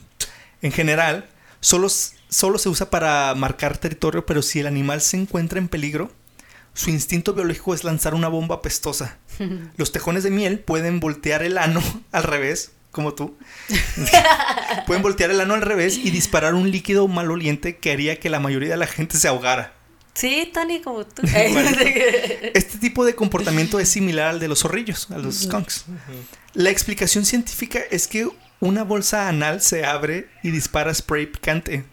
[0.62, 1.30] En general,
[1.62, 6.12] solo, solo se usa para marcar territorio, pero si el animal se encuentra en peligro,
[6.78, 9.18] su instinto biológico es lanzar una bomba apestosa.
[9.78, 11.82] Los tejones de miel pueden voltear el ano
[12.12, 13.36] al revés, como tú.
[14.86, 18.40] pueden voltear el ano al revés y disparar un líquido maloliente que haría que la
[18.40, 19.74] mayoría de la gente se ahogara.
[20.14, 21.24] Sí, Tony, como tú.
[21.24, 25.86] Este tipo de comportamiento es similar al de los zorrillos, a los skunks.
[26.54, 28.28] La explicación científica es que
[28.60, 31.86] una bolsa anal se abre y dispara spray picante.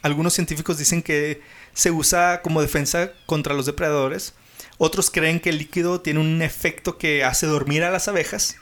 [0.00, 1.42] Algunos científicos dicen que
[1.72, 4.34] se usa como defensa contra los depredadores.
[4.78, 8.56] Otros creen que el líquido tiene un efecto que hace dormir a las abejas.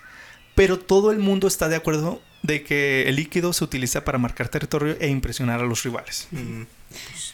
[0.55, 4.48] Pero todo el mundo está de acuerdo de que el líquido se utiliza para marcar
[4.48, 6.28] territorio e impresionar a los rivales.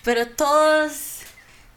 [0.03, 1.21] Pero todos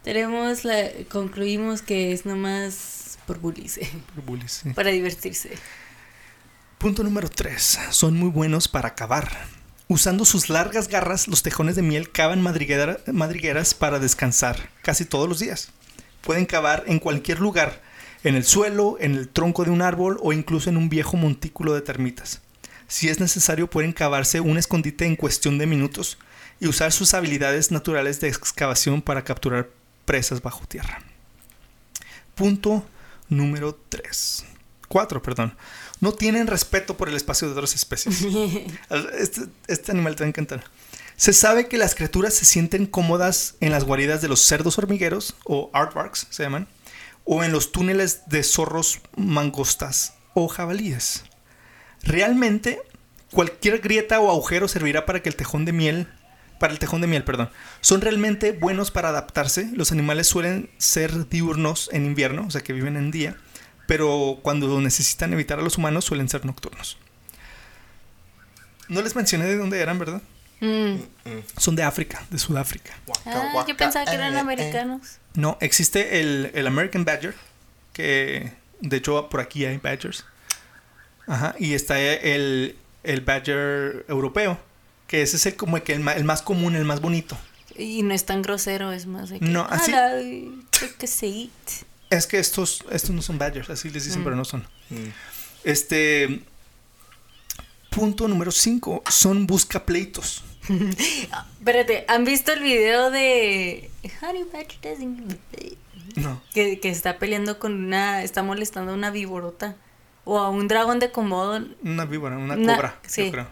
[0.04, 3.80] tenemos la, concluimos que es nomás por bullies.
[4.14, 4.70] Por bullies, sí.
[4.70, 5.50] Para divertirse.
[6.78, 7.80] Punto número 3.
[7.90, 9.57] Son muy buenos para cavar.
[9.88, 15.28] Usando sus largas garras, los tejones de miel cavan madriguera- madrigueras para descansar casi todos
[15.28, 15.70] los días.
[16.20, 17.80] Pueden cavar en cualquier lugar,
[18.22, 21.74] en el suelo, en el tronco de un árbol o incluso en un viejo montículo
[21.74, 22.42] de termitas.
[22.86, 26.18] Si es necesario, pueden cavarse un escondite en cuestión de minutos
[26.60, 29.70] y usar sus habilidades naturales de excavación para capturar
[30.04, 31.00] presas bajo tierra.
[32.34, 32.84] Punto
[33.28, 34.44] número 3.
[34.88, 35.54] 4, perdón.
[36.00, 38.22] No tienen respeto por el espacio de otras especies.
[39.18, 40.64] Este, este animal te va a encantar.
[41.16, 45.34] Se sabe que las criaturas se sienten cómodas en las guaridas de los cerdos hormigueros,
[45.44, 46.68] o aardvarks se llaman,
[47.24, 51.24] o en los túneles de zorros mangostas o jabalíes.
[52.02, 52.80] Realmente,
[53.32, 56.08] cualquier grieta o agujero servirá para que el tejón de miel,
[56.60, 57.50] para el tejón de miel, perdón.
[57.80, 59.70] Son realmente buenos para adaptarse.
[59.74, 63.36] Los animales suelen ser diurnos en invierno, o sea que viven en día,
[63.88, 66.98] pero cuando necesitan evitar a los humanos suelen ser nocturnos.
[68.88, 70.20] No les mencioné de dónde eran, ¿verdad?
[70.60, 70.96] Mm.
[71.56, 72.92] Son de África, de Sudáfrica.
[73.24, 74.40] Ah, waka, yo pensaba que eran eh, eh.
[74.40, 75.18] americanos.
[75.32, 77.34] No, existe el, el American Badger,
[77.94, 80.26] que de hecho por aquí hay Badgers.
[81.26, 84.58] Ajá, y está el, el Badger europeo,
[85.06, 87.38] que ese es el, como el, más común, el más bonito.
[87.74, 89.46] Y no es tan grosero, es más de que.
[89.46, 90.18] No, así- "Hola,
[90.72, 91.50] creo que sí.
[92.10, 94.24] Es que estos, estos no son Badgers, así les dicen, Mm.
[94.24, 94.66] pero no son.
[94.90, 94.96] Mm.
[95.64, 96.42] Este.
[97.90, 99.02] Punto número 5.
[99.10, 100.44] Son buscapleitos.
[101.58, 103.90] Espérate, ¿han visto el video de
[104.22, 105.38] Honey Badger doesn't-
[106.16, 106.40] No.
[106.52, 109.76] que, que está peleando con una, está molestando a una víborota
[110.24, 111.64] o a un dragón de Komodo?
[111.82, 113.26] Una víbora, una Una- cobra, sí.
[113.26, 113.48] yo creo.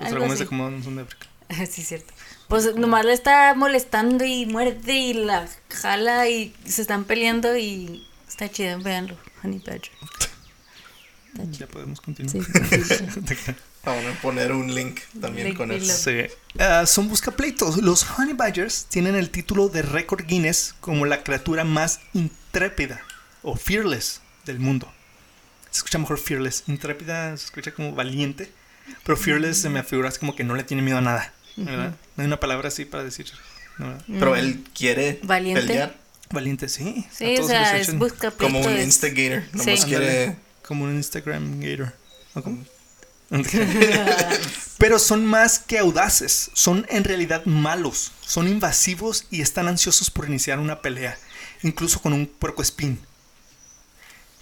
[0.00, 0.42] Los dragones así.
[0.44, 1.26] de Komodo no son de África.
[1.70, 2.12] sí, cierto.
[2.48, 8.06] Pues nomás le está molestando y muerde y la jala y se están peleando y
[8.28, 9.90] está chido, véanlo, Honey Badger.
[11.50, 12.32] Ya podemos continuar.
[12.32, 13.04] Sí, sí.
[13.84, 16.10] Vamos a poner un link también Link con eso.
[16.10, 16.26] Sí.
[16.58, 17.76] Ah, son buscapleitos.
[17.78, 23.00] Los Honey Badgers tienen el título de récord Guinness como la criatura más intrépida
[23.42, 24.92] o fearless del mundo.
[25.70, 26.64] Se escucha mejor fearless.
[26.66, 28.50] Intrépida se escucha como valiente.
[29.04, 31.32] Pero fearless se me afigura así como que no le tiene miedo a nada.
[31.56, 31.94] ¿Verdad?
[32.16, 33.26] No hay una palabra así para decir.
[34.08, 35.62] Pero él quiere Valiente.
[35.66, 35.96] pelear
[36.30, 37.06] Valiente, sí.
[37.12, 39.44] Sí, A o todos sea, les es echan busca como un instigator.
[39.52, 39.86] Nomás Sí.
[39.86, 40.36] quiere.
[40.66, 41.92] Como un Instagram gator.
[42.34, 42.64] ¿O cómo?
[44.78, 50.28] Pero son más que audaces, son en realidad malos, son invasivos y están ansiosos por
[50.28, 51.18] iniciar una pelea,
[51.62, 53.00] incluso con un puercoespín.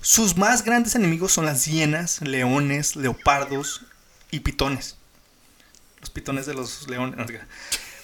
[0.00, 3.82] Sus más grandes enemigos son las hienas, leones, leopardos
[4.30, 4.96] y pitones.
[6.04, 7.16] Los pitones de los leones.
[7.16, 7.24] no,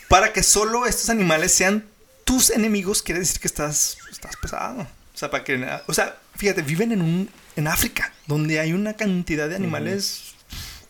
[0.09, 1.85] Para que solo estos animales sean
[2.25, 4.81] tus enemigos, quiere decir que estás, estás pesado.
[4.81, 8.95] O sea, para que, o sea, fíjate, viven en un en África, donde hay una
[8.95, 10.35] cantidad de animales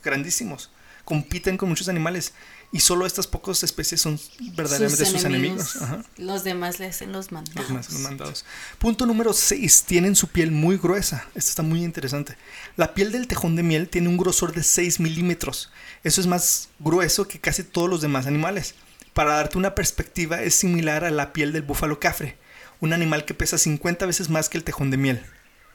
[0.01, 0.71] grandísimos.
[1.03, 2.31] Compiten con muchos animales
[2.73, 4.19] y solo estas pocas especies son
[4.55, 5.75] verdaderamente sus, enemigos.
[5.81, 6.03] Ajá.
[6.17, 7.59] Los demás le hacen los mandados.
[7.61, 8.45] Los más- los mandados.
[8.79, 9.83] Punto número 6.
[9.85, 11.25] Tienen su piel muy gruesa.
[11.35, 12.37] Esto está muy interesante.
[12.77, 15.69] La piel del tejón de miel tiene un grosor de 6 milímetros.
[16.03, 18.75] Eso es más grueso que casi todos los demás animales.
[19.13, 22.37] Para darte una perspectiva, es similar a la piel del búfalo cafre,
[22.79, 25.21] un animal que pesa 50 veces más que el tejón de miel.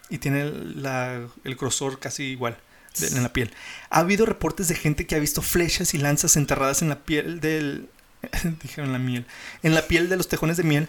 [0.09, 2.57] Y tiene la- el grosor casi igual
[3.03, 3.53] en la piel.
[3.91, 7.41] Ha habido reportes de gente que ha visto flechas y lanzas enterradas en la piel
[7.41, 7.89] del...
[8.63, 9.27] Dijeron la miel.
[9.63, 10.89] En la piel de los tejones de miel.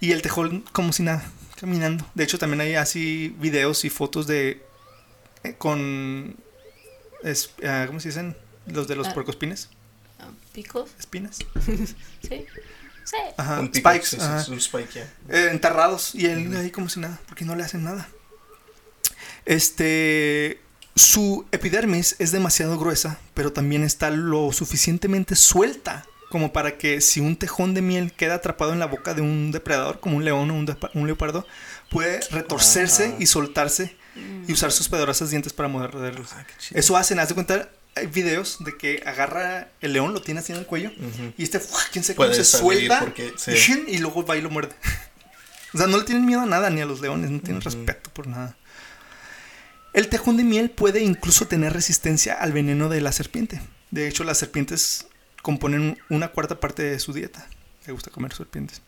[0.00, 1.24] Y el tejón como si nada,
[1.60, 2.04] caminando.
[2.14, 4.62] De hecho, también hay así videos y fotos de...
[5.44, 6.36] eh, con...
[7.22, 8.36] es- ah, ¿Cómo se dicen?
[8.66, 9.14] Los de los Ah.
[9.14, 9.68] puercoespines.
[10.18, 10.90] Ah, ¿Picos?
[10.98, 11.38] Espinas.
[12.28, 12.44] Sí.
[13.04, 13.16] Sí.
[13.36, 13.58] Ajá.
[13.58, 14.06] un pico, Spikes.
[14.06, 14.40] sí, sí, ajá.
[14.40, 15.02] es un spike, ya.
[15.28, 18.08] Eh, enterrados y él ahí como si nada, porque no le hacen nada.
[19.44, 20.60] Este,
[20.94, 27.20] su epidermis es demasiado gruesa, pero también está lo suficientemente suelta como para que si
[27.20, 30.50] un tejón de miel queda atrapado en la boca de un depredador, como un león
[30.50, 31.46] o un, leopardo,
[31.90, 33.16] puede retorcerse Ah.
[33.18, 33.94] y soltarse
[34.48, 36.32] y usar sus poderosas dientes para morderlos.
[36.32, 36.46] Ah.
[36.72, 40.52] Eso hacen, haz de cuenta, hay videos de que agarra el león, lo tiene así
[40.52, 40.90] en el cuello
[41.36, 41.60] y este,
[41.92, 43.84] quién sabe cómo se suelta porque- sí.
[43.88, 44.74] y, luego va y lo muerde.
[45.74, 48.10] o sea, no le tienen miedo a nada, ni a los leones, no tienen respeto
[48.10, 48.56] por nada.
[49.92, 53.60] El tejón de miel puede incluso tener resistencia al veneno de la serpiente.
[53.90, 55.06] De hecho, las serpientes
[55.42, 57.46] componen una cuarta parte de su dieta.
[57.86, 58.80] Le gusta comer serpientes.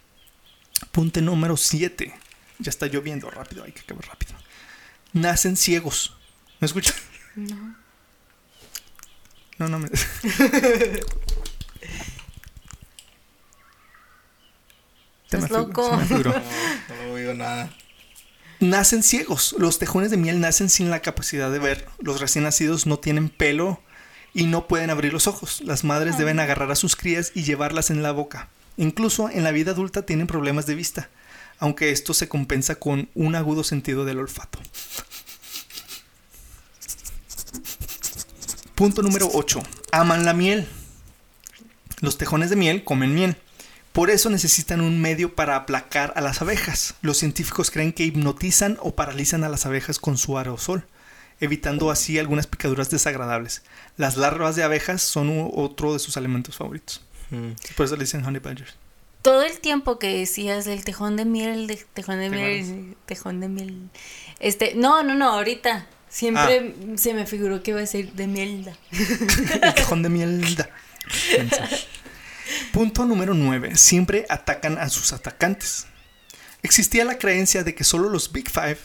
[0.93, 2.15] Punto número 7.
[2.59, 4.33] Ya está lloviendo rápido, hay que acabar rápido.
[5.13, 6.17] Nacen ciegos.
[6.61, 6.95] ¿Me escuchan?
[7.37, 7.77] No.
[9.59, 9.89] No, no me.
[15.31, 16.01] Me Estás figu- loco.
[16.07, 16.21] se me.
[16.23, 16.33] No,
[17.07, 17.71] no oigo nada.
[18.65, 19.55] Nacen ciegos.
[19.59, 21.87] Los tejones de miel nacen sin la capacidad de ver.
[21.99, 23.79] Los recién nacidos no tienen pelo
[24.33, 25.61] y no pueden abrir los ojos.
[25.61, 28.49] Las madres deben agarrar a sus crías y llevarlas en la boca.
[28.79, 31.11] Incluso en la vida adulta tienen problemas de vista,
[31.59, 34.59] aunque esto se compensa con un agudo sentido del olfato.
[38.75, 39.63] Punto número 8.
[39.93, 40.67] Aman la miel.
[42.01, 43.37] Los tejones de miel comen miel.
[43.95, 46.97] Por eso necesitan un medio para aplacar a las abejas.
[47.01, 50.85] Los científicos creen que hipnotizan o paralizan a las abejas con su aerosol,
[51.39, 53.63] evitando así algunas picaduras desagradables.
[53.97, 57.03] Las larvas de abejas son otro de sus alimentos favoritos.
[57.31, 57.51] Mm.
[57.77, 58.75] Por eso le dicen honey badgers.
[59.23, 62.97] Todo el tiempo que decías del tejón de miel, el de tejón de ¿Te miel,
[63.07, 63.91] tejón de miel.
[64.41, 65.87] Este, no, no, no, ahorita.
[66.09, 68.77] Siempre se me figuró que iba a ser de mielda.
[68.91, 70.45] El tejón de miel.
[72.73, 73.77] Punto número 9.
[73.77, 75.87] Siempre atacan a sus atacantes.
[76.63, 78.79] Existía la creencia de que solo los Big Five,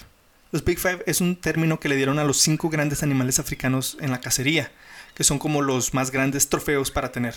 [0.52, 3.98] los Big Five es un término que le dieron a los cinco grandes animales africanos
[4.02, 4.72] en la cacería,
[5.14, 7.36] que son como los más grandes trofeos para tener.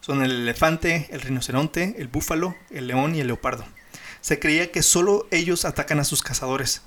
[0.00, 3.66] Son el elefante, el rinoceronte, el búfalo, el león y el leopardo.
[4.22, 6.80] Se creía que solo ellos atacan a sus cazadores.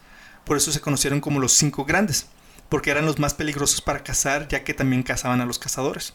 [0.46, 2.26] Por eso se conocieron como los cinco grandes,
[2.70, 6.14] porque eran los más peligrosos para cazar, ya que también cazaban a los cazadores.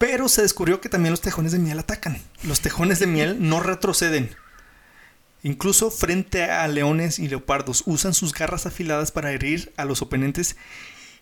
[0.00, 2.20] Pero se descubrió que también los tejones de miel atacan.
[2.42, 4.34] Los tejones de miel no retroceden.
[5.42, 10.56] Incluso frente a leones y leopardos usan sus garras afiladas para herir a los oponentes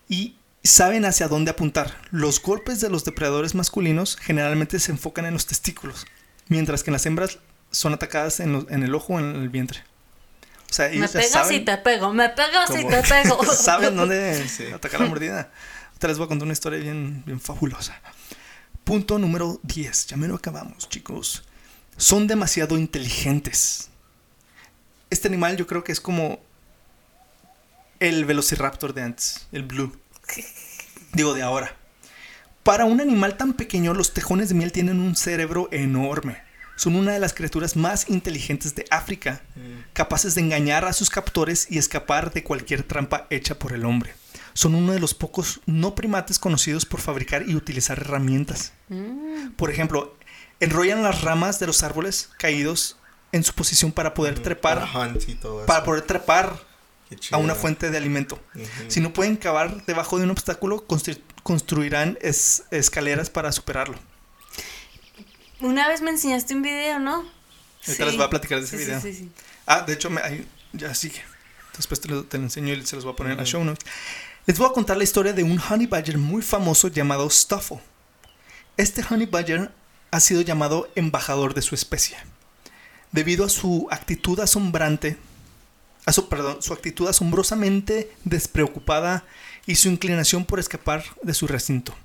[0.07, 1.97] y saben hacia dónde apuntar.
[2.11, 6.07] Los golpes de los depredadores masculinos generalmente se enfocan en los testículos,
[6.47, 7.37] mientras que en las hembras
[7.71, 9.83] son atacadas en, lo- en el ojo o en el vientre.
[10.69, 13.43] O sea, Me ellos pegas y te pego, me pegas y te pego.
[13.53, 14.65] saben dónde Sí.
[14.67, 15.51] atacar la mordida.
[15.97, 17.99] Te les voy a contar una historia bien, bien fabulosa.
[18.89, 20.07] Punto número 10.
[20.07, 21.43] Ya me lo acabamos, chicos.
[21.95, 23.91] Son demasiado inteligentes.
[25.11, 26.39] Este animal yo creo que es como
[27.99, 29.95] el velociraptor de antes, el blue.
[31.13, 31.77] Digo, de ahora.
[32.63, 36.41] Para un animal tan pequeño, los tejones de miel tienen un cerebro enorme.
[36.79, 39.41] Son una de las criaturas más inteligentes de África,
[39.91, 44.13] capaces de engañar a sus captores y escapar de cualquier trampa hecha por el hombre.
[44.53, 48.71] Son uno de los pocos no primates conocidos por fabricar y utilizar herramientas.
[48.87, 50.15] Mm, Por ejemplo,
[50.61, 52.95] enrollan las ramas de los árboles caídos
[53.33, 54.77] en su posición para poder trepar,
[55.67, 56.57] Para poder trepar
[57.31, 58.39] a una fuente de alimento.
[58.87, 63.97] Si no pueden cavar debajo de un obstáculo, constru- construirán es- escaleras para superarlo.
[65.61, 67.25] Una vez me enseñaste un video, ¿no?
[67.87, 69.01] Ahorita les voy a platicar de ese Sí, sí, video.
[69.01, 69.31] sí, sí.
[69.65, 71.21] Ah, de hecho, me- ahí- ya sigue.
[71.75, 73.63] Después te lo, te lo enseño y se los voy a poner en la show
[73.63, 73.85] notes.
[74.45, 77.79] Les voy a contar la historia de un honey badger muy famoso llamado Stuffle.
[78.77, 79.71] Este honey badger
[80.11, 82.17] ha sido llamado embajador de su especie.
[83.11, 85.17] Debido a su actitud asombrante,
[86.05, 89.23] a su, perdón, su actitud asombrosamente despreocupada
[89.65, 91.95] y su inclinación por escapar de su recinto.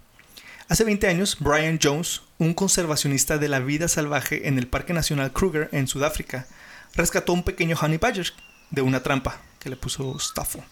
[0.68, 5.32] Hace 20 años, Brian Jones, un conservacionista de la vida salvaje en el Parque Nacional
[5.32, 6.46] Kruger en Sudáfrica,
[6.94, 8.32] rescató un pequeño honey badger
[8.70, 10.64] de una trampa que le puso Staffo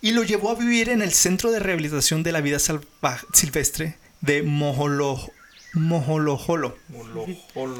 [0.00, 3.98] y lo llevó a vivir en el Centro de Rehabilitación de la Vida Salva- Silvestre
[4.20, 5.20] de Moholo,
[5.74, 6.76] Moholoholo,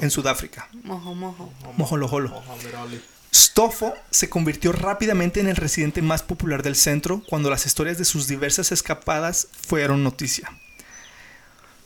[0.03, 0.69] en Sudáfrica.
[0.83, 1.53] Mojo, mojo.
[1.77, 2.29] Moholoholo.
[2.29, 3.01] Mohamed Ali.
[3.33, 8.05] Stoffo se convirtió rápidamente en el residente más popular del centro cuando las historias de
[8.05, 10.51] sus diversas escapadas fueron noticia.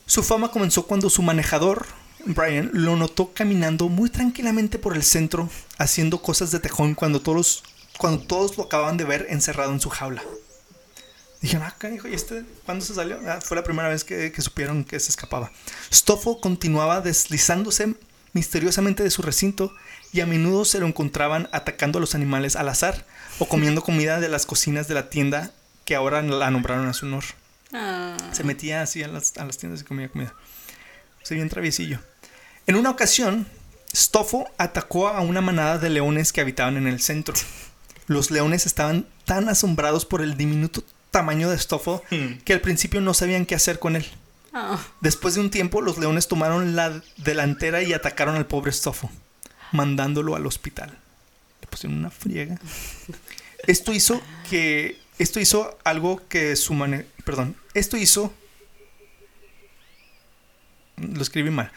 [0.07, 1.87] Su fama comenzó cuando su manejador,
[2.25, 5.49] Brian, lo notó caminando muy tranquilamente por el centro,
[5.79, 7.63] haciendo cosas de tejón cuando todos,
[7.97, 10.23] cuando todos lo acababan de ver encerrado en su jaula.
[11.41, 13.19] Dijeron, ah, canijo, ¿y este cuándo se salió?
[13.27, 15.51] Ah, fue la primera vez que, que supieron que se escapaba.
[15.91, 17.95] Stoffo continuaba deslizándose
[18.33, 19.73] misteriosamente de su recinto
[20.13, 23.05] y a menudo se lo encontraban atacando a los animales al azar
[23.39, 25.51] o comiendo comida de las cocinas de la tienda
[25.83, 27.23] que ahora la nombraron a su honor.
[27.73, 30.33] Ah, Se metía así a las, a las tiendas y comía comida.
[31.23, 31.99] Se bien traviesillo.
[32.67, 33.47] En una ocasión,
[33.95, 37.33] Stofo atacó a una manada de leones que habitaban en el centro.
[38.07, 42.37] Los leones estaban tan asombrados por el diminuto tamaño de Stofo Hmm.
[42.43, 44.05] que al principio no sabían qué hacer con él.
[44.53, 49.09] Ah, Después de un tiempo, los leones tomaron la delantera y atacaron al pobre Stofo,
[49.71, 50.97] mandándolo al hospital.
[51.61, 52.57] Le pusieron una friega.
[53.67, 54.99] Esto hizo que.
[55.17, 57.05] Esto hizo algo que su mane.
[57.23, 57.55] Perdón.
[57.73, 58.33] Esto hizo.
[60.97, 61.71] Lo escribí mal.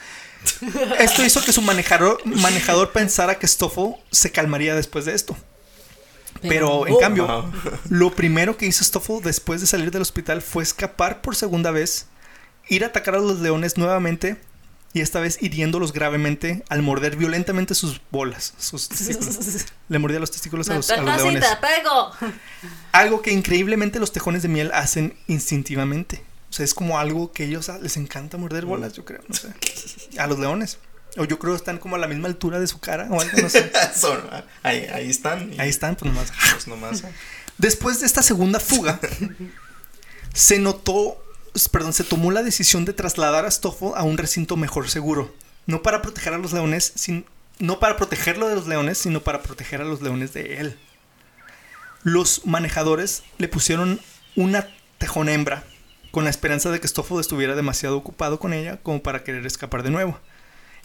[0.98, 5.36] Esto hizo que su manejador, manejador pensara que Stoffel se calmaría después de esto.
[6.42, 7.52] Pero, en oh, cambio, Wow.
[7.88, 12.06] lo primero que hizo Stoffel después de salir del hospital fue escapar por segunda vez,
[12.68, 14.36] ir a atacar a los leones nuevamente
[14.92, 19.38] y esta vez hiriéndolos gravemente al morder violentamente sus bolas, sus testículos.
[19.88, 21.44] Le mordía los testículos a los, a los leones.
[21.48, 22.10] te pego.
[22.92, 26.22] Algo que increíblemente los tejones de miel hacen instintivamente.
[26.50, 29.34] O sea, es como algo que ellos ah, les encanta morder bolas, yo creo, no
[29.34, 29.48] sé.
[30.18, 30.78] A los leones.
[31.16, 33.38] O yo creo que están como a la misma altura de su cara o algo,
[33.42, 33.70] no sé.
[33.94, 34.22] Son-
[34.62, 35.52] ahí, ahí están.
[35.52, 36.32] y Ahí están, pues nomás.
[36.52, 37.02] Pues nomás.
[37.58, 38.98] Después de esta segunda fuga,
[40.34, 41.22] se notó,
[41.68, 45.34] perdón, se tomó la decisión de trasladar a Stoffel a un recinto mejor seguro.
[45.66, 47.24] No para proteger a los leones, sin-
[47.58, 50.78] no para protegerlo de los leones, sino para proteger a los leones de él.
[52.02, 54.00] Los manejadores le pusieron
[54.36, 54.68] una
[54.98, 55.64] tejón hembra
[56.10, 59.82] con la esperanza de que Stoffel estuviera demasiado ocupado con ella como para querer escapar
[59.82, 60.18] de nuevo.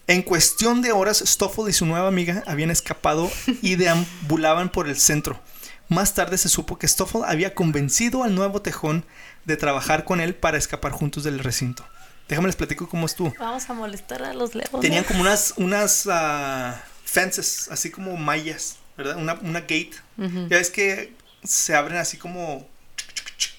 [0.07, 3.31] En cuestión de horas, Stoffel y su nueva amiga habían escapado
[3.61, 5.39] y deambulaban por el centro.
[5.87, 9.05] Más tarde se supo que Stoffel había convencido al nuevo tejón
[9.45, 11.85] de trabajar con él para escapar juntos del recinto.
[12.27, 13.33] Déjame les platico cómo estuvo.
[13.37, 14.79] Vamos a molestar a los leones.
[14.79, 19.17] Tenían como unas, unas ah, fences, así como mallas, ¿verdad?
[19.17, 19.93] Una, una gate.
[20.17, 20.47] Ujú.
[20.49, 21.13] Ya ves que
[21.43, 22.67] se abren así como...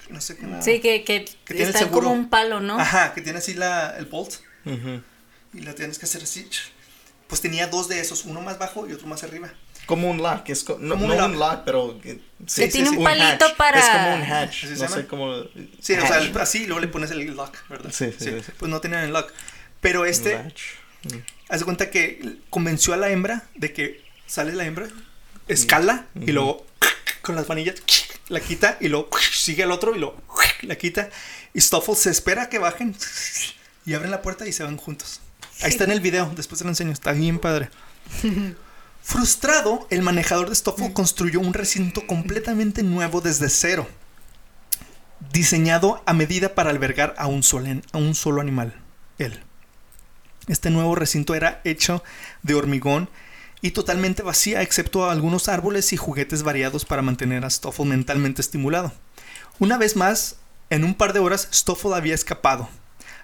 [0.09, 0.61] No sé cómo...
[0.61, 2.79] Sí, que, que, Que tiene el como un palo, ¿no?
[2.79, 4.35] Ajá, que tiene así la, el bolt.
[4.65, 5.01] Ujú.
[5.53, 6.47] Y la tienes que hacer así.
[7.27, 9.51] Pues tenía dos de esos, uno más bajo y otro más arriba.
[9.85, 11.31] Como un lock, es co- no, Como un no lock.
[11.31, 13.55] un lock, pero que- Sí, Que tiene sí, un palito hatch.
[13.55, 13.79] para...
[13.79, 14.95] Es como un hatch, ¿Así se no llama?
[14.95, 15.33] sé cómo.
[15.81, 16.25] Sí, o sea, hatch.
[16.25, 17.91] el- así y luego le pones el lock, ¿verdad?
[17.93, 18.51] Sí, sí, sí.
[18.57, 19.31] Pues no tenían el lock.
[19.81, 20.61] Pero este, Latch.
[21.03, 21.17] Mm.
[21.49, 24.87] haz de cuenta que convenció a la hembra de que sale la hembra,
[25.47, 26.65] escala y luego
[27.21, 27.75] con las manillas
[28.27, 30.21] la quita y luego sigue al otro y luego
[30.63, 31.09] la quita.
[31.53, 32.95] Y Stoffel se espera a que bajen
[33.85, 35.21] y abren la puerta y se van juntos.
[35.61, 37.69] Ahí está en el video, después te lo enseño, está bien padre.
[39.07, 43.87] Frustrado, el manejador de Stoffel construyó un recinto completamente nuevo desde cero,
[45.31, 48.73] diseñado a medida para albergar a un, solo, a un solo animal,
[49.19, 49.43] él.
[50.47, 52.03] Este nuevo recinto era hecho
[52.41, 53.07] de hormigón
[53.61, 58.91] y totalmente vacía, excepto algunos árboles y juguetes variados para mantener a Stoffel mentalmente estimulado.
[59.59, 60.37] Una vez más,
[60.71, 62.67] en un par de horas, Stoffel había escapado.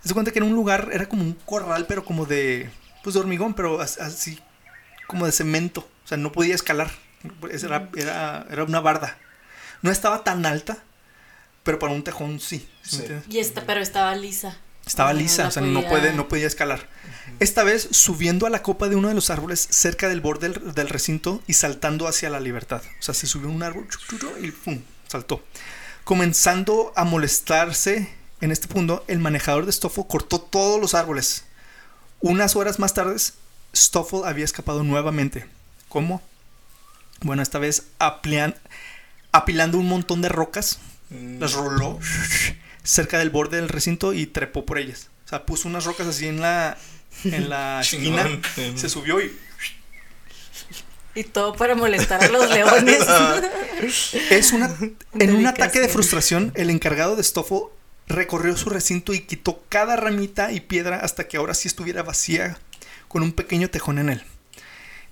[0.03, 2.69] De cuenta que en un lugar era como un corral, pero como de,
[3.03, 4.39] pues de hormigón, pero as- así
[5.11, 5.81] como de cemento.
[6.05, 6.89] O sea, no podía escalar.
[7.51, 9.17] Era, era, era una barda.
[9.83, 10.79] No estaba tan alta,
[11.63, 12.67] pero para un tejón sí.
[12.81, 13.03] ¿sí?
[13.29, 14.57] Y esta, pero estaba lisa.
[14.85, 16.87] Estaba No lisa, la o sea, no, podía- puede, no podía escalar.
[17.39, 20.73] Esta vez subiendo a la copa de uno de los árboles cerca del borde del,
[20.73, 22.81] del recinto y saltando hacia la libertad.
[22.99, 23.87] O sea, se subió a un árbol
[24.41, 24.81] y ¡pum!
[25.07, 25.43] saltó.
[26.03, 28.09] Comenzando a molestarse
[28.41, 31.45] en este punto, el manejador de Stoffel cortó todos los árboles.
[32.21, 33.15] Unas horas más tarde,
[33.75, 35.45] Stoffel había escapado nuevamente.
[35.89, 36.21] ¿Cómo?
[37.21, 38.55] Bueno, esta vez aplean-
[39.31, 40.79] apilando un montón de rocas
[41.09, 41.39] Mm.
[41.39, 41.99] las roló
[42.83, 45.09] cerca del borde del recinto y trepó por ellas.
[45.25, 46.77] O sea, puso unas rocas así en la,
[47.25, 48.27] en la esquina,
[48.75, 49.31] se subió y
[51.13, 52.99] Y todo para molestar a los leones.
[54.31, 54.73] es una,
[55.19, 57.63] en un ataque de frustración, el encargado de Stoffel
[58.07, 62.57] recorrió su recinto y quitó cada ramita y piedra hasta que ahora sí estuviera vacía
[63.11, 64.23] con un pequeño tejón en él.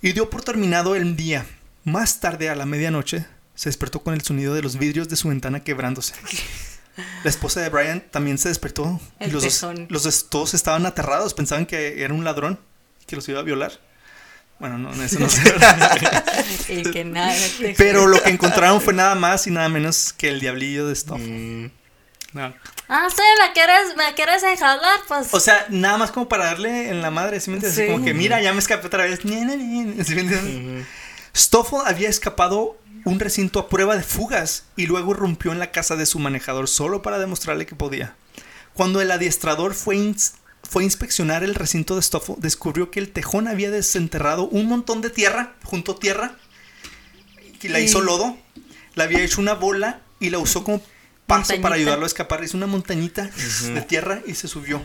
[0.02, 1.44] Y dio por terminado el día.
[1.84, 5.28] Más tarde, a la medianoche, se despertó con el sonido de los vidrios de su
[5.28, 6.14] ventana quebrándose.
[7.24, 9.86] La esposa de Brian también se despertó y El los dos, tejón.
[9.90, 12.58] los dos- todos estaban aterrados, pensaban que era un ladrón
[13.06, 13.72] que los iba a violar.
[14.58, 15.40] Bueno, no, eso no sé.
[16.68, 17.34] y que nada.
[17.58, 20.94] te- Pero lo que encontraron fue nada más y nada menos que el diablillo de
[20.94, 21.30] Stoffel.
[21.30, 21.70] Mm.
[22.34, 22.54] No.
[22.92, 25.28] Ah, sí, me quieres, me quieres enjalar, pues.
[25.32, 27.84] O sea, nada más como para darle en la madre, ¿sí me entiendes?
[27.86, 27.90] Sí.
[27.90, 29.20] Como que mira, ya me escapé otra vez.
[29.22, 29.42] ¿sí me
[30.02, 30.42] entiendes?
[30.42, 30.84] Ujú.
[31.36, 35.94] Stoffel había escapado un recinto a prueba de fugas y luego irrumpió en la casa
[35.94, 38.14] de su manejador solo para demostrarle que podía.
[38.74, 40.32] Cuando el adiestrador fue, ins-
[40.68, 45.00] fue a inspeccionar el recinto de Stoffel, descubrió que el tejón había desenterrado un montón
[45.00, 46.32] de tierra, junto tierra,
[47.62, 48.36] y la hizo lodo,
[48.94, 50.82] la había hecho una bola y la usó como
[51.38, 52.44] paso para ayudarlo a escapar.
[52.44, 53.30] Hizo una montañita
[53.74, 54.82] de tierra y se subió.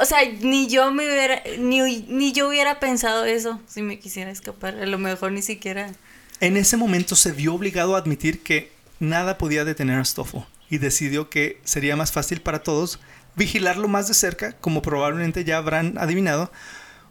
[0.00, 4.30] O sea, ni yo me hubiera, ni, ni yo hubiera pensado eso si me quisiera
[4.30, 4.74] escapar.
[4.76, 5.92] A lo mejor ni siquiera.
[6.40, 10.78] En ese momento se vio obligado a admitir que nada podía detener a Stoffel y
[10.78, 12.98] decidió que sería más fácil para todos
[13.36, 16.50] vigilarlo más de cerca, como probablemente ya habrán adivinado.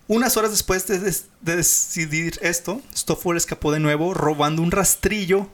[0.07, 5.47] Unas horas después de, des- de decidir esto, Stoffel escapó de nuevo robando un rastrillo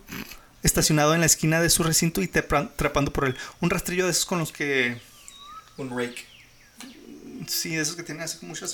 [0.63, 3.35] estacionado en la esquina de su recinto y trepando por él.
[3.61, 4.99] Un rastrillo de esos con los que...
[5.77, 6.25] Un rake.
[7.47, 8.73] Sí, de esos que tienen así como muchas...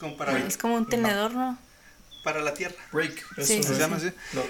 [0.00, 1.58] Como para, Es como un tenedor, ¿no?
[2.24, 2.74] para la tierra.
[2.92, 3.22] Rake.
[3.42, 4.10] Sí, Se llama así.
[4.32, 4.42] No,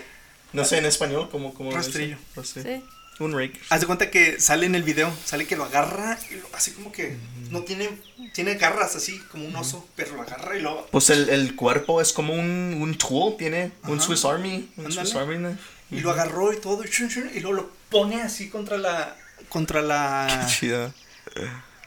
[0.53, 1.55] no sé en español cómo.
[1.55, 2.17] cómo Rastrillo.
[2.43, 2.83] Sí.
[3.21, 3.61] Un rake.
[3.69, 6.71] Haz de cuenta que sale en el video, sale que lo agarra y lo- así
[6.73, 7.17] como que
[7.51, 7.89] no tiene,
[8.33, 10.87] tiene garras así como un oso, pero lo agarra y lo...
[10.87, 14.01] Pues el, el cuerpo es como un, un tool, tiene un.
[14.01, 14.69] Swiss Army.
[14.77, 14.91] Un.
[14.93, 15.59] Swiss Army knife.
[15.91, 19.17] Y lo agarró y todo, y, chun, chun, y luego lo pone así contra la
[19.49, 20.93] contra la, Chida.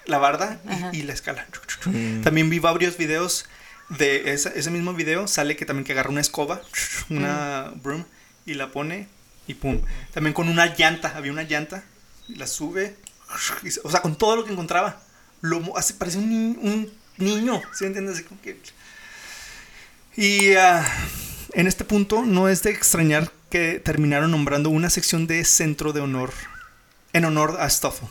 [0.06, 0.60] la barda
[0.92, 1.46] y, y la escala.
[1.52, 2.22] Chun, chun, chun.
[2.24, 3.46] También vi varios videos
[3.90, 6.62] de esa- ese mismo video, sale que también que agarra una escoba,
[7.10, 8.06] una broom,
[8.46, 9.08] y la pone
[9.48, 9.82] y pum.
[10.14, 11.84] También con una llanta, había una llanta,
[12.28, 12.96] y la sube,
[13.64, 15.02] y o sea, con todo lo que encontraba.
[15.42, 18.16] Lo hace, parece un, un niño, ¿sí me entiendes?
[18.16, 18.60] Así como que...
[20.16, 20.86] Y ah,
[21.54, 26.02] en este punto no es de extrañar que terminaron nombrando una sección de centro de
[26.02, 26.34] honor
[27.14, 28.10] en honor a Stoffel.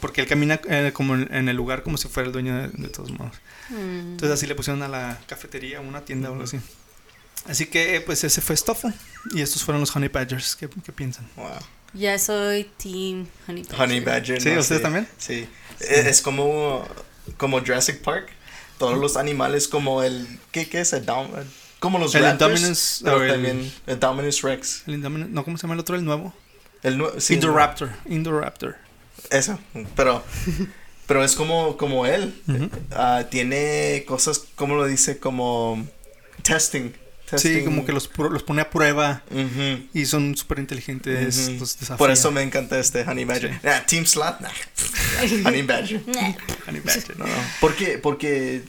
[0.00, 2.68] Porque él camina eh, como en, en el lugar como si fuera el dueño de,
[2.68, 3.34] de todos modos.
[3.70, 4.12] Mm.
[4.12, 6.60] Entonces así le pusieron a la cafetería, una tienda o algo así.
[7.48, 8.94] Así que eh, pues ese fue Stoffel.
[9.32, 10.54] Y estos fueron los Honey Badgers.
[10.56, 11.28] ¿Qué, qué piensan?
[11.36, 11.48] Wow.
[11.94, 13.80] Ya soy Team Honey Badger.
[13.80, 14.42] Honey Badger.
[14.42, 15.08] Sí, no, ¿ustedes también?
[15.16, 15.48] Sí.
[15.80, 16.86] Es, es como,
[17.36, 18.28] como Jurassic Park.
[18.78, 20.26] Todos los animales como el...
[20.50, 20.92] ¿Qué, qué es?
[20.92, 21.30] El Dom-
[21.84, 22.54] como los El raptors.
[22.60, 24.82] Indominus, pero el- también el Dominus Rex.
[24.86, 25.94] El Indominus- no, ¿cómo se llama el otro?
[25.96, 26.34] El nuevo.
[26.82, 27.90] El nue- sí, Indoraptor.
[28.08, 28.76] Indoraptor.
[29.30, 29.58] Eso,
[29.96, 30.24] pero,
[31.06, 32.34] pero es como, como él.
[32.90, 35.86] Ah, tiene cosas, como lo dice, como
[36.42, 36.92] testing.
[37.36, 39.22] Sí, como que los, los pone a prueba
[39.92, 41.48] y son súper inteligentes.
[41.48, 41.58] ujú.
[41.60, 41.96] los desafía.
[41.96, 43.52] Por eso me encanta este Honey Badger.
[43.54, 43.66] Sí.
[43.66, 44.50] Ah, Team Slot, nah.
[45.48, 46.00] Honey Badger.
[46.68, 47.18] Honey Badger.
[47.18, 47.32] No, no.
[47.60, 48.62] Porque, porque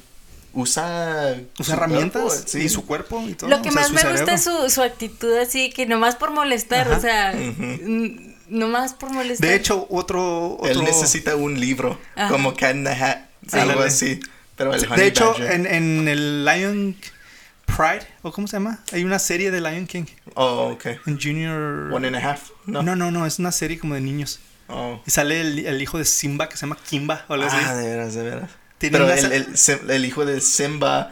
[0.55, 1.35] usa...
[1.69, 2.59] Herramientas cuerpo, sí.
[2.61, 3.49] y su cuerpo y todo.
[3.49, 6.31] Lo que o sea, más me gusta es su, su actitud así, que nomás por
[6.31, 6.97] molestar, Ajá.
[6.97, 7.63] o sea, Ujú.
[7.63, 9.47] n- nomás por molestar.
[9.47, 10.53] De hecho, otro.
[10.53, 12.29] otro Él necesita un libro, Ajá.
[12.29, 13.59] como Cat in the Hat, Sí.
[13.59, 14.19] algo así.
[14.55, 16.95] Pero el de hecho, Badger- en, en el Lion
[17.65, 18.79] Pride, ¿o cómo se llama?
[18.93, 20.05] Hay una serie de Lion King
[20.35, 20.85] Oh, ok.
[21.07, 21.91] en Junior.
[21.93, 22.81] One and a half, ¿no?
[22.83, 24.39] No, no, no, es una serie como de niños.
[24.67, 24.99] Oh.
[25.05, 27.57] Y sale el, el hijo de Simba que se llama Kimba o algo así.
[27.59, 28.49] Ah, de veras, de veras.
[28.77, 31.11] Tiene Pero una el, el, el hijo de Simba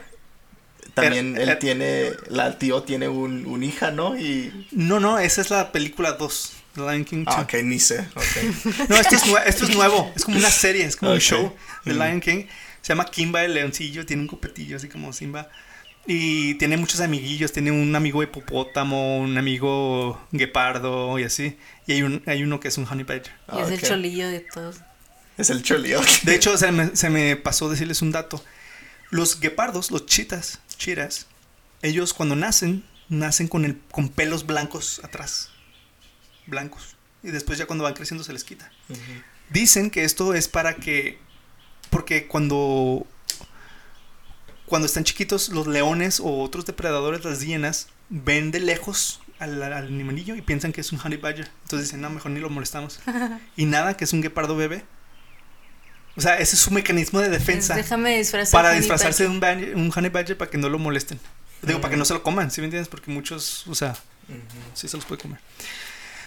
[0.94, 4.18] también Era- él era- tiene la el tío tiene un, un hija, ¿no?
[4.18, 6.54] Y No, no, esa es la película 2.
[6.76, 7.36] The Lion King 2.
[7.38, 8.00] ah, ok, ni sé.
[8.16, 8.66] ok.
[8.90, 10.12] No, esto es, nue- esto es nuevo.
[10.16, 11.98] Es como una serie, es como un show de Mm.
[11.98, 12.46] Lion King.
[12.82, 15.50] Se llama Kimba el leoncillo, tiene un copetillo así como Simba.
[16.06, 21.58] Y tiene muchos amiguillos, tiene un amigo hipopótamo, un amigo guepardo y así.
[21.88, 23.32] Y hay, un, hay uno que es un honey badger.
[23.56, 23.84] Y es el Ok.
[23.88, 24.78] cholillo de todos.
[25.38, 26.08] Es el ok.
[26.24, 28.44] De hecho, se me, se me pasó decirles un dato.
[29.10, 31.28] Los guepardos, los chitas, chiras,
[31.82, 35.50] ellos cuando nacen, nacen con, el, con pelos blancos atrás.
[36.46, 36.96] Blancos.
[37.24, 38.72] Y después ya cuando van creciendo se les quita.
[39.50, 41.20] Dicen que esto es para que.
[41.90, 43.08] Porque cuando.
[44.66, 49.74] Cuando están chiquitos, los leones o otros depredadores, las hienas, ven de lejos al, al
[49.74, 51.50] animalillo y piensan que es un honey badger.
[51.64, 53.00] Entonces dicen, no, mejor ni lo molestamos.
[53.56, 54.84] y nada, que es un guepardo bebé.
[56.16, 57.76] O sea, ese es su mecanismo de defensa.
[57.76, 58.52] Déjame disfrazar.
[58.52, 61.20] Para honey disfrazarse de un, honey badger para que no lo molesten.
[61.62, 62.88] Digo, para que no se lo coman, ¿sí me entiendes?
[62.90, 63.96] Porque muchos, o sea,
[64.74, 65.40] sí se los puede comer.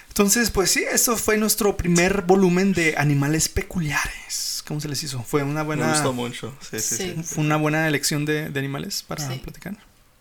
[0.08, 4.62] Entonces, pues sí, esto fue nuestro primer volumen de animales peculiares.
[4.66, 5.22] ¿Cómo se les hizo?
[5.22, 6.56] Fue una Me buena, gustó mucho.
[6.62, 7.14] Sí, sí, sí.
[7.16, 7.22] Sí.
[7.22, 9.38] fue una buena elección de, de animales para Sí.
[9.38, 9.76] platicar.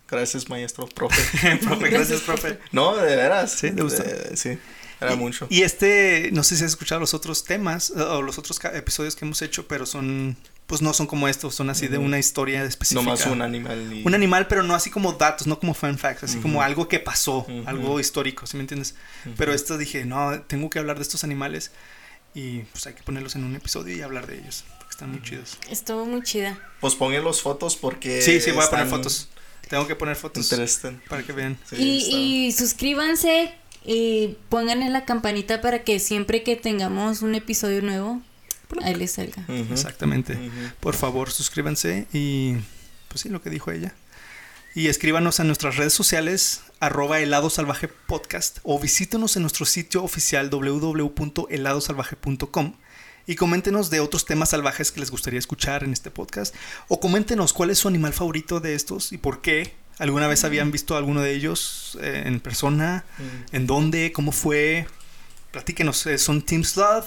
[0.07, 1.57] Gracias, maestro, profe.
[1.63, 2.59] profe, gracias, profe.
[2.71, 3.51] No, de veras.
[3.53, 4.03] Sí, ¿te gustó?
[4.03, 4.59] Eh, sí,
[5.05, 5.47] era y, mucho.
[5.49, 9.15] Y este, no sé si has escuchado los otros temas eh, o los otros episodios
[9.15, 10.35] que hemos hecho, pero son,
[10.67, 13.03] pues no son como estos, son así de una historia específica.
[13.03, 13.93] Nomás un animal.
[13.93, 14.03] Y...
[14.05, 16.63] Un animal, pero no así como datos, no como fun facts, así como Ujú.
[16.63, 17.63] algo que pasó, Ujú.
[17.65, 18.95] algo histórico, ¿sí me entiendes?
[19.25, 19.35] Ujú.
[19.37, 21.71] Pero esto dije, no, tengo que hablar de estos animales
[22.33, 25.21] y pues hay que ponerlos en un episodio y hablar de ellos, porque están muy
[25.21, 25.57] chidos.
[25.69, 26.59] Estuvo muy chida.
[26.81, 28.21] Pues pongan los fotos porque.
[28.21, 29.29] Sí, sí, voy a poner están fotos.
[29.69, 31.09] Tengo que poner fotos Interesantes.
[31.09, 31.57] para que vean.
[31.69, 33.53] Sí, y, está- y suscríbanse
[33.85, 38.21] y pongan en la campanita para que siempre que tengamos un episodio nuevo,
[38.81, 39.43] ahí les salga.
[39.47, 39.73] Ujú.
[39.73, 40.33] Exactamente.
[40.33, 40.49] Ujú.
[40.79, 42.55] Por favor, suscríbanse y
[43.07, 43.93] pues sí, lo que dijo ella.
[44.73, 50.03] Y escríbanos a nuestras redes sociales, arroba helado salvaje podcast, o visítenos en nuestro sitio
[50.03, 52.73] oficial www.heladosalvaje.com
[53.25, 56.53] Y coméntenos de otros temas salvajes que les gustaría escuchar en este podcast.
[56.89, 59.73] O coméntenos cuál es su animal favorito de estos y por qué.
[59.99, 63.05] ¿Alguna vez habían visto alguno de ellos eh, en persona?
[63.51, 64.11] ¿En dónde?
[64.11, 64.87] ¿Cómo fue?
[65.51, 66.05] Platíquenos.
[66.07, 67.05] eh, ¿Son Team Sloth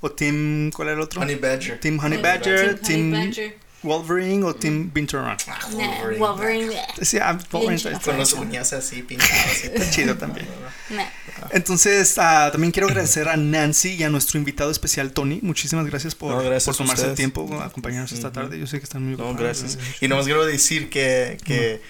[0.00, 0.70] o Team...
[0.72, 1.20] ¿Cuál era el otro?
[1.20, 1.78] Honey Badger.
[1.80, 2.80] Team Honey Honey Badger, Badger.
[2.80, 3.58] Team Honey Badger.
[3.82, 5.24] Wolverine o Team Binturn.
[5.26, 5.36] Ah,
[5.74, 6.74] Nah, Wolverine.
[7.00, 9.64] Sí, ah, Wolverine Con las uñas así pintadas.
[9.64, 10.46] está chido también.
[10.90, 11.04] Nah.
[11.52, 15.38] Entonces, ah, también quiero agradecer a Nancy y a nuestro invitado especial Tony.
[15.42, 18.58] Muchísimas gracias por, No, gracias por a tomarse el tiempo a acompañarnos esta tarde.
[18.58, 19.62] Yo sé que están muy No, ocupados.
[19.62, 19.78] gracias.
[20.00, 21.80] Y nomás quiero decir que, que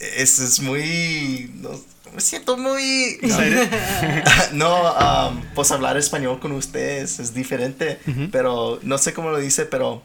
[0.00, 1.50] es, es muy...
[1.56, 1.70] no,
[2.14, 3.18] me siento muy...
[3.22, 3.68] Excited.
[4.52, 4.92] No,
[5.28, 8.28] um, pues hablar español con ustedes es diferente, Ujú.
[8.30, 10.02] pero no sé cómo lo dice, pero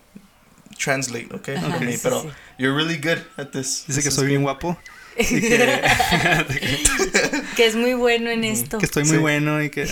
[0.83, 1.49] translate, ¿ok?
[1.57, 2.29] Ajá, me, sí, pero sí.
[2.57, 3.83] you're really good at this.
[3.87, 4.29] Dice This que soy good.
[4.29, 4.77] bien guapo.
[5.19, 5.81] Y que,
[7.57, 8.77] Que es muy bueno en esto.
[8.77, 9.17] que estoy muy Sí.
[9.17, 9.83] bueno y que...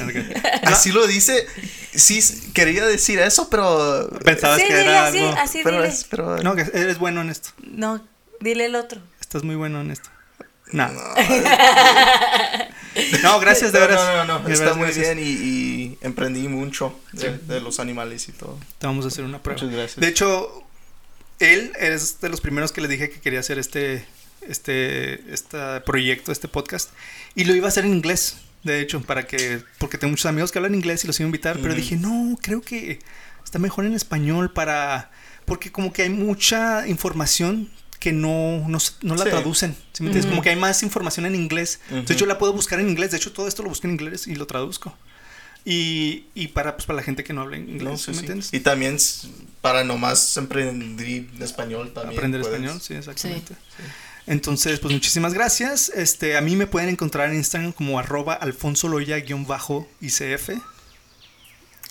[0.64, 1.46] Así lo dice.
[1.94, 2.22] Sí,
[2.54, 4.10] quería decir eso, pero.
[4.24, 5.36] Pensabas Sí, que dile era así, algo...
[5.38, 5.90] así pero, dile.
[5.90, 7.50] es- pero No, que eres bueno en esto.
[7.62, 8.06] No,
[8.40, 9.02] dile el otro.
[9.28, 10.10] Estás muy bueno en esto.
[10.72, 10.88] No.
[13.24, 14.02] No, gracias, de No, veras.
[14.02, 14.48] No, no, no.
[14.48, 15.16] Está veras, muy gracias.
[15.16, 18.58] bien y, y emprendí mucho de, de los animales y todo.
[18.80, 19.62] Te vamos a hacer una prueba.
[19.62, 20.00] Muchas gracias.
[20.00, 20.64] De hecho,
[21.40, 24.06] él es de los primeros que le dije que quería hacer este,
[24.48, 26.92] este, este proyecto, este podcast.
[27.36, 30.54] Y lo iba a hacer en inglés, de hecho, para que, porque tengo muchos amigos
[30.54, 33.00] que hablan inglés y los iba a invitar, pero dije, no, creo que
[33.44, 35.12] está mejor en español para,
[35.44, 39.30] porque como que hay mucha información que no, no, no la Sí.
[39.30, 39.76] traducen.
[39.94, 40.30] ¿sí me entiendes?
[40.30, 41.80] Como que hay más información en inglés.
[41.90, 42.20] Entonces Ujú.
[42.22, 43.12] yo la puedo buscar en inglés.
[43.12, 44.96] De hecho, todo esto lo busco en inglés y lo traduzco.
[45.66, 48.14] Y, y para, pues, para la gente que no habla inglés, No, ¿sí sí, ¿me
[48.16, 48.20] sí.
[48.22, 48.50] entiendes?
[48.54, 48.98] Y también
[49.62, 52.18] para nomás aprender español también.
[52.18, 52.56] Aprender puedes.
[52.58, 53.54] español, sí, exactamente.
[54.28, 55.90] Entonces, pues muchísimas gracias.
[55.90, 58.88] Este, a mí me pueden encontrar en Instagram como arroba alfonso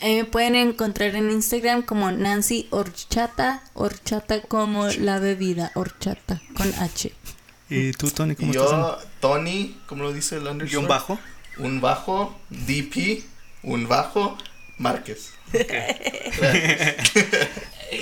[0.05, 6.73] mí me pueden encontrar en Instagram como Nancy Horchata, horchata como la bebida, horchata con
[6.75, 7.13] H.
[7.69, 8.71] Y tú, Tony, ¿cómo Y estás?
[8.71, 10.69] yo, Tony, ¿cómo lo dice el underscore?
[10.69, 11.19] guion bajo.
[11.59, 13.25] Un bajo, DP,
[13.63, 14.37] un bajo,
[14.79, 15.33] Márquez.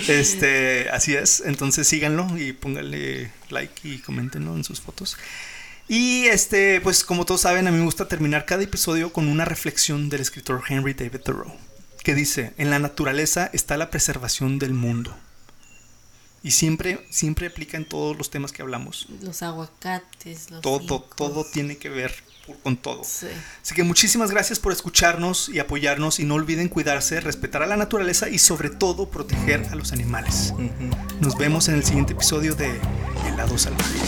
[0.08, 1.42] Este, así es.
[1.44, 5.16] Entonces síganlo y pónganle like y coméntenlo en sus fotos.
[5.88, 9.44] Y este, pues como todos saben, a mí me gusta terminar cada episodio con una
[9.44, 11.54] reflexión del escritor Henry David Thoreau,
[12.04, 15.16] que dice, en la naturaleza está la preservación del mundo.
[16.44, 19.08] Y siempre, siempre aplica en todos los temas que hablamos.
[19.22, 22.14] Los aguacates, los Todo, todo tiene que ver
[22.46, 23.02] por- con todo.
[23.02, 23.28] Sí.
[23.62, 27.78] Así que muchísimas gracias por escucharnos y apoyarnos y no olviden cuidarse, respetar a la
[27.78, 30.52] naturaleza y sobre todo proteger a los animales.
[31.20, 32.78] Nos vemos en el siguiente episodio de
[33.26, 33.98] El lado salvaje.